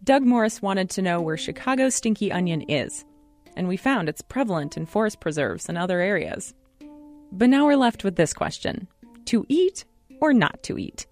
Doug 0.01 0.23
Morris 0.23 0.61
wanted 0.61 0.89
to 0.91 1.01
know 1.01 1.19
where 1.19 1.37
Chicago's 1.37 1.95
stinky 1.95 2.31
onion 2.31 2.61
is, 2.61 3.03
and 3.57 3.67
we 3.67 3.75
found 3.75 4.07
it's 4.07 4.21
prevalent 4.21 4.77
in 4.77 4.85
forest 4.85 5.19
preserves 5.19 5.67
and 5.67 5.77
other 5.77 5.99
areas. 5.99 6.53
But 7.31 7.49
now 7.49 7.65
we're 7.65 7.77
left 7.77 8.03
with 8.03 8.15
this 8.15 8.33
question 8.33 8.87
to 9.25 9.45
eat 9.47 9.85
or 10.19 10.33
not 10.33 10.61
to 10.63 10.77
eat? 10.77 11.07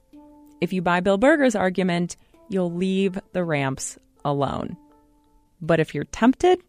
If 0.62 0.74
you 0.74 0.82
buy 0.82 1.00
Bill 1.00 1.18
Burger's 1.18 1.56
argument, 1.56 2.18
you'll 2.50 2.74
leave 2.74 3.20
the 3.34 3.44
ramps 3.44 3.98
alone. 4.26 4.76
But 5.62 5.80
if 5.80 5.96
you're 5.96 6.04
tempted, 6.06 6.60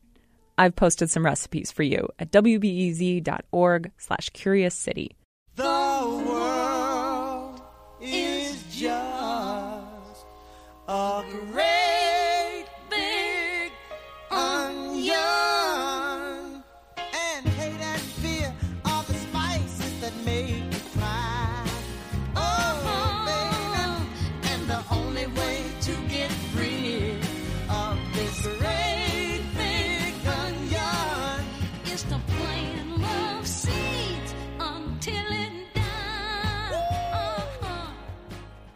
I've 0.57 0.77
posted 0.77 1.11
some 1.11 1.25
recipes 1.25 1.73
for 1.73 1.83
you 1.83 2.09
at 2.19 2.31
wbez.org 2.31 3.93
slash 3.99 4.29
curious 4.31 4.75
city. 4.75 5.17
The 5.57 5.65
world 6.27 7.63
is 8.01 8.63
just 8.71 10.27
a 10.87 11.25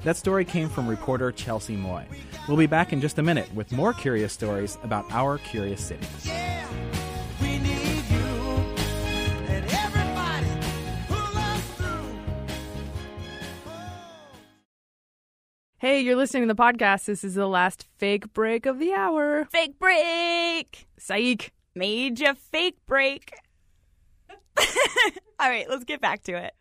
That 0.05 0.19
story 0.19 0.45
came 0.45 0.69
from 0.69 0.87
reporter 0.87 1.33
Chelsea 1.33 1.77
Moy. 1.77 2.05
We'll 2.47 2.59
be 2.59 2.67
back 2.67 2.93
in 2.93 3.01
just 3.01 3.19
a 3.19 3.23
minute 3.23 3.53
with 3.55 3.73
more 3.73 3.95
curious 3.95 4.35
stories 4.35 4.77
about 4.83 5.11
our 5.11 5.39
curious 5.39 5.83
city. 5.83 6.07
we 7.41 7.59
need 7.59 8.05
you. 8.11 8.27
And 9.49 9.65
everybody 9.65 10.47
pull 11.09 11.39
us 11.39 11.71
through. 11.79 12.07
Hey, 15.79 16.01
you're 16.03 16.17
listening 16.17 16.47
to 16.49 16.55
the 16.55 16.63
podcast. 16.63 17.07
This 17.07 17.25
is 17.25 17.35
the 17.35 17.47
last 17.49 17.87
fake 17.97 18.31
break 18.35 18.67
of 18.67 18.79
the 18.79 18.93
hour. 18.93 19.47
Fake 19.51 19.79
break! 19.79 20.87
Psych. 20.99 21.51
Made 21.75 22.21
you 22.21 22.35
fake 22.35 22.77
break. 22.87 23.33
All 25.41 25.49
right, 25.49 25.69
let's 25.69 25.85
get 25.85 26.03
back 26.03 26.23
to 26.25 26.37
it. 26.37 26.53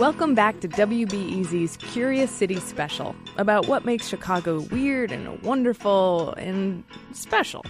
Welcome 0.00 0.34
back 0.34 0.60
to 0.60 0.68
WBEZ's 0.68 1.76
Curious 1.76 2.30
City 2.30 2.58
Special 2.58 3.14
about 3.36 3.68
what 3.68 3.84
makes 3.84 4.08
Chicago 4.08 4.60
weird 4.72 5.12
and 5.12 5.42
wonderful 5.42 6.32
and 6.38 6.84
special. 7.12 7.62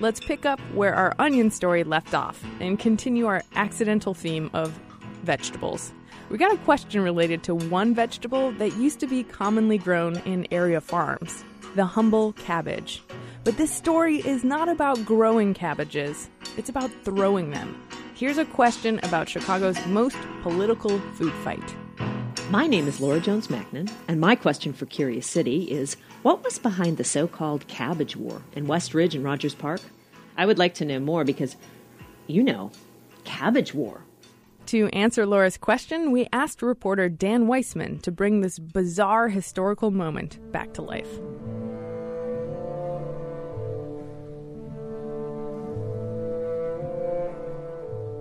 Let's 0.00 0.18
pick 0.18 0.46
up 0.46 0.58
where 0.72 0.94
our 0.94 1.14
onion 1.18 1.50
story 1.50 1.84
left 1.84 2.14
off 2.14 2.42
and 2.58 2.78
continue 2.78 3.26
our 3.26 3.42
accidental 3.54 4.14
theme 4.14 4.48
of 4.54 4.70
vegetables. 5.24 5.92
We 6.30 6.38
got 6.38 6.54
a 6.54 6.56
question 6.56 7.02
related 7.02 7.42
to 7.42 7.54
one 7.54 7.94
vegetable 7.94 8.52
that 8.52 8.74
used 8.78 8.98
to 9.00 9.06
be 9.06 9.22
commonly 9.22 9.76
grown 9.76 10.16
in 10.20 10.46
area 10.50 10.80
farms 10.80 11.44
the 11.74 11.84
humble 11.84 12.32
cabbage. 12.32 13.02
But 13.44 13.58
this 13.58 13.70
story 13.70 14.26
is 14.26 14.42
not 14.42 14.70
about 14.70 15.04
growing 15.04 15.52
cabbages, 15.52 16.30
it's 16.56 16.70
about 16.70 16.90
throwing 17.04 17.50
them. 17.50 17.78
Here's 18.16 18.38
a 18.38 18.44
question 18.44 19.00
about 19.02 19.28
Chicago's 19.28 19.84
most 19.86 20.16
political 20.42 21.00
food 21.14 21.32
fight. 21.42 21.74
My 22.48 22.68
name 22.68 22.86
is 22.86 23.00
Laura 23.00 23.18
Jones 23.18 23.50
Macklin, 23.50 23.90
and 24.06 24.20
my 24.20 24.36
question 24.36 24.72
for 24.72 24.86
Curious 24.86 25.26
City 25.26 25.64
is 25.64 25.96
what 26.22 26.44
was 26.44 26.60
behind 26.60 26.96
the 26.96 27.02
so 27.02 27.26
called 27.26 27.66
cabbage 27.66 28.14
war 28.14 28.40
in 28.52 28.68
West 28.68 28.94
Ridge 28.94 29.16
and 29.16 29.24
Rogers 29.24 29.56
Park? 29.56 29.80
I 30.36 30.46
would 30.46 30.58
like 30.58 30.74
to 30.74 30.84
know 30.84 31.00
more 31.00 31.24
because, 31.24 31.56
you 32.28 32.44
know, 32.44 32.70
cabbage 33.24 33.74
war. 33.74 34.02
To 34.66 34.86
answer 34.92 35.26
Laura's 35.26 35.58
question, 35.58 36.12
we 36.12 36.28
asked 36.32 36.62
reporter 36.62 37.08
Dan 37.08 37.48
Weissman 37.48 37.98
to 37.98 38.12
bring 38.12 38.42
this 38.42 38.60
bizarre 38.60 39.28
historical 39.28 39.90
moment 39.90 40.38
back 40.52 40.72
to 40.74 40.82
life. 40.82 41.18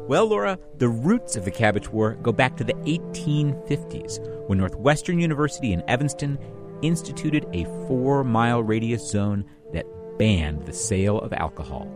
Well, 0.05 0.25
Laura, 0.25 0.59
the 0.79 0.89
roots 0.89 1.37
of 1.37 1.45
the 1.45 1.51
Cabbage 1.51 1.87
War 1.87 2.15
go 2.15 2.33
back 2.33 2.57
to 2.57 2.65
the 2.65 2.73
1850s 2.73 4.49
when 4.49 4.57
Northwestern 4.57 5.17
University 5.17 5.71
in 5.71 5.81
Evanston 5.89 6.37
instituted 6.81 7.47
a 7.53 7.63
four 7.87 8.25
mile 8.25 8.61
radius 8.61 9.09
zone 9.09 9.45
that 9.71 9.85
banned 10.19 10.65
the 10.65 10.73
sale 10.73 11.19
of 11.19 11.31
alcohol. 11.31 11.87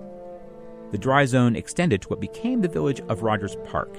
The 0.91 0.97
dry 0.97 1.25
zone 1.25 1.57
extended 1.57 2.01
to 2.03 2.07
what 2.07 2.21
became 2.21 2.61
the 2.61 2.69
village 2.69 3.01
of 3.09 3.23
Rogers 3.23 3.57
Park. 3.65 3.93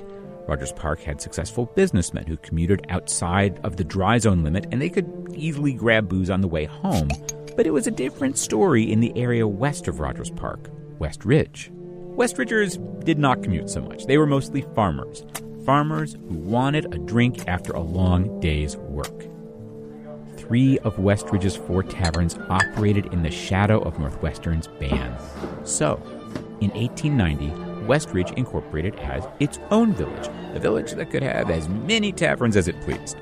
Rogers 0.48 0.72
Park 0.72 1.00
had 1.02 1.20
successful 1.20 1.66
businessmen 1.66 2.24
who 2.24 2.38
commuted 2.38 2.86
outside 2.88 3.60
of 3.62 3.76
the 3.76 3.84
dry 3.84 4.16
zone 4.16 4.42
limit 4.42 4.68
and 4.72 4.80
they 4.80 4.88
could 4.88 5.34
easily 5.34 5.74
grab 5.74 6.08
booze 6.08 6.30
on 6.30 6.40
the 6.40 6.48
way 6.48 6.64
home. 6.64 7.10
But 7.56 7.66
it 7.66 7.72
was 7.72 7.86
a 7.86 7.90
different 7.90 8.38
story 8.38 8.90
in 8.90 9.00
the 9.00 9.12
area 9.18 9.46
west 9.46 9.86
of 9.86 10.00
Rogers 10.00 10.30
Park, 10.30 10.70
West 10.98 11.26
Ridge. 11.26 11.70
West 12.18 12.36
Ridgers 12.36 12.78
did 13.04 13.16
not 13.16 13.44
commute 13.44 13.70
so 13.70 13.80
much. 13.80 14.06
They 14.06 14.18
were 14.18 14.26
mostly 14.26 14.62
farmers. 14.74 15.24
Farmers 15.64 16.16
who 16.28 16.34
wanted 16.34 16.92
a 16.92 16.98
drink 16.98 17.46
after 17.46 17.70
a 17.70 17.80
long 17.80 18.40
day's 18.40 18.76
work. 18.76 19.28
Three 20.36 20.80
of 20.80 20.96
Westridge's 20.96 21.54
four 21.54 21.84
taverns 21.84 22.36
operated 22.50 23.06
in 23.12 23.22
the 23.22 23.30
shadow 23.30 23.80
of 23.82 24.00
Northwestern's 24.00 24.66
ban. 24.66 25.16
So, 25.62 26.02
in 26.60 26.70
1890, 26.70 27.50
Westridge 27.86 28.36
incorporated 28.36 28.96
as 28.96 29.24
its 29.38 29.60
own 29.70 29.92
village, 29.92 30.28
a 30.56 30.58
village 30.58 30.94
that 30.94 31.12
could 31.12 31.22
have 31.22 31.50
as 31.50 31.68
many 31.68 32.10
taverns 32.10 32.56
as 32.56 32.66
it 32.66 32.80
pleased. 32.80 33.16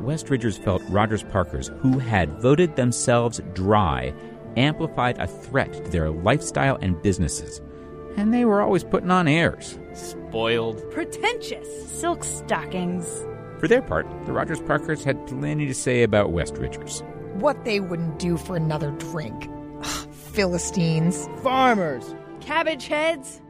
Westridgers 0.00 0.56
felt 0.64 0.80
Rogers 0.88 1.24
Parkers, 1.24 1.70
who 1.80 1.98
had 1.98 2.40
voted 2.40 2.76
themselves 2.76 3.38
dry, 3.52 4.14
amplified 4.56 5.18
a 5.18 5.26
threat 5.26 5.72
to 5.72 5.90
their 5.90 6.10
lifestyle 6.10 6.76
and 6.80 7.00
businesses. 7.02 7.60
And 8.16 8.34
they 8.34 8.44
were 8.44 8.60
always 8.60 8.84
putting 8.84 9.10
on 9.10 9.28
airs. 9.28 9.78
Spoiled. 9.94 10.90
Pretentious. 10.90 11.90
Silk 11.90 12.24
stockings. 12.24 13.06
For 13.58 13.68
their 13.68 13.82
part, 13.82 14.06
the 14.26 14.32
Rogers 14.32 14.60
Parkers 14.62 15.04
had 15.04 15.26
plenty 15.26 15.66
to 15.66 15.74
say 15.74 16.02
about 16.02 16.32
West 16.32 16.56
Ridgers. 16.56 17.02
What 17.34 17.64
they 17.64 17.80
wouldn't 17.80 18.18
do 18.18 18.36
for 18.36 18.56
another 18.56 18.90
drink. 18.92 19.48
Ugh, 19.82 20.12
Philistines. 20.12 21.28
Farmers. 21.42 22.14
Cabbage 22.40 22.86
heads. 22.86 23.40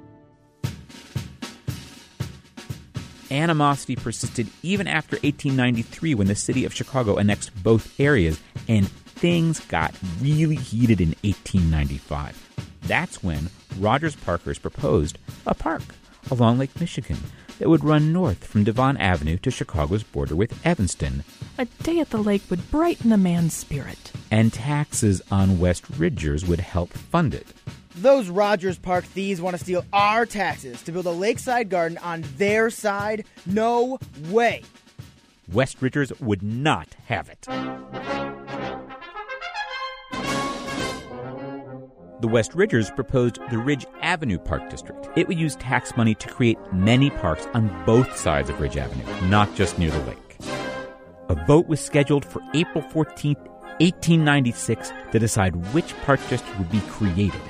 Animosity 3.30 3.94
persisted 3.94 4.48
even 4.62 4.88
after 4.88 5.14
1893 5.16 6.14
when 6.14 6.26
the 6.26 6.34
city 6.34 6.64
of 6.64 6.74
Chicago 6.74 7.16
annexed 7.16 7.51
both 7.62 7.98
areas, 8.01 8.40
and 8.66 8.90
things 9.21 9.61
got 9.61 9.95
really 10.21 10.57
heated 10.57 11.01
in 11.01 11.09
1895. 11.23 12.49
That's 12.83 13.23
when 13.23 13.51
Rogers 13.79 14.16
Parkers 14.16 14.59
proposed 14.59 15.18
a 15.47 15.55
park 15.55 15.83
along 16.31 16.59
Lake 16.59 16.79
Michigan 16.81 17.18
that 17.59 17.68
would 17.68 17.85
run 17.85 18.12
north 18.12 18.47
from 18.47 18.64
Devon 18.64 18.97
Avenue 18.97 19.37
to 19.39 19.51
Chicago's 19.51 20.03
border 20.03 20.35
with 20.35 20.64
Evanston, 20.66 21.25
A 21.59 21.66
day 21.83 22.01
at 22.01 22.09
the 22.11 22.23
lake 22.23 22.43
would 22.49 22.71
brighten 22.71 23.12
a 23.12 23.18
man's 23.18 23.55
spirit. 23.55 24.11
and 24.31 24.53
taxes 24.53 25.21
on 25.31 25.59
West 25.59 25.85
Ridgers 25.99 26.47
would 26.47 26.61
help 26.61 26.91
fund 26.93 27.35
it. 27.35 27.47
Those 27.97 28.29
Rogers 28.31 28.79
Park 28.79 29.05
thieves 29.05 29.41
want 29.43 29.57
to 29.59 29.62
steal 29.62 29.85
our 29.93 30.25
taxes 30.25 30.81
to 30.83 30.93
build 30.93 31.05
a 31.07 31.11
lakeside 31.11 31.68
garden 31.68 31.99
on 31.99 32.25
their 32.39 32.71
side? 32.71 33.27
No 33.45 33.99
way. 34.29 34.62
West 35.53 35.83
Ridgers 35.83 36.12
would 36.21 36.43
not 36.43 36.95
have 37.07 37.29
it. 37.29 37.47
The 42.21 42.29
West 42.29 42.55
Ridgers 42.55 42.91
proposed 42.91 43.39
the 43.51 43.57
Ridge 43.57 43.87
Avenue 44.03 44.37
Park 44.37 44.68
District. 44.68 45.09
It 45.16 45.27
would 45.27 45.39
use 45.39 45.57
tax 45.57 45.97
money 45.97 46.14
to 46.16 46.29
create 46.29 46.59
many 46.71 47.09
parks 47.09 47.47
on 47.55 47.85
both 47.87 48.14
sides 48.14 48.51
of 48.51 48.61
Ridge 48.61 48.77
Avenue, 48.77 49.29
not 49.31 49.55
just 49.55 49.79
near 49.79 49.91
the 49.91 50.01
lake. 50.01 50.37
A 51.31 51.35
vote 51.47 51.66
was 51.66 51.81
scheduled 51.81 52.27
for 52.27 52.43
April 52.53 52.85
14, 52.91 53.37
1896, 53.37 54.93
to 55.12 55.18
decide 55.18 55.73
which 55.73 55.97
park 56.03 56.21
district 56.29 56.59
would 56.59 56.71
be 56.71 56.83
created. 56.91 57.41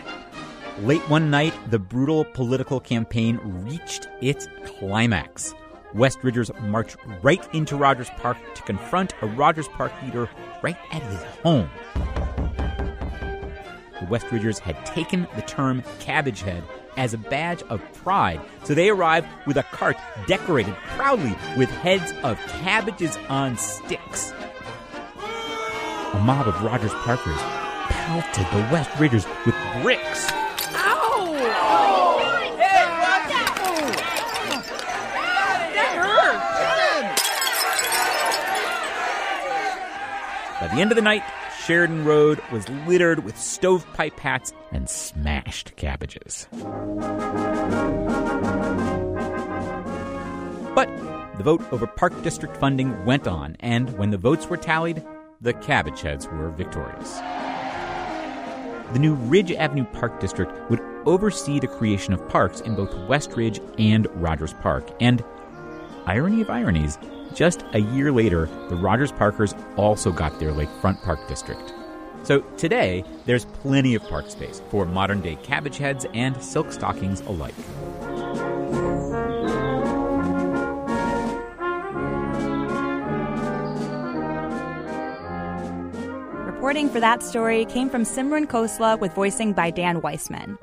Late 0.83 1.03
one 1.11 1.33
night, 1.33 1.53
the 1.69 1.81
brutal 1.81 2.25
political 2.25 2.79
campaign 2.79 3.41
reached 3.43 4.07
its 4.21 4.47
climax. 4.65 5.53
West 5.95 6.23
Ridgers 6.23 6.53
marched 6.63 6.97
right 7.23 7.45
into 7.53 7.75
Rogers 7.75 8.11
Park 8.19 8.37
to 8.55 8.63
confront 8.63 9.15
a 9.21 9.27
Rogers 9.27 9.67
Park 9.67 9.93
leader 10.05 10.31
right 10.63 10.77
at 10.93 11.03
his 11.03 11.23
home. 11.43 11.69
The 14.01 14.07
West 14.07 14.33
Ridgers 14.33 14.59
had 14.59 14.85
taken 14.87 15.29
the 15.37 15.43
term 15.43 15.85
cabbage 16.01 16.41
head 16.41 16.65
as 16.97 17.13
a 17.13 17.19
badge 17.19 17.63
of 17.65 17.83
pride, 18.03 18.41
so 18.65 18.75
they 18.75 18.89
arrived 18.89 19.29
with 19.47 19.59
a 19.59 19.63
cart 19.63 19.99
decorated 20.27 20.75
proudly 20.97 21.37
with 21.59 21.69
heads 21.69 22.11
of 22.23 22.39
cabbages 22.63 23.19
on 23.29 23.59
sticks. 23.59 24.33
A 25.21 26.19
mob 26.25 26.49
of 26.49 26.63
Rogers 26.63 26.95
Parkers 26.95 27.39
pelted 27.91 28.47
the 28.53 28.67
West 28.73 28.91
Ridgers 28.99 29.27
with 29.45 29.55
bricks. 29.83 30.29
Ow! 30.73 31.37
That 35.75 35.93
hurts! 35.95 37.29
By 40.61 40.67
the 40.75 40.81
end 40.81 40.91
of 40.91 40.97
the 40.97 41.03
night, 41.03 41.23
Sheridan 41.71 42.05
Road 42.05 42.43
was 42.51 42.69
littered 42.89 43.23
with 43.23 43.39
stovepipe 43.39 44.19
hats 44.19 44.53
and 44.73 44.91
smashed 44.91 45.77
cabbages. 45.77 46.49
But 50.75 50.89
the 51.37 51.45
vote 51.45 51.63
over 51.73 51.87
Park 51.87 52.25
District 52.25 52.57
funding 52.57 53.05
went 53.05 53.29
on, 53.29 53.57
and 53.61 53.97
when 53.97 54.11
the 54.11 54.19
votes 54.19 54.49
were 54.49 54.57
tallied, 54.57 55.05
the 55.41 55.53
cabbage 55.53 56.01
heads 56.01 56.27
were 56.27 56.51
victorious. 56.51 57.19
The 58.93 58.99
new 58.99 59.15
Ridge 59.15 59.53
Avenue 59.53 59.85
Park 59.85 60.19
District 60.19 60.51
would 60.71 60.81
oversee 61.07 61.61
the 61.61 61.69
creation 61.69 62.13
of 62.13 62.29
parks 62.29 62.61
in 62.61 62.75
both 62.75 62.93
West 63.07 63.37
Ridge 63.37 63.61
and 63.79 64.09
Rogers 64.21 64.55
Park. 64.55 64.91
And, 64.99 65.23
irony 66.07 66.41
of 66.41 66.51
ironies, 66.51 66.99
just 67.35 67.65
a 67.73 67.81
year 67.81 68.13
later, 68.13 68.47
the 68.69 68.77
Rogers 68.77 69.13
Parkers 69.13 69.55
also 69.77 70.13
got 70.13 70.39
their 70.39 70.53
Lakefront 70.53 71.03
Park 71.03 71.27
District. 71.29 71.73
So 72.23 72.41
today, 72.57 73.05
there's 73.25 73.47
plenty 73.47 73.95
of 73.95 74.03
park 74.03 74.31
space 74.31 74.61
for 74.71 74.85
modern 74.85 75.21
day 75.21 75.37
cabbage 75.37 75.79
heads 75.79 76.07
and 76.13 76.41
silk 76.43 76.73
stockings 76.73 77.21
alike. 77.23 77.55
Reporting 86.47 86.91
for 86.91 87.01
that 87.01 87.23
story 87.23 87.65
came 87.65 87.89
from 87.89 88.03
Simran 88.05 88.47
Khosla 88.47 89.01
with 89.01 89.15
voicing 89.15 89.53
by 89.55 89.71
Dan 89.71 90.03
Weissman. 90.03 90.59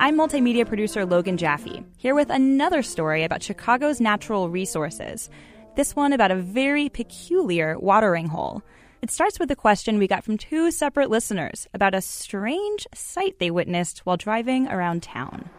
I'm 0.00 0.16
multimedia 0.18 0.66
producer 0.66 1.06
Logan 1.06 1.38
Jaffe, 1.38 1.82
here 1.96 2.14
with 2.14 2.28
another 2.28 2.82
story 2.82 3.22
about 3.24 3.42
Chicago's 3.42 4.00
natural 4.00 4.50
resources. 4.50 5.30
This 5.76 5.94
one 5.94 6.14
about 6.14 6.30
a 6.30 6.36
very 6.36 6.88
peculiar 6.88 7.78
watering 7.78 8.28
hole. 8.28 8.62
It 9.02 9.10
starts 9.10 9.38
with 9.38 9.50
a 9.50 9.56
question 9.56 9.98
we 9.98 10.06
got 10.06 10.24
from 10.24 10.38
two 10.38 10.70
separate 10.70 11.10
listeners 11.10 11.68
about 11.74 11.94
a 11.94 12.00
strange 12.00 12.86
sight 12.94 13.38
they 13.38 13.50
witnessed 13.50 13.98
while 14.06 14.16
driving 14.16 14.68
around 14.68 15.02
town. 15.02 15.50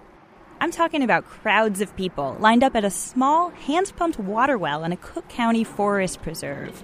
I'm 0.60 0.72
talking 0.72 1.04
about 1.04 1.26
crowds 1.26 1.82
of 1.82 1.96
people 1.96 2.36
lined 2.40 2.64
up 2.64 2.76
at 2.76 2.84
a 2.84 2.90
small, 2.90 3.52
hand 3.52 3.94
pumped 3.96 4.18
water 4.18 4.58
well 4.58 4.84
in 4.84 4.92
a 4.92 4.98
Cook 4.98 5.30
County 5.30 5.64
forest 5.64 6.24
preserve. 6.24 6.84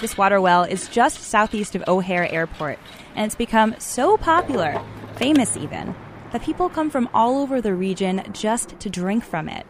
This 0.00 0.18
water 0.18 0.40
well 0.40 0.64
is 0.64 0.88
just 0.88 1.20
southeast 1.20 1.76
of 1.76 1.84
O'Hare 1.86 2.28
Airport, 2.28 2.80
and 3.14 3.24
it's 3.24 3.36
become 3.36 3.76
so 3.78 4.16
popular, 4.16 4.84
famous 5.14 5.56
even, 5.56 5.94
that 6.32 6.42
people 6.42 6.68
come 6.68 6.90
from 6.90 7.08
all 7.14 7.40
over 7.40 7.60
the 7.60 7.72
region 7.72 8.24
just 8.32 8.80
to 8.80 8.90
drink 8.90 9.22
from 9.22 9.48
it. 9.48 9.64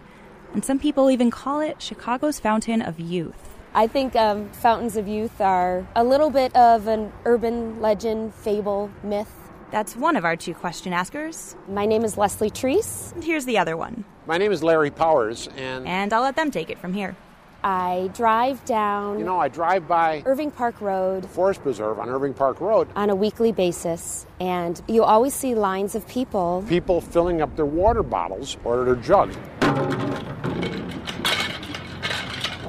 And 0.55 0.65
some 0.65 0.79
people 0.79 1.11
even 1.11 1.33
call 1.33 1.61
it 1.61 1.83
Chicago's 1.83 2.39
Fountain 2.39 2.81
of 2.81 3.01
Youth. 3.01 3.59
I 3.75 3.89
think 3.89 4.15
um, 4.15 4.49
fountains 4.53 4.97
of 4.97 5.09
youth 5.09 5.41
are 5.41 5.85
a 5.97 6.05
little 6.05 6.31
bit 6.31 6.55
of 6.55 6.87
an 6.87 7.13
urban 7.25 7.81
legend, 7.81 8.33
fable, 8.33 8.89
myth. 9.03 9.33
That's 9.73 9.97
one 9.97 10.15
of 10.15 10.25
our 10.25 10.37
two 10.37 10.55
question 10.55 10.93
askers. 10.93 11.57
My 11.69 11.87
name 11.87 12.05
is 12.05 12.17
Leslie 12.17 12.53
Treese. 12.53 13.13
And 13.15 13.25
here's 13.25 13.47
the 13.47 13.59
other 13.59 13.77
one. 13.77 14.05
My 14.27 14.39
name 14.39 14.53
is 14.53 14.63
Larry 14.63 14.93
Powers, 14.93 15.49
and. 15.57 15.89
And 15.89 16.13
I'll 16.13 16.23
let 16.23 16.37
them 16.37 16.53
take 16.53 16.71
it 16.71 16.79
from 16.79 16.95
here. 16.95 17.17
I 17.65 18.11
drive 18.15 18.65
down. 18.65 19.19
You 19.19 19.25
know, 19.25 19.41
I 19.41 19.49
drive 19.49 19.89
by 19.89 20.23
Irving 20.25 20.53
Park 20.53 20.81
Road. 20.81 21.29
Forest 21.31 21.63
Preserve 21.63 21.99
on 21.99 22.09
Irving 22.09 22.35
Park 22.35 22.61
Road. 22.61 22.87
On 22.95 23.11
a 23.11 23.17
weekly 23.17 23.51
basis, 23.51 24.25
and 24.39 24.81
you 24.87 25.03
always 25.03 25.35
see 25.35 25.57
lines 25.57 25.97
of 25.97 26.07
people. 26.07 26.65
People 26.69 27.01
filling 27.01 27.43
up 27.43 27.57
their 27.57 27.67
water 27.67 28.05
bottles 28.05 28.57
or 28.63 28.85
their 28.85 28.97
jugs. 28.97 29.37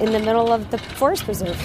In 0.00 0.12
the 0.12 0.18
middle 0.18 0.52
of 0.52 0.70
the 0.70 0.76
Forest 0.76 1.24
Preserve. 1.24 1.58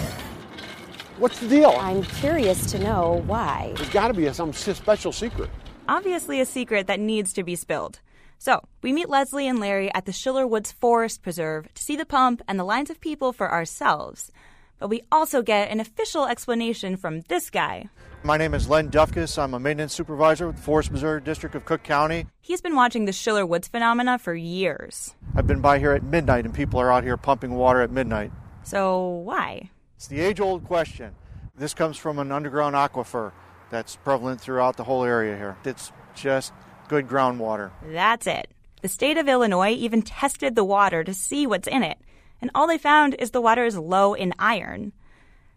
What's 1.17 1.39
the 1.41 1.49
deal? 1.49 1.75
I'm 1.77 2.01
curious 2.03 2.71
to 2.71 2.79
know 2.79 3.21
why. 3.25 3.73
There's 3.75 3.89
got 3.89 4.07
to 4.07 4.13
be 4.13 4.31
some 4.31 4.53
special 4.53 5.11
secret. 5.11 5.49
Obviously, 5.89 6.39
a 6.39 6.45
secret 6.45 6.87
that 6.87 7.01
needs 7.01 7.33
to 7.33 7.43
be 7.43 7.57
spilled. 7.57 7.99
So, 8.37 8.61
we 8.81 8.93
meet 8.93 9.09
Leslie 9.09 9.49
and 9.49 9.59
Larry 9.59 9.93
at 9.93 10.05
the 10.05 10.13
Schiller 10.13 10.47
Woods 10.47 10.71
Forest 10.71 11.21
Preserve 11.21 11.71
to 11.73 11.83
see 11.83 11.97
the 11.97 12.05
pump 12.05 12.41
and 12.47 12.57
the 12.57 12.63
lines 12.63 12.89
of 12.89 13.01
people 13.01 13.33
for 13.33 13.51
ourselves. 13.51 14.31
But 14.79 14.87
we 14.87 15.03
also 15.11 15.41
get 15.41 15.69
an 15.69 15.81
official 15.81 16.25
explanation 16.25 16.95
from 16.95 17.21
this 17.27 17.49
guy. 17.49 17.89
My 18.23 18.37
name 18.37 18.53
is 18.53 18.69
Len 18.69 18.91
Dufkus. 18.91 19.41
I'm 19.41 19.55
a 19.55 19.59
maintenance 19.59 19.93
supervisor 19.93 20.45
with 20.45 20.57
the 20.57 20.61
Forest 20.61 20.91
Missouri 20.91 21.21
District 21.21 21.55
of 21.55 21.65
Cook 21.65 21.81
County. 21.81 22.27
He's 22.39 22.61
been 22.61 22.75
watching 22.75 23.05
the 23.05 23.11
Schiller 23.11 23.47
Woods 23.47 23.67
phenomena 23.67 24.19
for 24.19 24.35
years. 24.35 25.15
I've 25.35 25.47
been 25.47 25.59
by 25.59 25.79
here 25.79 25.93
at 25.93 26.03
midnight, 26.03 26.45
and 26.45 26.53
people 26.53 26.79
are 26.79 26.91
out 26.91 27.03
here 27.03 27.17
pumping 27.17 27.55
water 27.55 27.81
at 27.81 27.89
midnight. 27.89 28.31
So, 28.61 29.07
why? 29.07 29.71
It's 29.95 30.05
the 30.05 30.19
age 30.19 30.39
old 30.39 30.65
question. 30.65 31.15
This 31.55 31.73
comes 31.73 31.97
from 31.97 32.19
an 32.19 32.31
underground 32.31 32.75
aquifer 32.75 33.31
that's 33.71 33.95
prevalent 33.95 34.39
throughout 34.39 34.77
the 34.77 34.83
whole 34.83 35.03
area 35.03 35.35
here. 35.35 35.57
It's 35.65 35.91
just 36.13 36.53
good 36.89 37.07
groundwater. 37.07 37.71
That's 37.83 38.27
it. 38.27 38.49
The 38.83 38.87
state 38.87 39.17
of 39.17 39.27
Illinois 39.27 39.71
even 39.71 40.03
tested 40.03 40.55
the 40.55 40.63
water 40.63 41.03
to 41.03 41.13
see 41.15 41.47
what's 41.47 41.67
in 41.67 41.81
it, 41.81 41.97
and 42.39 42.51
all 42.53 42.67
they 42.67 42.77
found 42.77 43.15
is 43.17 43.31
the 43.31 43.41
water 43.41 43.65
is 43.65 43.77
low 43.79 44.13
in 44.13 44.35
iron. 44.37 44.93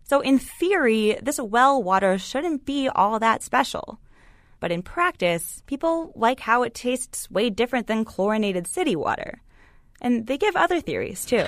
So, 0.05 0.21
in 0.21 0.39
theory, 0.39 1.19
this 1.23 1.41
well 1.41 1.83
water 1.83 2.19
shouldn't 2.19 2.67
be 2.67 2.89
all 2.89 3.19
that 3.19 3.43
special. 3.43 3.99
But 4.61 4.71
in 4.71 4.83
practice, 4.83 5.63
people 5.67 6.13
like 6.15 6.41
how 6.41 6.63
it 6.63 6.75
tastes 6.75 7.31
way 7.31 7.49
different 7.49 7.87
than 7.87 8.05
chlorinated 8.05 8.67
city 8.67 8.97
water. 8.97 9.41
And 10.03 10.27
they 10.27 10.37
give 10.37 10.57
other 10.57 10.81
theories, 10.81 11.25
too. 11.25 11.47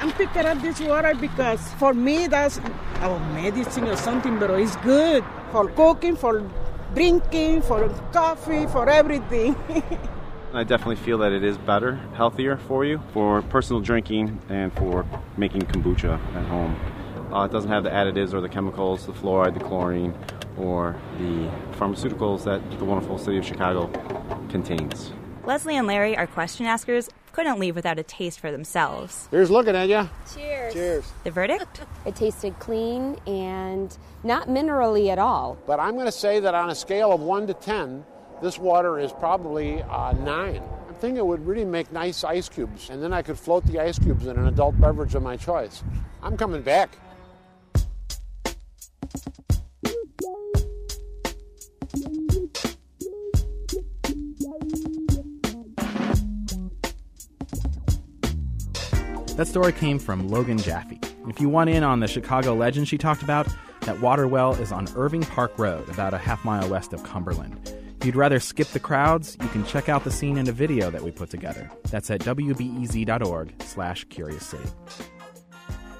I'm 0.00 0.12
picking 0.12 0.46
up 0.46 0.60
this 0.62 0.80
water 0.80 1.14
because 1.14 1.72
for 1.74 1.94
me 1.94 2.26
that's 2.26 2.60
our 3.00 3.18
medicine 3.32 3.88
or 3.88 3.96
something, 3.96 4.38
but 4.38 4.50
it's 4.50 4.76
good 4.76 5.24
for 5.52 5.68
cooking, 5.70 6.16
for 6.16 6.48
drinking, 6.94 7.62
for 7.62 7.88
coffee, 8.12 8.66
for 8.66 8.90
everything. 8.90 9.56
I 10.56 10.64
definitely 10.64 10.96
feel 10.96 11.18
that 11.18 11.32
it 11.32 11.44
is 11.44 11.58
better, 11.58 11.96
healthier 12.14 12.56
for 12.56 12.82
you, 12.82 13.02
for 13.12 13.42
personal 13.42 13.82
drinking 13.82 14.40
and 14.48 14.72
for 14.72 15.04
making 15.36 15.62
kombucha 15.62 16.14
at 16.34 16.46
home. 16.46 16.74
Uh, 17.30 17.44
it 17.44 17.52
doesn't 17.52 17.70
have 17.70 17.84
the 17.84 17.90
additives 17.90 18.32
or 18.32 18.40
the 18.40 18.48
chemicals, 18.48 19.04
the 19.04 19.12
fluoride, 19.12 19.52
the 19.52 19.60
chlorine, 19.60 20.14
or 20.56 20.96
the 21.18 21.50
pharmaceuticals 21.76 22.44
that 22.44 22.62
the 22.78 22.84
wonderful 22.86 23.18
city 23.18 23.36
of 23.36 23.44
Chicago 23.44 23.88
contains. 24.48 25.12
Leslie 25.44 25.76
and 25.76 25.86
Larry, 25.86 26.16
our 26.16 26.26
question 26.26 26.64
askers, 26.64 27.10
couldn't 27.32 27.58
leave 27.58 27.76
without 27.76 27.98
a 27.98 28.02
taste 28.02 28.40
for 28.40 28.50
themselves. 28.50 29.28
Here's 29.30 29.50
looking 29.50 29.76
at 29.76 29.90
you. 29.90 30.08
Cheers. 30.34 30.72
Cheers. 30.72 31.12
The 31.24 31.30
verdict? 31.30 31.82
It 32.06 32.16
tasted 32.16 32.58
clean 32.60 33.18
and 33.26 33.94
not 34.24 34.48
minerally 34.48 35.10
at 35.10 35.18
all. 35.18 35.58
But 35.66 35.80
I'm 35.80 35.92
going 35.96 36.06
to 36.06 36.12
say 36.12 36.40
that 36.40 36.54
on 36.54 36.70
a 36.70 36.74
scale 36.74 37.12
of 37.12 37.20
1 37.20 37.46
to 37.48 37.52
10, 37.54 38.06
this 38.42 38.58
water 38.58 38.98
is 38.98 39.12
probably 39.12 39.82
uh, 39.82 40.12
9. 40.12 40.62
I'm 40.88 40.94
thinking 40.94 41.16
it 41.16 41.26
would 41.26 41.46
really 41.46 41.64
make 41.64 41.90
nice 41.92 42.24
ice 42.24 42.48
cubes, 42.48 42.90
and 42.90 43.02
then 43.02 43.12
I 43.12 43.22
could 43.22 43.38
float 43.38 43.64
the 43.66 43.80
ice 43.80 43.98
cubes 43.98 44.26
in 44.26 44.36
an 44.36 44.46
adult 44.46 44.80
beverage 44.80 45.14
of 45.14 45.22
my 45.22 45.36
choice. 45.36 45.82
I'm 46.22 46.36
coming 46.36 46.62
back. 46.62 46.96
That 59.36 59.46
story 59.46 59.72
came 59.72 59.98
from 59.98 60.28
Logan 60.28 60.56
Jaffe. 60.56 60.98
If 61.28 61.42
you 61.42 61.50
want 61.50 61.68
in 61.68 61.82
on 61.82 62.00
the 62.00 62.08
Chicago 62.08 62.54
legend 62.54 62.88
she 62.88 62.96
talked 62.96 63.22
about, 63.22 63.46
that 63.82 64.00
water 64.00 64.26
well 64.26 64.54
is 64.54 64.72
on 64.72 64.88
Irving 64.96 65.22
Park 65.22 65.58
Road, 65.58 65.88
about 65.90 66.14
a 66.14 66.18
half 66.18 66.42
mile 66.42 66.66
west 66.70 66.94
of 66.94 67.04
Cumberland. 67.04 67.60
You'd 68.06 68.14
rather 68.14 68.38
skip 68.38 68.68
the 68.68 68.78
crowds, 68.78 69.36
you 69.42 69.48
can 69.48 69.66
check 69.66 69.88
out 69.88 70.04
the 70.04 70.12
scene 70.12 70.38
in 70.38 70.48
a 70.48 70.52
video 70.52 70.92
that 70.92 71.02
we 71.02 71.10
put 71.10 71.28
together. 71.28 71.68
That's 71.90 72.08
at 72.08 72.20
wbez.org 72.20 73.62
slash 73.64 74.04
curious 74.04 74.46
city. 74.46 74.68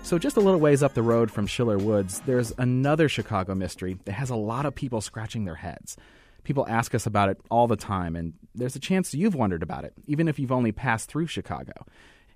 So 0.04 0.16
just 0.16 0.36
a 0.36 0.40
little 0.40 0.60
ways 0.60 0.84
up 0.84 0.94
the 0.94 1.02
road 1.02 1.32
from 1.32 1.48
Schiller 1.48 1.78
Woods, 1.78 2.22
there's 2.24 2.52
another 2.58 3.08
Chicago 3.08 3.56
mystery 3.56 3.98
that 4.04 4.12
has 4.12 4.30
a 4.30 4.36
lot 4.36 4.66
of 4.66 4.74
people 4.76 5.00
scratching 5.00 5.46
their 5.46 5.56
heads. 5.56 5.96
People 6.44 6.64
ask 6.68 6.94
us 6.94 7.06
about 7.06 7.28
it 7.28 7.40
all 7.50 7.66
the 7.66 7.74
time, 7.74 8.14
and 8.14 8.34
there's 8.54 8.76
a 8.76 8.80
chance 8.80 9.12
you've 9.12 9.34
wondered 9.34 9.64
about 9.64 9.82
it, 9.82 9.92
even 10.06 10.28
if 10.28 10.38
you've 10.38 10.52
only 10.52 10.70
passed 10.70 11.08
through 11.08 11.26
Chicago. 11.26 11.72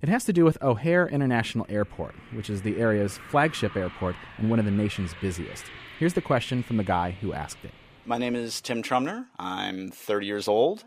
It 0.03 0.09
has 0.09 0.25
to 0.25 0.33
do 0.33 0.45
with 0.45 0.61
O'Hare 0.61 1.07
International 1.07 1.65
Airport, 1.69 2.17
which 2.33 2.51
is 2.51 2.63
the 2.63 2.77
area's 2.81 3.21
flagship 3.29 3.77
airport 3.77 4.17
and 4.37 4.51
one 4.51 4.59
of 4.59 4.65
the 4.65 4.73
nation's 4.73 5.15
busiest. 5.21 5.67
Here's 6.01 6.15
the 6.15 6.21
question 6.21 6.65
from 6.65 6.77
the 6.77 6.83
guy 6.83 7.13
who 7.13 7.33
asked 7.33 7.65
it. 7.65 7.71
My 8.07 8.19
name 8.19 8.35
is 8.35 8.61
Tim 8.61 8.83
Trumner. 8.83 9.27
I'm 9.39 9.91
30 9.91 10.27
years 10.27 10.49
old. 10.49 10.85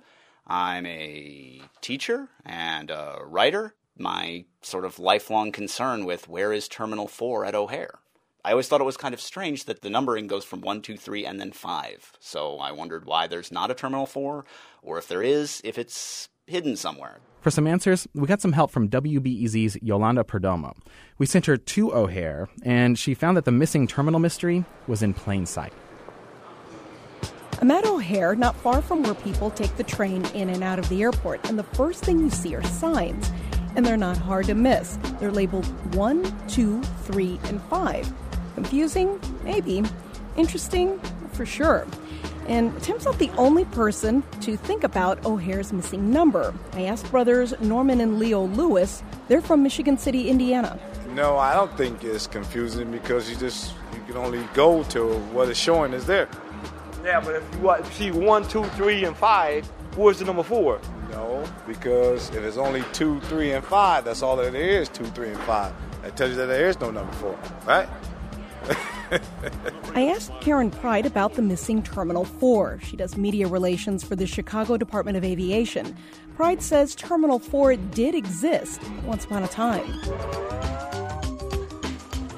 I'm 0.48 0.86
a 0.86 1.62
teacher 1.80 2.28
and 2.46 2.90
a 2.90 3.20
writer. 3.26 3.76
My 3.98 4.46
sort 4.62 4.84
of 4.84 5.00
lifelong 5.00 5.52
concern 5.52 6.06
with 6.06 6.28
where 6.28 6.52
is 6.52 6.68
Terminal 6.68 7.08
4 7.08 7.46
at 7.46 7.56
O'Hare? 7.56 8.00
I 8.44 8.52
always 8.52 8.68
thought 8.68 8.82
it 8.82 8.86
was 8.86 8.98
kind 8.98 9.14
of 9.14 9.22
strange 9.22 9.66
that 9.66 9.82
the 9.82 9.90
numbering 9.90 10.28
goes 10.28 10.44
from 10.44 10.62
1, 10.62 10.82
2, 10.82 10.98
3, 10.98 11.26
and 11.26 11.40
then 11.40 11.52
5. 11.52 12.14
So 12.20 12.58
I 12.58 12.72
wondered 12.72 13.06
why 13.06 13.28
there's 13.28 13.52
not 13.52 13.72
a 13.72 13.76
Terminal 13.76 14.06
4, 14.06 14.44
or 14.82 14.98
if 14.98 15.08
there 15.08 15.24
is, 15.24 15.62
if 15.64 15.78
it's 15.78 16.28
hidden 16.48 16.76
somewhere. 16.76 17.20
For 17.40 17.52
some 17.52 17.68
answers, 17.68 18.08
we 18.14 18.28
got 18.28 18.42
some 18.42 18.54
help 18.54 18.72
from 18.72 18.90
WBEZ's 18.90 19.78
Yolanda 19.82 20.24
Perdomo. 20.24 20.76
We 21.20 21.26
sent 21.26 21.46
her 21.46 21.56
to 21.56 21.94
O'Hare, 21.94 22.50
and 22.64 22.98
she 23.00 23.14
found 23.14 23.38
that 23.38 23.46
the 23.46 23.52
missing 23.52 23.88
terminal 23.88 24.20
mystery 24.20 24.66
was 24.88 25.04
in 25.04 25.14
plain 25.14 25.46
sight. 25.46 25.74
I'm 27.62 27.72
at 27.72 27.86
O'Hare, 27.86 28.36
not 28.36 28.56
far 28.58 28.82
from 28.82 29.04
where 29.04 29.14
people 29.14 29.50
take 29.52 29.76
the 29.78 29.84
train 29.84 30.26
in 30.34 30.50
and 30.50 30.64
out 30.64 30.80
of 30.80 30.90
the 30.90 31.02
airport, 31.02 31.48
and 31.50 31.58
the 31.58 31.64
first 31.64 32.04
thing 32.04 32.20
you 32.20 32.30
see 32.30 32.56
are 32.56 32.64
signs. 32.64 33.32
And 33.76 33.86
they're 33.86 33.98
not 33.98 34.18
hard 34.18 34.46
to 34.48 34.54
miss. 34.54 34.98
They're 35.20 35.32
labeled 35.32 35.66
1, 35.96 36.48
2, 36.48 36.82
3, 36.82 37.40
and 37.46 37.62
5. 37.64 38.14
Confusing? 38.56 39.20
Maybe. 39.44 39.84
Interesting? 40.36 41.00
For 41.32 41.46
sure. 41.46 41.88
And 42.48 42.78
Tim's 42.84 43.06
not 43.06 43.18
the 43.18 43.32
only 43.32 43.66
person 43.66 44.22
to 44.42 44.58
think 44.58 44.84
about 44.84 45.26
O'Hare's 45.26 45.72
missing 45.72 46.12
number. 46.12 46.54
I 46.74 46.84
asked 46.84 47.10
brothers 47.10 47.54
Norman 47.62 48.02
and 48.02 48.20
Leo 48.20 48.46
Lewis. 48.46 49.02
They're 49.28 49.42
from 49.42 49.64
Michigan 49.64 49.98
City, 49.98 50.30
Indiana. 50.30 50.78
No, 51.14 51.38
I 51.38 51.54
don't 51.54 51.76
think 51.78 52.04
it's 52.04 52.28
confusing 52.28 52.92
because 52.92 53.30
you 53.30 53.36
just 53.38 53.74
you 53.94 54.02
can 54.08 54.18
only 54.18 54.44
go 54.54 54.84
to 54.86 55.18
what 55.32 55.48
is 55.50 55.58
showing 55.58 55.94
is 55.94 56.06
there. 56.06 56.28
Yeah, 57.04 57.20
but 57.20 57.36
if 57.36 57.44
you 57.54 57.60
wa- 57.62 57.84
see 57.84 58.12
one, 58.12 58.48
two, 58.48 58.64
three, 58.78 59.04
and 59.04 59.16
five, 59.16 59.66
where's 59.96 60.20
the 60.20 60.26
number 60.26 60.44
four? 60.44 60.80
No, 61.12 61.44
because 61.68 62.30
if 62.30 62.44
it's 62.44 62.58
only 62.58 62.84
two, 62.94 63.20
three, 63.22 63.52
and 63.52 63.64
five, 63.64 64.06
that's 64.06 64.22
all 64.22 64.36
that 64.38 64.54
there 64.54 64.62
is. 64.82 64.90
Two, 64.90 65.06
three, 65.08 65.30
and 65.30 65.40
five. 65.42 65.74
That 66.02 66.16
tells 66.16 66.32
you 66.32 66.38
that 66.38 66.48
there 66.48 66.68
is 66.70 66.80
no 66.80 66.92
number 66.92 67.12
four, 67.14 67.38
right? 67.66 67.88
I 69.96 70.08
asked 70.08 70.32
Karen 70.42 70.72
Pride 70.72 71.06
about 71.06 71.34
the 71.34 71.42
missing 71.42 71.84
Terminal 71.84 72.26
4. 72.26 72.80
She 72.82 72.96
does 72.98 73.18
media 73.18 73.48
relations 73.48 74.04
for 74.04 74.16
the 74.16 74.26
Chicago 74.26 74.78
Department 74.78 75.18
of 75.18 75.24
Aviation. 75.24 75.96
Pride 76.36 76.62
says 76.64 76.96
Terminal 76.96 77.38
4 77.38 77.76
did 77.76 78.16
exist 78.16 78.82
once 79.06 79.26
upon 79.26 79.44
a 79.44 79.48
time. 79.48 79.86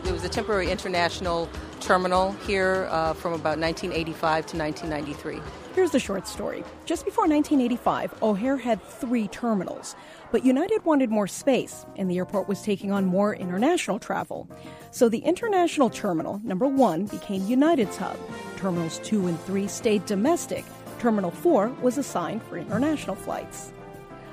There 0.03 0.13
was 0.13 0.24
a 0.24 0.30
temporary 0.30 0.70
international 0.70 1.49
terminal 1.86 2.32
here 2.48 2.88
uh, 2.90 3.14
from 3.14 3.34
about 3.34 3.60
1985 3.60 4.48
to 4.48 4.58
1993. 4.58 5.40
Here's 5.76 5.92
the 5.92 6.00
short 6.00 6.28
story. 6.28 6.64
Just 6.86 7.06
before 7.06 7.28
1985, 7.28 8.24
O'Hare 8.24 8.58
had 8.58 8.82
three 8.82 9.28
terminals. 9.28 9.96
But 10.32 10.44
United 10.44 10.84
wanted 10.84 11.12
more 11.12 11.28
space, 11.28 11.86
and 11.96 12.10
the 12.10 12.18
airport 12.18 12.48
was 12.48 12.64
taking 12.64 12.92
on 12.92 13.06
more 13.06 13.36
international 13.36 14.00
travel. 14.00 14.50
So 14.90 15.10
the 15.10 15.20
international 15.20 15.92
terminal, 15.92 16.42
number 16.44 16.66
one, 16.66 17.06
became 17.06 17.46
United's 17.46 17.98
hub. 17.98 18.18
Terminals 18.58 19.00
two 19.00 19.28
and 19.28 19.40
three 19.42 19.68
stayed 19.68 20.06
domestic. 20.08 20.66
Terminal 20.98 21.30
four 21.30 21.70
was 21.84 22.00
assigned 22.00 22.42
for 22.44 22.58
international 22.58 23.16
flights. 23.16 23.72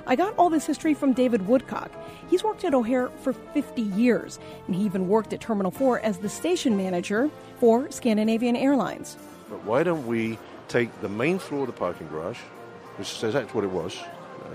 I 0.07 0.17
got 0.17 0.37
all 0.37 0.51
this 0.51 0.67
history 0.67 0.95
from 0.95 1.13
David 1.13 1.47
Woodcock. 1.47 1.91
He's 2.29 2.43
worked 2.43 2.65
at 2.65 2.75
O'Hare 2.75 3.09
for 3.23 3.33
50 3.33 3.83
years, 3.83 4.39
and 4.67 4.75
he 4.75 4.83
even 4.83 5.09
worked 5.09 5.33
at 5.33 5.41
Terminal 5.41 5.71
4 5.71 6.01
as 6.01 6.19
the 6.19 6.29
station 6.29 6.77
manager 6.77 7.31
for 7.59 7.91
Scandinavian 7.91 8.57
Airlines. 8.57 9.17
But 9.49 9.65
why 9.65 9.83
don't 9.83 10.07
we 10.07 10.39
take 10.69 11.01
the 11.01 11.09
main 11.09 11.39
floor 11.39 11.63
of 11.63 11.67
the 11.69 11.73
parking 11.73 12.09
garage, 12.09 12.39
which 12.97 13.09
says 13.09 13.35
that's 13.35 13.55
what 13.55 13.65
it 13.65 13.71
was, 13.71 13.97
uh, 14.45 14.49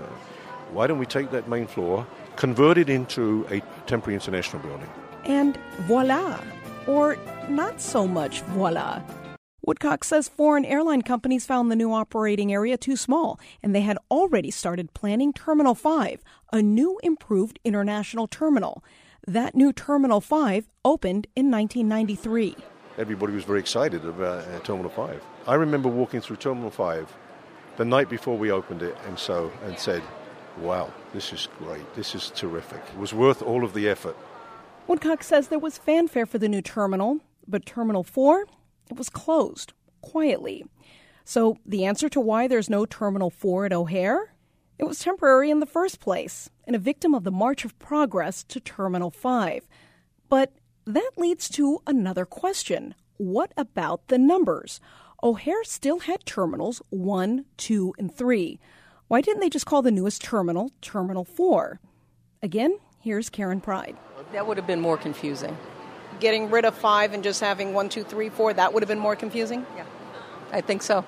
why 0.72 0.86
don't 0.86 0.98
we 0.98 1.06
take 1.06 1.30
that 1.30 1.48
main 1.48 1.66
floor, 1.66 2.06
convert 2.36 2.76
it 2.76 2.90
into 2.90 3.46
a 3.50 3.60
temporary 3.86 4.14
international 4.14 4.62
building? 4.62 4.88
And 5.24 5.58
voila! 5.80 6.40
Or 6.86 7.16
not 7.48 7.80
so 7.80 8.06
much 8.06 8.42
voila. 8.42 9.02
Woodcock 9.68 10.02
says 10.02 10.30
foreign 10.30 10.64
airline 10.64 11.02
companies 11.02 11.44
found 11.44 11.70
the 11.70 11.76
new 11.76 11.92
operating 11.92 12.50
area 12.50 12.78
too 12.78 12.96
small, 12.96 13.38
and 13.62 13.74
they 13.74 13.82
had 13.82 13.98
already 14.10 14.50
started 14.50 14.94
planning 14.94 15.30
Terminal 15.30 15.74
5, 15.74 16.22
a 16.54 16.62
new 16.62 16.98
improved 17.02 17.58
international 17.64 18.26
terminal. 18.26 18.82
That 19.26 19.54
new 19.54 19.74
Terminal 19.74 20.22
5 20.22 20.70
opened 20.86 21.26
in 21.36 21.50
1993. 21.50 22.56
Everybody 22.96 23.34
was 23.34 23.44
very 23.44 23.60
excited 23.60 24.06
about 24.06 24.48
uh, 24.48 24.58
Terminal 24.60 24.90
5. 24.90 25.22
I 25.46 25.54
remember 25.56 25.90
walking 25.90 26.22
through 26.22 26.36
Terminal 26.36 26.70
5 26.70 27.14
the 27.76 27.84
night 27.84 28.08
before 28.08 28.38
we 28.38 28.50
opened 28.50 28.80
it 28.80 28.96
and 29.06 29.18
so 29.18 29.52
and 29.66 29.78
said, 29.78 30.02
wow, 30.60 30.90
this 31.12 31.30
is 31.34 31.46
great. 31.58 31.94
This 31.94 32.14
is 32.14 32.32
terrific. 32.34 32.80
It 32.94 32.98
was 32.98 33.12
worth 33.12 33.42
all 33.42 33.64
of 33.64 33.74
the 33.74 33.86
effort. 33.86 34.16
Woodcock 34.86 35.22
says 35.22 35.48
there 35.48 35.58
was 35.58 35.76
fanfare 35.76 36.24
for 36.24 36.38
the 36.38 36.48
new 36.48 36.62
terminal, 36.62 37.20
but 37.46 37.66
Terminal 37.66 38.02
4, 38.02 38.46
it 38.90 38.98
was 38.98 39.08
closed 39.08 39.72
quietly. 40.00 40.64
So 41.24 41.58
the 41.66 41.84
answer 41.84 42.08
to 42.08 42.20
why 42.20 42.48
there's 42.48 42.70
no 42.70 42.86
Terminal 42.86 43.30
4 43.30 43.66
at 43.66 43.72
O'Hare? 43.72 44.34
It 44.78 44.84
was 44.84 45.00
temporary 45.00 45.50
in 45.50 45.60
the 45.60 45.66
first 45.66 46.00
place 46.00 46.50
and 46.64 46.76
a 46.76 46.78
victim 46.78 47.14
of 47.14 47.24
the 47.24 47.30
march 47.30 47.64
of 47.64 47.78
progress 47.78 48.44
to 48.44 48.60
Terminal 48.60 49.10
5. 49.10 49.68
But 50.28 50.52
that 50.86 51.10
leads 51.16 51.48
to 51.50 51.82
another 51.86 52.24
question. 52.24 52.94
What 53.16 53.52
about 53.56 54.08
the 54.08 54.18
numbers? 54.18 54.80
O'Hare 55.22 55.64
still 55.64 55.98
had 56.00 56.24
terminals 56.24 56.80
1, 56.90 57.44
2, 57.56 57.94
and 57.98 58.14
3. 58.14 58.60
Why 59.08 59.20
didn't 59.20 59.40
they 59.40 59.50
just 59.50 59.66
call 59.66 59.82
the 59.82 59.90
newest 59.90 60.22
terminal 60.22 60.70
Terminal 60.80 61.24
4? 61.24 61.80
Again, 62.42 62.78
here's 63.00 63.28
Karen 63.28 63.60
Pride. 63.60 63.96
That 64.32 64.46
would 64.46 64.56
have 64.56 64.66
been 64.66 64.80
more 64.80 64.96
confusing. 64.96 65.56
Getting 66.20 66.50
rid 66.50 66.64
of 66.64 66.74
5 66.74 67.12
and 67.12 67.22
just 67.22 67.40
having 67.40 67.74
1, 67.74 67.88
2, 67.88 68.02
3, 68.02 68.28
4, 68.28 68.54
that 68.54 68.72
would 68.72 68.82
have 68.82 68.88
been 68.88 68.98
more 68.98 69.16
confusing? 69.16 69.64
Yeah. 69.76 69.84
I 70.52 70.60
think 70.60 70.82
so. 70.82 71.04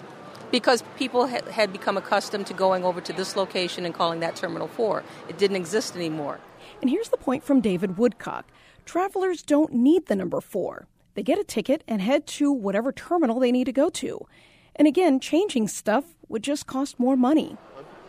Because 0.51 0.83
people 0.97 1.29
ha- 1.29 1.51
had 1.51 1.73
become 1.73 1.97
accustomed 1.97 2.47
to 2.49 2.55
going 2.55 2.85
over 2.85 3.01
to 3.01 3.13
this 3.13 3.37
location 3.37 3.85
and 3.85 3.95
calling 3.95 4.21
that 4.21 4.37
Terminal 4.37 4.69
4. 4.69 5.03
It 5.29 5.39
didn't 5.39 5.57
exist 5.57 5.97
anymore. 5.97 6.41
And 6.81 6.91
here's 6.91 7.09
the 7.09 7.17
point 7.17 7.45
from 7.45 7.61
David 7.61 7.99
Woodcock 7.99 8.47
travelers 8.85 9.43
don't 9.43 9.73
need 9.73 10.07
the 10.07 10.17
number 10.17 10.41
4. 10.41 10.87
They 11.15 11.23
get 11.23 11.39
a 11.39 11.45
ticket 11.45 11.85
and 11.87 12.01
head 12.01 12.27
to 12.29 12.53
whatever 12.53 12.93
terminal 12.93 13.41
they 13.41 13.53
need 13.53 13.65
to 13.65 13.73
go 13.73 13.91
to. 13.91 14.27
And 14.77 14.89
again, 14.89 15.21
changing 15.21 15.69
stuff 15.69 16.05
would 16.29 16.43
just 16.43 16.67
cost 16.67 16.99
more 16.99 17.17
money. 17.17 17.57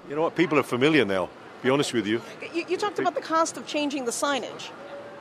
You 0.08 0.16
know 0.16 0.22
what? 0.24 0.36
People 0.36 0.60
are 0.60 0.64
familiar 0.64 1.06
now. 1.06 1.30
Be 1.64 1.70
honest 1.70 1.94
with 1.94 2.08
you. 2.08 2.22
You, 2.54 2.66
you 2.70 2.78
talked 2.78 3.00
about 3.00 3.16
the 3.16 3.22
cost 3.22 3.58
of 3.58 3.68
changing 3.68 4.06
the 4.06 4.12
signage. 4.12 4.70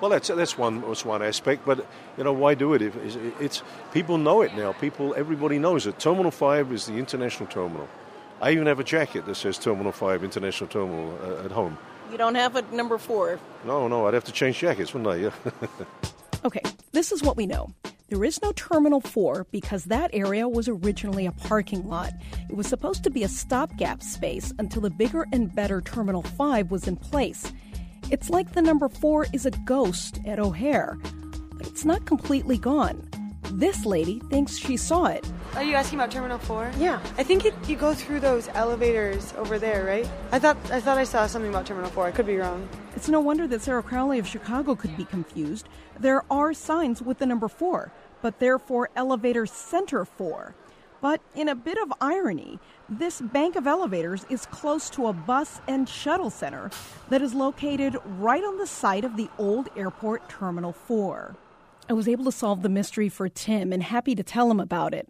Well, 0.00 0.10
that's 0.10 0.28
that's 0.28 0.56
one 0.56 0.80
that's 0.80 1.04
one 1.04 1.22
aspect, 1.22 1.66
but 1.66 1.86
you 2.16 2.24
know 2.24 2.32
why 2.32 2.54
do 2.54 2.74
it? 2.74 2.82
If 2.82 2.96
it's, 2.96 3.16
it's 3.38 3.62
people 3.92 4.16
know 4.16 4.42
it 4.42 4.54
now. 4.56 4.72
People, 4.72 5.14
everybody 5.16 5.58
knows 5.58 5.86
it. 5.86 5.98
Terminal 5.98 6.30
Five 6.30 6.72
is 6.72 6.86
the 6.86 6.94
international 6.94 7.48
terminal. 7.48 7.88
I 8.40 8.52
even 8.52 8.66
have 8.66 8.80
a 8.80 8.84
jacket 8.84 9.26
that 9.26 9.34
says 9.34 9.58
Terminal 9.58 9.92
Five 9.92 10.24
International 10.24 10.68
Terminal 10.68 11.18
uh, 11.22 11.44
at 11.44 11.50
home. 11.50 11.76
You 12.10 12.16
don't 12.18 12.34
have 12.34 12.56
a 12.56 12.62
number 12.74 12.98
4. 12.98 13.38
No, 13.64 13.86
no, 13.86 14.06
I'd 14.08 14.14
have 14.14 14.24
to 14.24 14.32
change 14.32 14.58
jackets, 14.58 14.92
wouldn't 14.94 15.12
I? 15.12 15.16
Yeah. 15.16 15.30
Okay, 16.42 16.62
this 16.92 17.12
is 17.12 17.22
what 17.22 17.36
we 17.36 17.46
know. 17.46 17.70
There 18.08 18.24
is 18.24 18.40
no 18.40 18.52
Terminal 18.52 19.02
4 19.02 19.46
because 19.50 19.84
that 19.84 20.08
area 20.14 20.48
was 20.48 20.68
originally 20.68 21.26
a 21.26 21.32
parking 21.32 21.86
lot. 21.86 22.14
It 22.48 22.56
was 22.56 22.66
supposed 22.66 23.04
to 23.04 23.10
be 23.10 23.24
a 23.24 23.28
stopgap 23.28 24.02
space 24.02 24.50
until 24.58 24.86
a 24.86 24.90
bigger 24.90 25.26
and 25.34 25.54
better 25.54 25.82
Terminal 25.82 26.22
5 26.22 26.70
was 26.70 26.88
in 26.88 26.96
place. 26.96 27.52
It's 28.10 28.30
like 28.30 28.52
the 28.52 28.62
number 28.62 28.88
4 28.88 29.26
is 29.32 29.46
a 29.46 29.50
ghost 29.50 30.20
at 30.26 30.38
O'Hare, 30.38 30.98
but 31.56 31.66
it's 31.66 31.84
not 31.84 32.06
completely 32.06 32.58
gone. 32.58 33.08
This 33.52 33.84
lady 33.84 34.20
thinks 34.30 34.56
she 34.56 34.76
saw 34.76 35.06
it. 35.06 35.26
Are 35.56 35.64
you 35.64 35.74
asking 35.74 35.98
about 35.98 36.12
Terminal 36.12 36.38
4? 36.38 36.72
Yeah. 36.78 37.00
I 37.18 37.24
think 37.24 37.44
it, 37.44 37.54
you 37.68 37.76
go 37.76 37.94
through 37.94 38.20
those 38.20 38.48
elevators 38.54 39.34
over 39.36 39.58
there, 39.58 39.84
right? 39.84 40.08
I 40.30 40.38
thought 40.38 40.56
I 40.70 40.80
thought 40.80 40.98
I 40.98 41.04
saw 41.04 41.26
something 41.26 41.50
about 41.50 41.66
Terminal 41.66 41.90
4. 41.90 42.06
I 42.06 42.10
could 42.12 42.26
be 42.26 42.36
wrong. 42.36 42.68
It's 42.94 43.08
no 43.08 43.18
wonder 43.20 43.48
that 43.48 43.62
Sarah 43.62 43.82
Crowley 43.82 44.20
of 44.20 44.28
Chicago 44.28 44.76
could 44.76 44.96
be 44.96 45.04
confused. 45.04 45.68
There 45.98 46.22
are 46.30 46.54
signs 46.54 47.02
with 47.02 47.18
the 47.18 47.26
number 47.26 47.48
4, 47.48 47.90
but 48.22 48.38
they're 48.38 48.58
for 48.58 48.88
Elevator 48.94 49.46
Center 49.46 50.04
4. 50.04 50.54
But 51.00 51.20
in 51.34 51.48
a 51.48 51.54
bit 51.54 51.78
of 51.78 51.92
irony, 52.00 52.58
this 52.88 53.20
bank 53.20 53.56
of 53.56 53.66
elevators 53.66 54.26
is 54.28 54.46
close 54.46 54.90
to 54.90 55.06
a 55.06 55.12
bus 55.12 55.60
and 55.66 55.88
shuttle 55.88 56.30
center 56.30 56.70
that 57.08 57.22
is 57.22 57.34
located 57.34 57.96
right 58.04 58.44
on 58.44 58.58
the 58.58 58.66
site 58.66 59.04
of 59.04 59.16
the 59.16 59.28
old 59.38 59.68
airport 59.76 60.28
Terminal 60.28 60.72
4. 60.72 61.36
I 61.88 61.92
was 61.92 62.08
able 62.08 62.24
to 62.26 62.32
solve 62.32 62.62
the 62.62 62.68
mystery 62.68 63.08
for 63.08 63.28
Tim 63.28 63.72
and 63.72 63.82
happy 63.82 64.14
to 64.14 64.22
tell 64.22 64.50
him 64.50 64.60
about 64.60 64.94
it. 64.94 65.08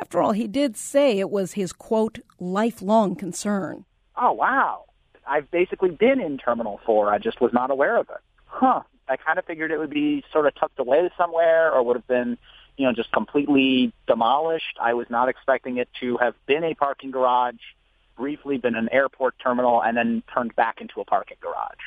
After 0.00 0.20
all, 0.20 0.32
he 0.32 0.46
did 0.46 0.76
say 0.76 1.18
it 1.18 1.30
was 1.30 1.52
his 1.52 1.72
quote, 1.72 2.18
lifelong 2.38 3.16
concern. 3.16 3.84
Oh, 4.16 4.32
wow. 4.32 4.84
I've 5.26 5.50
basically 5.50 5.90
been 5.90 6.20
in 6.20 6.38
Terminal 6.38 6.80
4. 6.84 7.12
I 7.12 7.18
just 7.18 7.40
was 7.40 7.52
not 7.52 7.70
aware 7.70 7.98
of 7.98 8.08
it. 8.10 8.20
Huh. 8.46 8.82
I 9.08 9.16
kind 9.16 9.38
of 9.38 9.44
figured 9.44 9.70
it 9.70 9.78
would 9.78 9.90
be 9.90 10.24
sort 10.32 10.46
of 10.46 10.54
tucked 10.54 10.78
away 10.78 11.10
somewhere 11.16 11.72
or 11.72 11.82
would 11.82 11.96
have 11.96 12.06
been, 12.06 12.36
you 12.78 12.86
know, 12.86 12.92
just 12.92 13.12
completely 13.12 13.92
demolished. 14.06 14.78
I 14.80 14.94
was 14.94 15.08
not 15.10 15.28
expecting 15.28 15.76
it 15.76 15.88
to 16.00 16.16
have 16.18 16.34
been 16.46 16.64
a 16.64 16.74
parking 16.74 17.10
garage, 17.10 17.56
briefly 18.16 18.56
been 18.56 18.76
an 18.76 18.88
airport 18.92 19.34
terminal, 19.42 19.82
and 19.82 19.96
then 19.96 20.22
turned 20.32 20.54
back 20.56 20.80
into 20.80 21.00
a 21.00 21.04
parking 21.04 21.36
garage. 21.42 21.82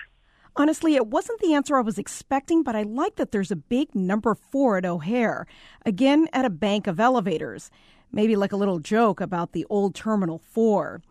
Honestly, 0.58 0.96
it 0.96 1.08
wasn't 1.08 1.40
the 1.40 1.54
answer 1.54 1.78
I 1.78 1.82
was 1.82 1.98
expecting, 1.98 2.62
but 2.62 2.76
I 2.76 2.84
like 2.84 3.16
that 3.16 3.32
there's 3.32 3.52
a 3.52 3.56
big 3.56 3.96
number 3.96 4.36
four 4.36 4.78
at 4.78 4.86
O'Hare. 4.86 5.48
Again, 5.86 6.28
at 6.34 6.44
a 6.44 6.50
bank 6.50 6.88
of 6.88 7.00
elevators. 7.00 7.72
Maybe 8.12 8.36
like 8.36 8.52
a 8.52 8.58
little 8.58 8.80
joke 8.80 9.22
about 9.22 9.54
the 9.54 9.66
old 9.70 9.96
Terminal 9.96 10.40
4. 10.40 11.02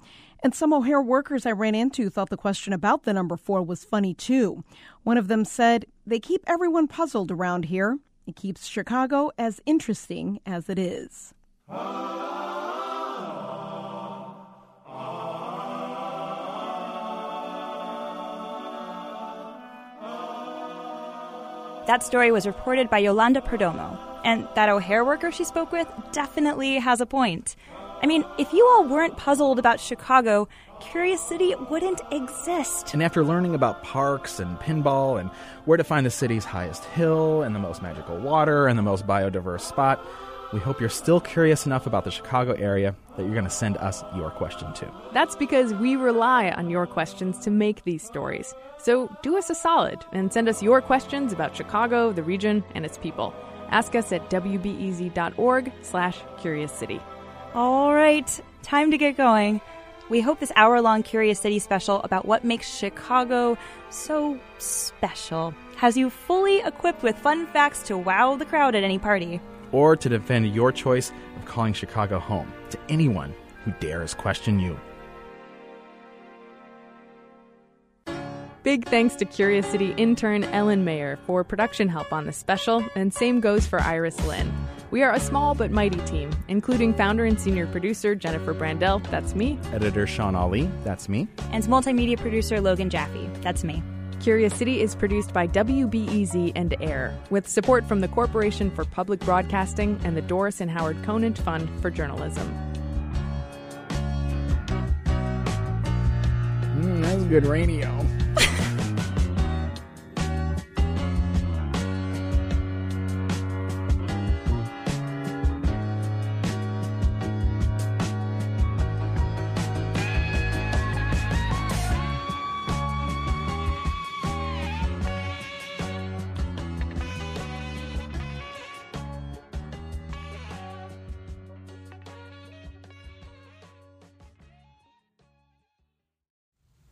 And 0.42 0.54
some 0.54 0.74
O'Hare 0.74 1.00
workers 1.00 1.46
I 1.46 1.52
ran 1.52 1.74
into 1.74 2.10
thought 2.10 2.28
the 2.28 2.36
question 2.36 2.74
about 2.74 3.04
the 3.04 3.14
number 3.14 3.38
four 3.38 3.62
was 3.62 3.84
funny 3.84 4.12
too. 4.12 4.62
One 5.02 5.16
of 5.16 5.28
them 5.28 5.46
said, 5.46 5.86
They 6.06 6.20
keep 6.20 6.44
everyone 6.46 6.86
puzzled 6.86 7.30
around 7.30 7.66
here. 7.66 7.98
It 8.30 8.36
keeps 8.36 8.64
Chicago 8.64 9.32
as 9.38 9.60
interesting 9.66 10.38
as 10.46 10.68
it 10.68 10.78
is. 10.78 11.34
That 21.88 22.04
story 22.04 22.30
was 22.30 22.46
reported 22.46 22.88
by 22.88 22.98
Yolanda 22.98 23.40
Perdomo, 23.40 23.98
and 24.24 24.46
that 24.54 24.68
O'Hare 24.68 25.04
worker 25.04 25.32
she 25.32 25.42
spoke 25.42 25.72
with 25.72 25.88
definitely 26.12 26.76
has 26.76 27.00
a 27.00 27.06
point. 27.06 27.56
I 28.02 28.06
mean, 28.06 28.24
if 28.38 28.52
you 28.52 28.66
all 28.66 28.88
weren't 28.88 29.16
puzzled 29.18 29.58
about 29.58 29.78
Chicago, 29.78 30.48
Curious 30.80 31.20
City 31.20 31.54
wouldn't 31.68 32.00
exist. 32.10 32.94
And 32.94 33.02
after 33.02 33.22
learning 33.22 33.54
about 33.54 33.82
parks 33.82 34.40
and 34.40 34.58
pinball 34.58 35.20
and 35.20 35.28
where 35.66 35.76
to 35.76 35.84
find 35.84 36.06
the 36.06 36.10
city's 36.10 36.46
highest 36.46 36.84
hill 36.86 37.42
and 37.42 37.54
the 37.54 37.58
most 37.58 37.82
magical 37.82 38.16
water 38.16 38.66
and 38.68 38.78
the 38.78 38.82
most 38.82 39.06
biodiverse 39.06 39.60
spot, 39.60 40.02
we 40.52 40.58
hope 40.58 40.80
you're 40.80 40.88
still 40.88 41.20
curious 41.20 41.66
enough 41.66 41.86
about 41.86 42.04
the 42.04 42.10
Chicago 42.10 42.52
area 42.52 42.94
that 43.16 43.22
you're 43.22 43.34
going 43.34 43.44
to 43.44 43.50
send 43.50 43.76
us 43.76 44.02
your 44.16 44.30
question 44.30 44.72
too. 44.72 44.90
That's 45.12 45.36
because 45.36 45.74
we 45.74 45.94
rely 45.94 46.50
on 46.50 46.70
your 46.70 46.86
questions 46.86 47.38
to 47.40 47.50
make 47.50 47.84
these 47.84 48.02
stories. 48.02 48.54
So 48.78 49.14
do 49.22 49.36
us 49.36 49.50
a 49.50 49.54
solid 49.54 50.04
and 50.12 50.32
send 50.32 50.48
us 50.48 50.62
your 50.62 50.80
questions 50.80 51.32
about 51.32 51.54
Chicago, 51.54 52.12
the 52.12 52.22
region, 52.22 52.64
and 52.74 52.84
its 52.86 52.98
people. 52.98 53.34
Ask 53.68 53.94
us 53.94 54.10
at 54.10 54.28
wbez.org 54.30 55.72
slash 55.82 56.18
curious 56.38 56.72
city. 56.72 57.00
All 57.52 57.92
right, 57.92 58.40
time 58.62 58.92
to 58.92 58.98
get 58.98 59.16
going. 59.16 59.60
We 60.08 60.20
hope 60.20 60.38
this 60.38 60.52
hour 60.54 60.80
long 60.80 61.02
Curious 61.02 61.40
City 61.40 61.58
special 61.58 62.00
about 62.02 62.24
what 62.24 62.44
makes 62.44 62.72
Chicago 62.72 63.58
so 63.90 64.38
special 64.58 65.52
has 65.74 65.96
you 65.96 66.10
fully 66.10 66.60
equipped 66.60 67.02
with 67.02 67.18
fun 67.18 67.48
facts 67.48 67.82
to 67.84 67.98
wow 67.98 68.36
the 68.36 68.44
crowd 68.44 68.76
at 68.76 68.84
any 68.84 69.00
party. 69.00 69.40
Or 69.72 69.96
to 69.96 70.08
defend 70.08 70.54
your 70.54 70.70
choice 70.70 71.10
of 71.36 71.44
calling 71.44 71.72
Chicago 71.72 72.20
home 72.20 72.52
to 72.70 72.78
anyone 72.88 73.34
who 73.64 73.72
dares 73.80 74.14
question 74.14 74.60
you. 74.60 74.78
Big 78.62 78.86
thanks 78.86 79.16
to 79.16 79.24
Curious 79.24 79.66
City 79.66 79.92
intern 79.96 80.44
Ellen 80.44 80.84
Mayer 80.84 81.18
for 81.26 81.42
production 81.42 81.88
help 81.88 82.12
on 82.12 82.26
this 82.26 82.36
special, 82.36 82.84
and 82.94 83.12
same 83.12 83.40
goes 83.40 83.66
for 83.66 83.80
Iris 83.80 84.24
Lynn. 84.26 84.52
We 84.90 85.04
are 85.04 85.12
a 85.12 85.20
small 85.20 85.54
but 85.54 85.70
mighty 85.70 86.00
team, 86.00 86.30
including 86.48 86.94
founder 86.94 87.24
and 87.24 87.40
senior 87.40 87.68
producer 87.68 88.16
Jennifer 88.16 88.52
Brandel, 88.52 89.08
that's 89.08 89.36
me, 89.36 89.56
Editor 89.72 90.04
Shawn 90.04 90.34
Allee, 90.34 90.68
that's 90.82 91.08
me, 91.08 91.28
and 91.52 91.62
multimedia 91.64 92.18
producer 92.18 92.60
Logan 92.60 92.90
Jaffe, 92.90 93.30
that's 93.40 93.62
me. 93.62 93.84
Curious 94.18 94.52
City 94.52 94.80
is 94.80 94.96
produced 94.96 95.32
by 95.32 95.46
WBEZ 95.46 96.52
and 96.56 96.74
AIR, 96.80 97.16
with 97.30 97.46
support 97.46 97.86
from 97.86 98.00
the 98.00 98.08
Corporation 98.08 98.68
for 98.68 98.84
Public 98.84 99.20
Broadcasting 99.20 99.98
and 100.02 100.16
the 100.16 100.22
Doris 100.22 100.60
and 100.60 100.68
Howard 100.68 101.00
Conant 101.04 101.38
Fund 101.38 101.70
for 101.80 101.88
Journalism. 101.88 102.48
Mm, 106.80 107.02
that 107.02 107.14
was 107.14 107.24
good 107.26 107.46
radio. 107.46 108.04